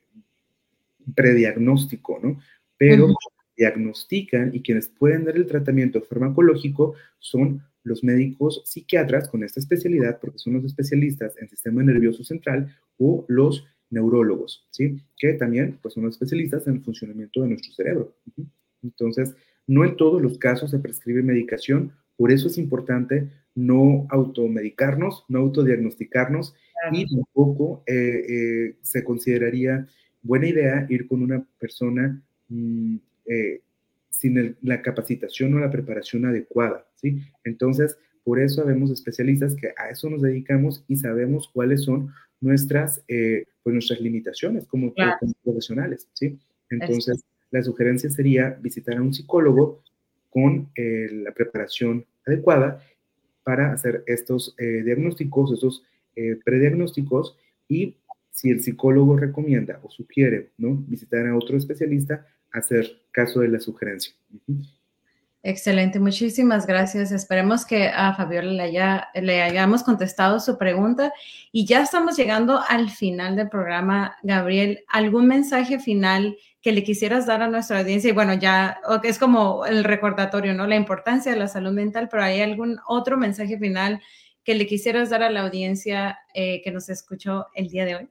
prediagnóstico, 1.14 2.18
¿no? 2.22 2.40
Pero 2.78 3.14
diagnostican 3.54 4.54
y 4.54 4.62
quienes 4.62 4.88
pueden 4.88 5.24
dar 5.24 5.36
el 5.36 5.46
tratamiento 5.46 6.00
farmacológico 6.00 6.94
son 7.18 7.62
los 7.84 8.02
médicos 8.02 8.62
psiquiatras 8.64 9.28
con 9.28 9.44
esta 9.44 9.60
especialidad, 9.60 10.18
porque 10.20 10.38
son 10.38 10.54
los 10.54 10.64
especialistas 10.64 11.36
en 11.38 11.48
sistema 11.50 11.82
nervioso 11.82 12.24
central 12.24 12.74
o 12.98 13.26
los 13.28 13.66
neurólogos, 13.90 14.66
¿sí? 14.70 15.02
Que 15.18 15.34
también 15.34 15.78
pues, 15.82 15.92
son 15.94 16.04
los 16.04 16.14
especialistas 16.14 16.66
en 16.66 16.76
el 16.76 16.82
funcionamiento 16.82 17.42
de 17.42 17.48
nuestro 17.48 17.72
cerebro. 17.74 18.16
Entonces, 18.82 19.34
no 19.66 19.84
en 19.84 19.96
todos 19.96 20.22
los 20.22 20.38
casos 20.38 20.70
se 20.70 20.78
prescribe 20.78 21.22
medicación, 21.22 21.92
por 22.16 22.32
eso 22.32 22.48
es 22.48 22.56
importante 22.56 23.28
no 23.54 24.06
automedicarnos, 24.08 25.24
no 25.28 25.40
autodiagnosticarnos 25.40 26.54
y 26.92 27.06
tampoco 27.06 27.82
eh, 27.86 28.24
eh, 28.28 28.76
se 28.82 29.04
consideraría 29.04 29.86
buena 30.22 30.48
idea 30.48 30.86
ir 30.88 31.06
con 31.06 31.22
una 31.22 31.44
persona 31.58 32.22
mm, 32.48 32.96
eh, 33.26 33.60
sin 34.10 34.56
la 34.62 34.82
capacitación 34.82 35.54
o 35.54 35.58
la 35.58 35.70
preparación 35.70 36.24
adecuada, 36.24 36.86
¿sí? 36.94 37.20
Entonces, 37.44 37.98
por 38.24 38.40
eso 38.40 38.62
sabemos 38.62 38.90
especialistas 38.90 39.54
que 39.54 39.68
a 39.76 39.90
eso 39.90 40.08
nos 40.08 40.22
dedicamos 40.22 40.84
y 40.88 40.96
sabemos 40.96 41.50
cuáles 41.52 41.82
son 41.82 42.12
nuestras, 42.40 43.04
pues 43.06 43.72
nuestras 43.72 44.00
limitaciones 44.00 44.66
como, 44.66 44.94
profesionales, 45.44 46.08
¿sí? 46.14 46.38
Entonces, 46.70 47.24
la 47.50 47.62
sugerencia 47.62 48.10
sería 48.10 48.58
visitar 48.60 48.96
a 48.96 49.02
un 49.02 49.12
psicólogo 49.12 49.82
con 50.30 50.70
la 50.76 51.32
preparación 51.32 52.06
adecuada 52.24 52.80
para 53.44 53.74
hacer 53.74 54.02
estos 54.06 54.56
diagnósticos, 54.56 55.52
estos 55.52 55.84
eh, 56.16 56.38
prediagnósticos 56.44 57.36
y 57.68 57.96
si 58.30 58.50
el 58.50 58.62
psicólogo 58.62 59.16
recomienda 59.16 59.80
o 59.82 59.90
sugiere 59.90 60.50
¿no? 60.58 60.76
visitar 60.86 61.26
a 61.26 61.36
otro 61.36 61.56
especialista, 61.56 62.26
hacer 62.52 63.02
caso 63.10 63.40
de 63.40 63.48
la 63.48 63.60
sugerencia. 63.60 64.14
Excelente, 65.42 66.00
muchísimas 66.00 66.66
gracias. 66.66 67.12
Esperemos 67.12 67.64
que 67.64 67.86
a 67.86 68.14
Fabiola 68.14 68.50
le, 68.50 68.62
haya, 68.64 69.08
le, 69.14 69.42
hayamos 69.42 69.84
contestado 69.84 70.40
su 70.40 70.58
pregunta 70.58 71.12
y 71.52 71.64
ya 71.66 71.82
estamos 71.82 72.16
llegando 72.16 72.60
al 72.68 72.90
final 72.90 73.36
del 73.36 73.48
programa. 73.48 74.16
Gabriel, 74.24 74.80
¿algún 74.88 75.28
mensaje 75.28 75.78
final 75.78 76.36
que 76.60 76.72
le 76.72 76.82
quisieras 76.82 77.26
dar 77.26 77.42
a 77.42 77.48
nuestra 77.48 77.78
audiencia? 77.78 78.10
Y 78.10 78.12
bueno, 78.12 78.34
ya 78.34 78.80
es 79.04 79.20
como 79.20 79.64
el 79.66 79.84
recordatorio, 79.84 80.52
¿no? 80.52 80.66
La 80.66 80.74
importancia 80.74 81.30
de 81.30 81.38
la 81.38 81.46
salud 81.46 81.70
mental, 81.70 82.08
pero 82.10 82.24
¿hay 82.24 82.40
algún 82.40 82.80
otro 82.88 83.16
mensaje 83.16 83.56
final 83.56 84.02
que 84.46 84.54
le 84.54 84.68
quisieras 84.68 85.10
dar 85.10 85.24
a 85.24 85.30
la 85.30 85.42
audiencia 85.42 86.18
eh, 86.32 86.62
que 86.62 86.70
nos 86.70 86.88
escuchó 86.88 87.46
el 87.56 87.68
día 87.68 87.84
de 87.84 87.96
hoy? 87.96 88.08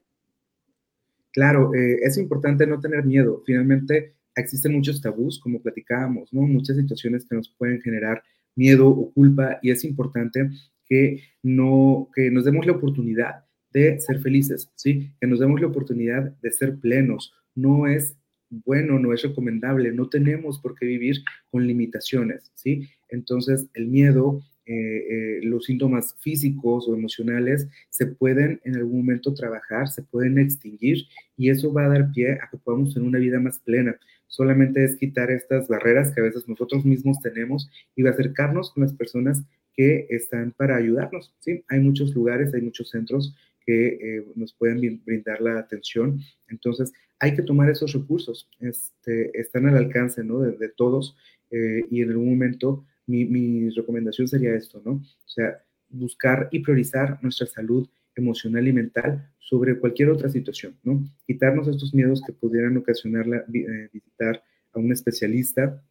Claro, 1.32 1.74
eh, 1.74 2.00
es 2.04 2.18
importante 2.18 2.68
no 2.68 2.82
tener 2.82 3.06
miedo. 3.06 3.42
Finalmente, 3.46 4.16
existen 4.36 4.74
muchos 4.74 5.02
tabús, 5.02 5.40
como 5.40 5.62
platicábamos, 5.62 6.34
¿no? 6.34 6.42
Muchas 6.42 6.76
situaciones 6.76 7.26
que 7.26 7.36
nos 7.36 7.48
pueden 7.48 7.82
generar 7.82 8.22
miedo 8.54 8.90
o 8.90 9.14
culpa 9.14 9.60
y 9.62 9.72
es 9.72 9.86
importante 9.86 10.50
que, 10.86 11.24
no, 11.42 12.10
que 12.14 12.30
nos 12.30 12.44
demos 12.44 12.66
la 12.66 12.74
oportunidad 12.74 13.46
de 13.72 13.98
ser 14.02 14.20
felices, 14.20 14.70
¿sí? 14.76 15.14
Que 15.22 15.28
nos 15.28 15.40
demos 15.40 15.62
la 15.62 15.68
oportunidad 15.68 16.34
de 16.42 16.52
ser 16.52 16.78
plenos. 16.80 17.34
No 17.56 17.88
es 17.88 18.18
bueno, 18.50 19.00
no 19.00 19.14
es 19.14 19.24
recomendable, 19.24 19.92
no 19.94 20.10
tenemos 20.10 20.60
por 20.60 20.76
qué 20.76 20.86
vivir 20.86 21.24
con 21.50 21.66
limitaciones, 21.66 22.52
¿sí? 22.56 22.90
Entonces, 23.08 23.68
el 23.74 23.88
miedo 23.88 24.44
eh, 24.68 24.74
eh, 24.74 25.40
los 25.44 25.66
síntomas 25.66 26.16
físicos 26.20 26.88
o 26.88 26.96
emocionales 26.96 27.68
se 27.92 28.08
pueden 28.08 28.60
en 28.64 28.76
algún 28.76 28.98
momento 28.98 29.32
trabajar, 29.32 29.88
se 29.88 30.02
pueden 30.02 30.40
extinguir 30.40 31.06
y 31.38 31.52
eso 31.52 31.72
va 31.72 31.86
a 31.86 31.90
dar 31.90 32.12
pie 32.12 32.32
a 32.34 32.50
que 32.50 32.58
podamos 32.58 32.94
tener 32.94 33.08
una 33.08 33.20
vida 33.20 33.40
más 33.40 33.60
plena. 33.60 34.00
Solamente 34.26 34.84
es 34.84 34.96
quitar 34.96 35.30
estas 35.30 35.68
barreras 35.68 36.12
que 36.12 36.22
a 36.22 36.24
veces 36.24 36.48
nosotros 36.48 36.84
mismos 36.84 37.20
tenemos 37.22 37.70
y 37.96 38.08
acercarnos 38.08 38.72
con 38.72 38.82
las 38.82 38.94
personas 38.94 39.44
que 39.76 40.08
están 40.10 40.52
para 40.52 40.78
ayudarnos. 40.78 41.32
¿sí? 41.42 41.64
Hay 41.68 41.80
muchos 41.82 42.16
lugares, 42.16 42.52
hay 42.56 42.62
muchos 42.62 42.90
centros 42.90 43.36
que 43.68 43.88
eh, 43.88 44.26
nos 44.36 44.54
pueden 44.54 45.02
brindar 45.06 45.42
la 45.42 45.60
atención. 45.60 46.22
Entonces, 46.48 46.92
hay 47.20 47.36
que 47.36 47.44
tomar 47.44 47.70
esos 47.70 47.94
recursos. 47.94 48.50
Este, 48.60 49.40
están 49.40 49.68
al 49.68 49.78
alcance 49.78 50.24
¿no? 50.24 50.40
de, 50.40 50.70
todos 50.70 51.16
y 51.52 52.02
en 52.02 52.10
algún 52.10 52.32
momento 52.32 52.84
mi, 53.08 53.70
recomendación 53.70 54.28
sería 54.28 54.56
esto, 54.56 54.82
¿no? 54.84 54.94
O 54.94 55.28
sea, 55.28 55.62
buscar 55.90 56.50
y 56.52 56.60
priorizar 56.60 57.20
nuestra 57.22 57.48
salud 57.48 57.88
emocional 58.16 58.68
y 58.68 58.74
mental 58.74 59.30
sobre 59.40 59.78
cualquier 59.78 60.10
otra 60.10 60.30
situación, 60.30 60.78
¿no? 60.84 61.04
Quitarnos 61.28 61.68
estos 61.68 61.94
miedos 61.94 62.22
que 62.26 62.34
pudieran 62.34 62.78
ocasionar 62.78 63.26
eh, 63.28 63.90
visitar 63.92 64.44
a 64.74 64.80
un 64.80 64.92
especialista. 64.92 65.84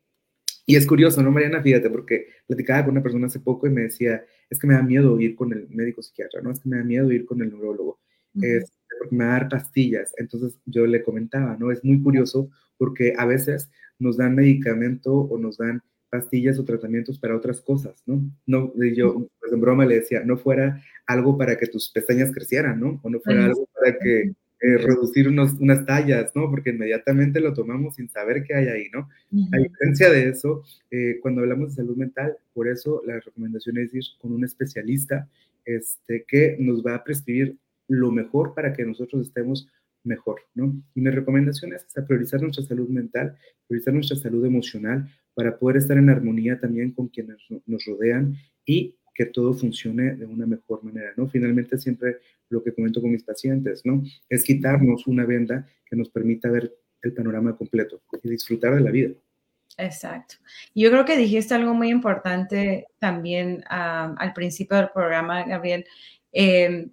Y 0.67 0.77
es 0.77 0.87
curioso, 0.87 1.23
¿no, 1.23 1.31
Mariana? 1.31 1.63
Fíjate, 1.63 1.91
porque 1.91 2.29
platicaba 2.47 2.85
con 2.85 2.93
una 2.93 3.03
persona 3.03 3.27
hace 3.27 3.41
poco 3.41 3.67
y 3.67 3.71
me 3.71 3.83
decía, 3.83 4.25
es 4.49 4.59
que 4.59 4.67
me 4.67 4.75
da 4.75 4.83
miedo 4.83 5.21
ir 5.21 5.35
con 5.35 5.53
el 5.53 5.69
médico 5.69 6.03
psiquiatra, 6.03 6.41
¿no? 6.41 6.51
Es 6.51 6.61
que 6.61 6.69
me 6.69 6.79
da 6.79 6.85
miedo 6.85 7.13
ir 7.13 7.27
con 7.27 7.43
el 7.43 7.51
neurólogo, 7.51 8.01
es 8.41 8.73
porque 8.99 9.15
me 9.15 9.25
va 9.25 9.37
a 9.37 9.41
dar 9.41 9.49
pastillas. 9.49 10.13
Entonces 10.17 10.59
yo 10.65 10.87
le 10.87 11.03
comentaba, 11.03 11.57
¿no? 11.59 11.71
Es 11.71 11.85
muy 11.85 12.01
curioso 12.03 12.51
porque 12.77 13.15
a 13.17 13.27
veces 13.27 13.71
nos 13.99 14.17
dan 14.17 14.35
medicamento 14.35 15.13
o 15.15 15.39
nos 15.39 15.59
dan 15.59 15.83
pastillas 16.15 16.61
o 16.61 16.65
tratamientos 16.65 17.19
para 17.19 17.37
otras 17.37 17.61
cosas, 17.61 18.01
¿no? 18.07 18.23
No, 18.47 18.73
yo, 18.95 19.27
pues 19.41 19.53
en 19.53 19.61
broma 19.61 19.85
le 19.85 19.97
decía, 19.97 20.23
no 20.25 20.37
fuera 20.37 20.81
algo 21.07 21.37
para 21.37 21.59
que 21.59 21.67
tus 21.67 21.91
pestañas 21.91 22.31
crecieran, 22.33 22.79
¿no? 22.79 23.01
O 23.03 23.11
no 23.11 23.19
fuera 23.19 23.47
algo 23.47 23.69
para 23.75 23.99
que 23.99 24.21
eh, 24.21 24.77
reducir 24.79 25.29
unas 25.29 25.87
tallas, 25.87 26.31
¿no? 26.37 26.49
Porque 26.49 26.71
inmediatamente 26.71 27.41
lo 27.41 27.53
tomamos 27.53 27.97
sin 27.97 28.09
saber 28.09 28.45
qué 28.45 28.55
hay 28.55 28.69
ahí, 28.69 28.87
¿no? 28.93 29.09
A 29.53 29.59
diferencia 29.59 30.09
de 30.09 30.29
eso, 30.29 30.63
eh, 30.93 31.19
cuando 31.21 31.41
hablamos 31.41 31.71
de 31.71 31.83
salud 31.83 31.97
mental, 31.97 32.37
por 32.53 32.69
eso 32.69 33.03
la 33.05 33.19
recomendación 33.19 33.79
es 33.79 33.93
ir 33.93 34.05
con 34.21 34.33
un 34.33 34.45
especialista 34.45 35.29
este, 35.65 36.25
que 36.29 36.57
nos 36.61 36.87
va 36.87 36.95
a 36.95 37.03
prescribir 37.03 37.57
lo 37.89 38.13
mejor 38.13 38.55
para 38.55 38.73
que 38.73 38.85
nosotros 38.85 39.27
estemos 39.27 39.67
mejor, 40.05 40.41
¿no? 40.55 40.75
Y 40.95 41.01
mi 41.01 41.11
recomendación 41.11 41.73
es 41.73 41.87
priorizar 42.07 42.41
nuestra 42.43 42.65
salud 42.65 42.89
mental, 42.89 43.37
priorizar 43.67 43.95
nuestra 43.95 44.17
salud 44.17 44.45
emocional 44.45 45.11
para 45.35 45.59
poder 45.59 45.79
estar 45.79 45.97
en 45.97 46.11
armonía 46.11 46.61
también 46.61 46.93
con 46.93 47.09
quienes 47.09 47.39
nos 47.67 47.85
rodean 47.85 48.37
y 48.65 48.97
que 49.15 49.27
todo 49.27 49.55
funcione 49.55 50.17
de 50.17 50.27
una 50.27 50.47
mejor 50.47 50.83
manera, 50.83 51.13
¿no? 51.17 51.29
Finalmente 51.29 51.79
siempre 51.79 52.19
lo 52.49 52.63
que 52.63 52.75
comento 52.75 53.01
con 53.01 53.13
mis 53.13 53.23
pacientes, 53.23 53.83
¿no? 53.85 54.03
Es 54.29 54.45
quitarnos 54.45 55.07
una 55.07 55.25
venda 55.25 55.67
que 55.87 55.97
nos 55.97 56.11
permita 56.11 56.51
ver 56.51 56.75
el 57.03 57.13
panorama 57.13 57.57
completo 57.57 58.03
y 58.23 58.29
disfrutar 58.29 58.75
de 58.75 58.81
la 58.81 58.91
vida. 58.91 59.15
Exacto. 59.79 60.37
Yo 60.75 60.91
creo 60.91 61.05
que 61.05 61.17
dijiste 61.17 61.55
algo 61.55 61.75
muy 61.75 61.91
importante 61.91 62.87
también 62.99 63.65
ah, 63.69 64.15
al 64.19 64.33
principio 64.33 64.77
del 64.77 64.91
programa, 64.91 65.45
Gabriel. 65.45 65.85
Eh, 66.33 66.89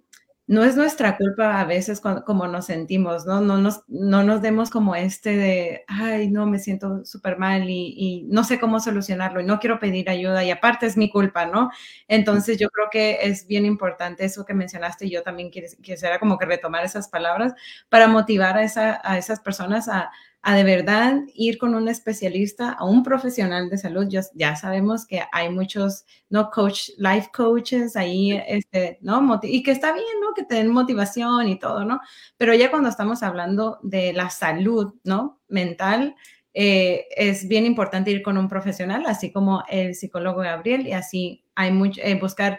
no 0.48 0.64
es 0.64 0.76
nuestra 0.76 1.16
culpa 1.16 1.60
a 1.60 1.64
veces 1.64 2.00
como 2.00 2.48
nos 2.48 2.66
sentimos, 2.66 3.24
¿no? 3.26 3.40
No 3.40 3.58
nos, 3.58 3.84
no 3.86 4.24
nos 4.24 4.42
demos 4.42 4.70
como 4.70 4.96
este 4.96 5.36
de, 5.36 5.84
ay, 5.86 6.30
no, 6.30 6.46
me 6.46 6.58
siento 6.58 7.04
súper 7.04 7.38
mal 7.38 7.70
y, 7.70 8.26
no 8.28 8.42
sé 8.44 8.58
cómo 8.58 8.80
solucionarlo 8.80 9.40
y 9.40 9.44
no 9.44 9.60
quiero 9.60 9.78
pedir 9.78 10.10
ayuda 10.10 10.44
y 10.44 10.50
aparte 10.50 10.86
es 10.86 10.96
mi 10.96 11.10
culpa, 11.10 11.46
¿no? 11.46 11.70
Entonces 12.08 12.58
yo 12.58 12.68
creo 12.70 12.88
que 12.90 13.18
es 13.22 13.46
bien 13.46 13.64
importante 13.64 14.24
eso 14.24 14.44
que 14.44 14.54
mencionaste 14.54 15.06
y 15.06 15.10
yo 15.10 15.22
también 15.22 15.50
quisiera 15.50 16.18
como 16.18 16.38
que 16.38 16.46
retomar 16.46 16.84
esas 16.84 17.08
palabras 17.08 17.54
para 17.88 18.08
motivar 18.08 18.56
a, 18.58 18.64
esa, 18.64 19.00
a 19.04 19.18
esas 19.18 19.40
personas 19.40 19.88
a, 19.88 20.10
a 20.42 20.56
de 20.56 20.64
verdad 20.64 21.20
ir 21.34 21.56
con 21.56 21.74
un 21.74 21.88
especialista, 21.88 22.72
a 22.72 22.84
un 22.84 23.04
profesional 23.04 23.70
de 23.70 23.78
salud. 23.78 24.06
Ya, 24.08 24.22
ya 24.34 24.56
sabemos 24.56 25.06
que 25.06 25.22
hay 25.30 25.50
muchos, 25.50 26.04
¿no? 26.30 26.50
Coach, 26.50 26.90
life 26.98 27.30
coaches 27.32 27.94
ahí, 27.96 28.32
este, 28.48 28.98
¿no? 29.02 29.40
Y 29.42 29.62
que 29.62 29.70
está 29.70 29.92
bien, 29.92 30.06
¿no? 30.20 30.34
Que 30.34 30.44
te 30.44 30.56
den 30.56 30.68
motivación 30.70 31.48
y 31.48 31.58
todo, 31.58 31.84
¿no? 31.84 32.00
Pero 32.36 32.54
ya 32.54 32.70
cuando 32.70 32.88
estamos 32.88 33.22
hablando 33.22 33.78
de 33.82 34.12
la 34.12 34.30
salud, 34.30 34.94
¿no? 35.04 35.40
Mental, 35.48 36.16
eh, 36.54 37.06
es 37.16 37.46
bien 37.48 37.64
importante 37.64 38.10
ir 38.10 38.22
con 38.22 38.36
un 38.36 38.48
profesional, 38.48 39.04
así 39.06 39.30
como 39.30 39.62
el 39.68 39.94
psicólogo 39.94 40.40
Gabriel, 40.40 40.86
y 40.88 40.92
así 40.92 41.44
hay 41.54 41.70
mucho, 41.70 42.00
eh, 42.02 42.18
buscar 42.18 42.58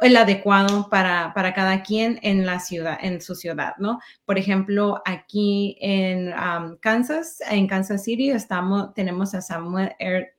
el 0.00 0.16
adecuado 0.16 0.88
para, 0.88 1.32
para, 1.34 1.54
cada 1.54 1.82
quien 1.82 2.18
en 2.22 2.46
la 2.46 2.60
ciudad, 2.60 2.98
en 3.00 3.20
su 3.20 3.34
ciudad, 3.34 3.74
¿no? 3.78 4.00
Por 4.24 4.38
ejemplo, 4.38 5.02
aquí 5.04 5.76
en 5.80 6.32
um, 6.32 6.76
Kansas, 6.78 7.38
en 7.48 7.66
Kansas 7.66 8.04
City, 8.04 8.30
estamos, 8.30 8.92
tenemos 8.94 9.34
a 9.34 9.40
Samuel 9.40 9.94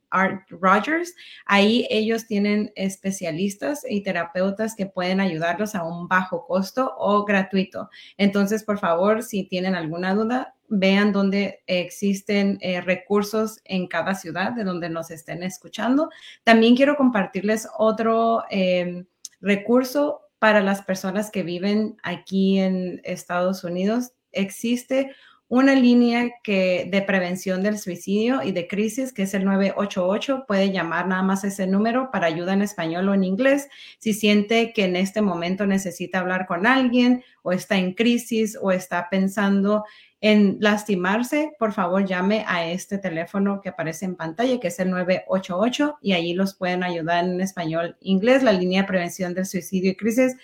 Art 0.09 0.49
Rogers. 0.49 1.13
Ahí 1.45 1.87
ellos 1.89 2.25
tienen 2.25 2.71
especialistas 2.75 3.85
y 3.87 4.01
terapeutas 4.01 4.75
que 4.75 4.85
pueden 4.85 5.19
ayudarlos 5.19 5.75
a 5.75 5.83
un 5.83 6.07
bajo 6.07 6.45
costo 6.45 6.93
o 6.97 7.25
gratuito. 7.25 7.89
Entonces, 8.17 8.63
por 8.63 8.79
favor, 8.79 9.23
si 9.23 9.43
tienen 9.43 9.75
alguna 9.75 10.13
duda, 10.13 10.55
vean 10.67 11.11
dónde 11.11 11.63
existen 11.67 12.57
eh, 12.61 12.81
recursos 12.81 13.59
en 13.65 13.87
cada 13.87 14.15
ciudad 14.15 14.51
de 14.51 14.63
donde 14.63 14.89
nos 14.89 15.11
estén 15.11 15.43
escuchando. 15.43 16.09
También 16.43 16.75
quiero 16.75 16.95
compartirles 16.95 17.67
otro... 17.77 18.43
Eh, 18.49 19.05
recurso 19.45 20.21
para 20.39 20.61
las 20.61 20.81
personas 20.81 21.29
que 21.29 21.43
viven 21.43 21.97
aquí 22.03 22.59
en 22.59 22.99
Estados 23.03 23.63
Unidos. 23.63 24.11
Existe 24.31 25.15
una 25.47 25.75
línea 25.75 26.31
que, 26.43 26.87
de 26.91 27.01
prevención 27.03 27.61
del 27.61 27.77
suicidio 27.77 28.41
y 28.41 28.51
de 28.51 28.67
crisis, 28.67 29.13
que 29.13 29.23
es 29.23 29.33
el 29.35 29.45
988. 29.45 30.45
Puede 30.47 30.71
llamar 30.71 31.07
nada 31.07 31.21
más 31.21 31.43
ese 31.43 31.67
número 31.67 32.09
para 32.11 32.27
ayuda 32.27 32.53
en 32.53 32.63
español 32.63 33.09
o 33.09 33.13
en 33.13 33.23
inglés. 33.23 33.67
Si 33.99 34.13
siente 34.13 34.73
que 34.73 34.85
en 34.85 34.95
este 34.95 35.21
momento 35.21 35.67
necesita 35.67 36.19
hablar 36.19 36.47
con 36.47 36.65
alguien 36.65 37.23
o 37.43 37.51
está 37.51 37.77
en 37.77 37.93
crisis 37.93 38.57
o 38.59 38.71
está 38.71 39.07
pensando 39.09 39.83
en 40.19 40.57
lastimarse, 40.59 41.51
por 41.59 41.73
favor 41.73 42.03
llame 42.03 42.43
a 42.47 42.65
este 42.67 42.97
teléfono 42.97 43.61
que 43.61 43.69
aparece 43.69 44.05
en 44.05 44.15
pantalla, 44.15 44.59
que 44.59 44.69
es 44.69 44.79
el 44.79 44.89
988, 44.89 45.99
y 46.01 46.13
allí 46.13 46.33
los 46.33 46.55
pueden 46.55 46.83
ayudar 46.83 47.23
en 47.23 47.39
español, 47.41 47.95
inglés. 47.99 48.41
La 48.41 48.51
línea 48.51 48.81
de 48.81 48.87
prevención 48.87 49.35
del 49.35 49.45
suicidio 49.45 49.91
y 49.91 49.95
crisis 49.95 50.35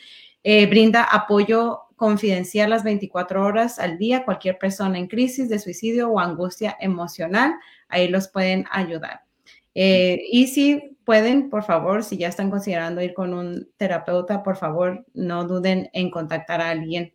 eh, 0.44 0.68
brinda 0.68 1.04
apoyo 1.04 1.80
confidencial 2.02 2.72
las 2.72 2.84
24 2.84 3.46
horas 3.46 3.78
al 3.78 4.00
día. 4.00 4.26
Cualquier 4.26 4.58
persona 4.58 4.98
en 4.98 5.06
crisis 5.06 5.50
de 5.50 5.60
suicidio 5.60 6.10
o 6.10 6.20
angustia 6.20 6.76
emocional, 6.80 7.54
ahí 7.90 8.08
los 8.08 8.28
pueden 8.28 8.66
ayudar. 8.72 9.22
Eh, 9.76 10.20
y 10.32 10.48
si 10.48 10.98
pueden, 11.06 11.52
por 11.52 11.64
favor, 11.64 12.04
si 12.04 12.18
ya 12.18 12.28
están 12.28 12.50
considerando 12.50 13.04
ir 13.04 13.14
con 13.14 13.36
un 13.36 13.70
terapeuta, 13.78 14.42
por 14.42 14.58
favor, 14.58 15.06
no 15.14 15.46
duden 15.46 15.92
en 15.94 16.10
contactar 16.10 16.60
a 16.60 16.72
alguien 16.72 17.14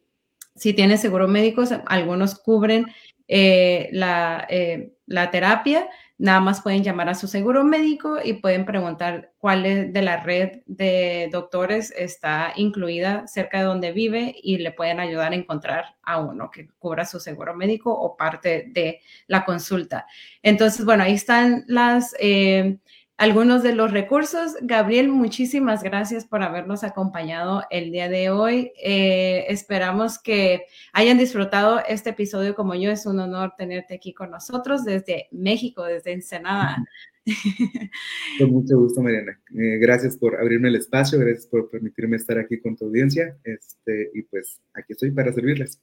si 0.56 0.72
tienes 0.72 1.00
seguro 1.00 1.28
médico, 1.28 1.64
algunos 1.86 2.38
cubren 2.38 2.86
eh, 3.28 3.88
la, 3.92 4.46
eh, 4.48 4.94
la, 5.06 5.30
terapia, 5.30 5.88
nada 6.18 6.40
más 6.40 6.62
pueden 6.62 6.82
llamar 6.82 7.08
a 7.08 7.14
su 7.14 7.28
seguro 7.28 7.62
médico 7.64 8.18
y 8.22 8.34
pueden 8.34 8.64
preguntar 8.64 9.32
cuál 9.38 9.92
de 9.92 10.02
la 10.02 10.22
red 10.22 10.62
de 10.66 11.28
doctores 11.30 11.92
está 11.96 12.52
incluida 12.56 13.26
cerca 13.26 13.58
de 13.58 13.64
donde 13.64 13.92
vive 13.92 14.34
y 14.42 14.58
le 14.58 14.72
pueden 14.72 14.98
ayudar 15.00 15.32
a 15.32 15.36
encontrar 15.36 15.96
a 16.02 16.20
uno 16.20 16.50
que 16.50 16.68
cubra 16.78 17.04
su 17.04 17.20
seguro 17.20 17.54
médico 17.54 17.92
o 17.92 18.16
parte 18.16 18.66
de 18.68 19.00
la 19.26 19.44
consulta. 19.44 20.06
Entonces, 20.42 20.84
bueno, 20.84 21.04
ahí 21.04 21.14
están 21.14 21.64
las... 21.66 22.14
Eh, 22.18 22.78
algunos 23.16 23.62
de 23.62 23.74
los 23.74 23.92
recursos. 23.92 24.56
Gabriel, 24.62 25.08
muchísimas 25.08 25.82
gracias 25.82 26.26
por 26.26 26.42
habernos 26.42 26.84
acompañado 26.84 27.62
el 27.70 27.90
día 27.90 28.08
de 28.08 28.30
hoy. 28.30 28.72
Eh, 28.82 29.46
esperamos 29.48 30.18
que 30.18 30.66
hayan 30.92 31.18
disfrutado 31.18 31.80
este 31.88 32.10
episodio 32.10 32.54
como 32.54 32.74
yo. 32.74 32.90
Es 32.90 33.06
un 33.06 33.18
honor 33.18 33.54
tenerte 33.56 33.94
aquí 33.94 34.12
con 34.12 34.30
nosotros 34.30 34.84
desde 34.84 35.28
México, 35.30 35.84
desde 35.84 36.12
Ensenada. 36.12 36.76
Con 38.38 38.50
mucho 38.50 38.78
gusto, 38.78 39.02
Mariana. 39.02 39.40
Eh, 39.58 39.78
gracias 39.78 40.16
por 40.16 40.36
abrirme 40.36 40.68
el 40.68 40.76
espacio, 40.76 41.18
gracias 41.18 41.46
por 41.46 41.68
permitirme 41.68 42.16
estar 42.16 42.38
aquí 42.38 42.60
con 42.60 42.76
tu 42.76 42.84
audiencia. 42.84 43.36
Este, 43.42 44.10
y 44.14 44.22
pues 44.22 44.60
aquí 44.74 44.92
estoy 44.92 45.10
para 45.10 45.32
servirles. 45.32 45.80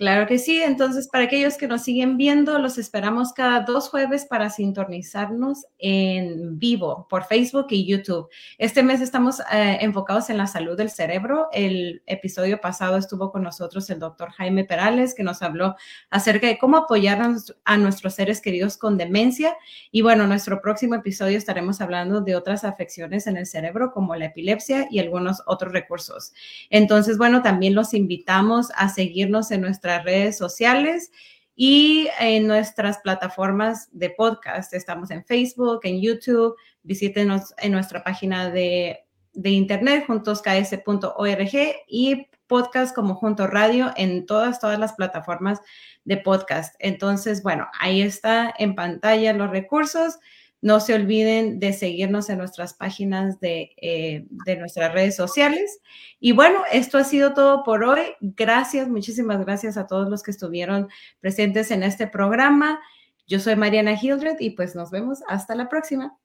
Claro 0.00 0.26
que 0.26 0.38
sí. 0.38 0.62
Entonces, 0.62 1.08
para 1.08 1.24
aquellos 1.24 1.58
que 1.58 1.68
nos 1.68 1.82
siguen 1.82 2.16
viendo, 2.16 2.58
los 2.58 2.78
esperamos 2.78 3.34
cada 3.34 3.60
dos 3.60 3.90
jueves 3.90 4.24
para 4.24 4.48
sintonizarnos 4.48 5.66
en 5.76 6.58
vivo 6.58 7.06
por 7.10 7.24
Facebook 7.24 7.66
y 7.68 7.86
YouTube. 7.86 8.30
Este 8.56 8.82
mes 8.82 9.02
estamos 9.02 9.40
eh, 9.52 9.76
enfocados 9.82 10.30
en 10.30 10.38
la 10.38 10.46
salud 10.46 10.74
del 10.74 10.88
cerebro. 10.88 11.48
El 11.52 12.02
episodio 12.06 12.62
pasado 12.62 12.96
estuvo 12.96 13.30
con 13.30 13.42
nosotros 13.42 13.90
el 13.90 13.98
doctor 13.98 14.30
Jaime 14.30 14.64
Perales, 14.64 15.12
que 15.12 15.22
nos 15.22 15.42
habló 15.42 15.76
acerca 16.08 16.46
de 16.46 16.56
cómo 16.56 16.78
apoyar 16.78 17.20
a, 17.66 17.76
nuestros 17.76 18.14
seres 18.14 18.40
queridos 18.40 18.78
con 18.78 18.96
demencia. 18.96 19.54
Y 19.92 20.00
bueno, 20.00 20.26
nuestro 20.26 20.62
próximo 20.62 20.94
episodio 20.94 21.36
estaremos 21.36 21.82
hablando 21.82 22.22
de 22.22 22.36
otras 22.36 22.64
afecciones 22.64 23.26
en 23.26 23.36
el 23.36 23.44
cerebro, 23.44 23.92
como 23.92 24.16
la 24.16 24.24
epilepsia 24.24 24.88
y 24.90 24.98
algunos 24.98 25.42
otros 25.44 25.74
recursos. 25.74 26.32
Entonces, 26.70 27.18
bueno, 27.18 27.42
también 27.42 27.74
los 27.74 27.92
invitamos 27.92 28.70
a 28.76 28.88
seguirnos 28.88 29.50
en 29.50 29.60
nuestra 29.60 29.89
redes 29.98 30.38
sociales 30.38 31.10
y 31.54 32.08
en 32.18 32.46
nuestras 32.46 32.98
plataformas 33.00 33.88
de 33.92 34.10
podcast. 34.10 34.72
Estamos 34.72 35.10
en 35.10 35.24
Facebook, 35.24 35.80
en 35.82 36.00
YouTube. 36.00 36.56
Visítenos 36.82 37.52
en 37.58 37.72
nuestra 37.72 38.02
página 38.02 38.48
de, 38.50 39.04
de 39.34 39.50
internet, 39.50 40.04
juntosks.org 40.06 41.52
y 41.86 42.26
podcast 42.46 42.94
como 42.94 43.14
Junto 43.14 43.46
Radio 43.46 43.92
en 43.96 44.26
todas, 44.26 44.58
todas 44.58 44.78
las 44.78 44.94
plataformas 44.94 45.60
de 46.04 46.16
podcast. 46.16 46.74
Entonces, 46.78 47.42
bueno, 47.42 47.68
ahí 47.78 48.02
está 48.02 48.52
en 48.58 48.74
pantalla 48.74 49.32
los 49.32 49.50
recursos. 49.50 50.18
No 50.62 50.80
se 50.80 50.94
olviden 50.94 51.58
de 51.58 51.72
seguirnos 51.72 52.28
en 52.28 52.38
nuestras 52.38 52.74
páginas 52.74 53.38
eh, 53.40 54.26
de, 54.44 54.56
nuestras 54.56 54.92
redes 54.92 55.16
sociales. 55.16 55.80
Y 56.18 56.32
bueno, 56.32 56.62
esto 56.70 56.98
ha 56.98 57.04
sido 57.04 57.32
todo 57.32 57.64
por 57.64 57.82
hoy. 57.82 58.02
Gracias, 58.20 58.88
muchísimas 58.88 59.40
gracias 59.44 59.76
a 59.76 59.86
todos 59.86 60.08
los 60.10 60.22
que 60.22 60.32
estuvieron 60.32 60.88
presentes 61.20 61.70
en 61.70 61.82
este 61.82 62.06
programa. 62.06 62.80
Yo 63.26 63.40
soy 63.40 63.56
Mariana 63.56 63.94
Hildred 64.00 64.36
y 64.40 64.50
pues 64.50 64.74
nos 64.74 64.90
vemos 64.90 65.20
hasta 65.28 65.54
la 65.54 65.68
próxima. 65.68 66.19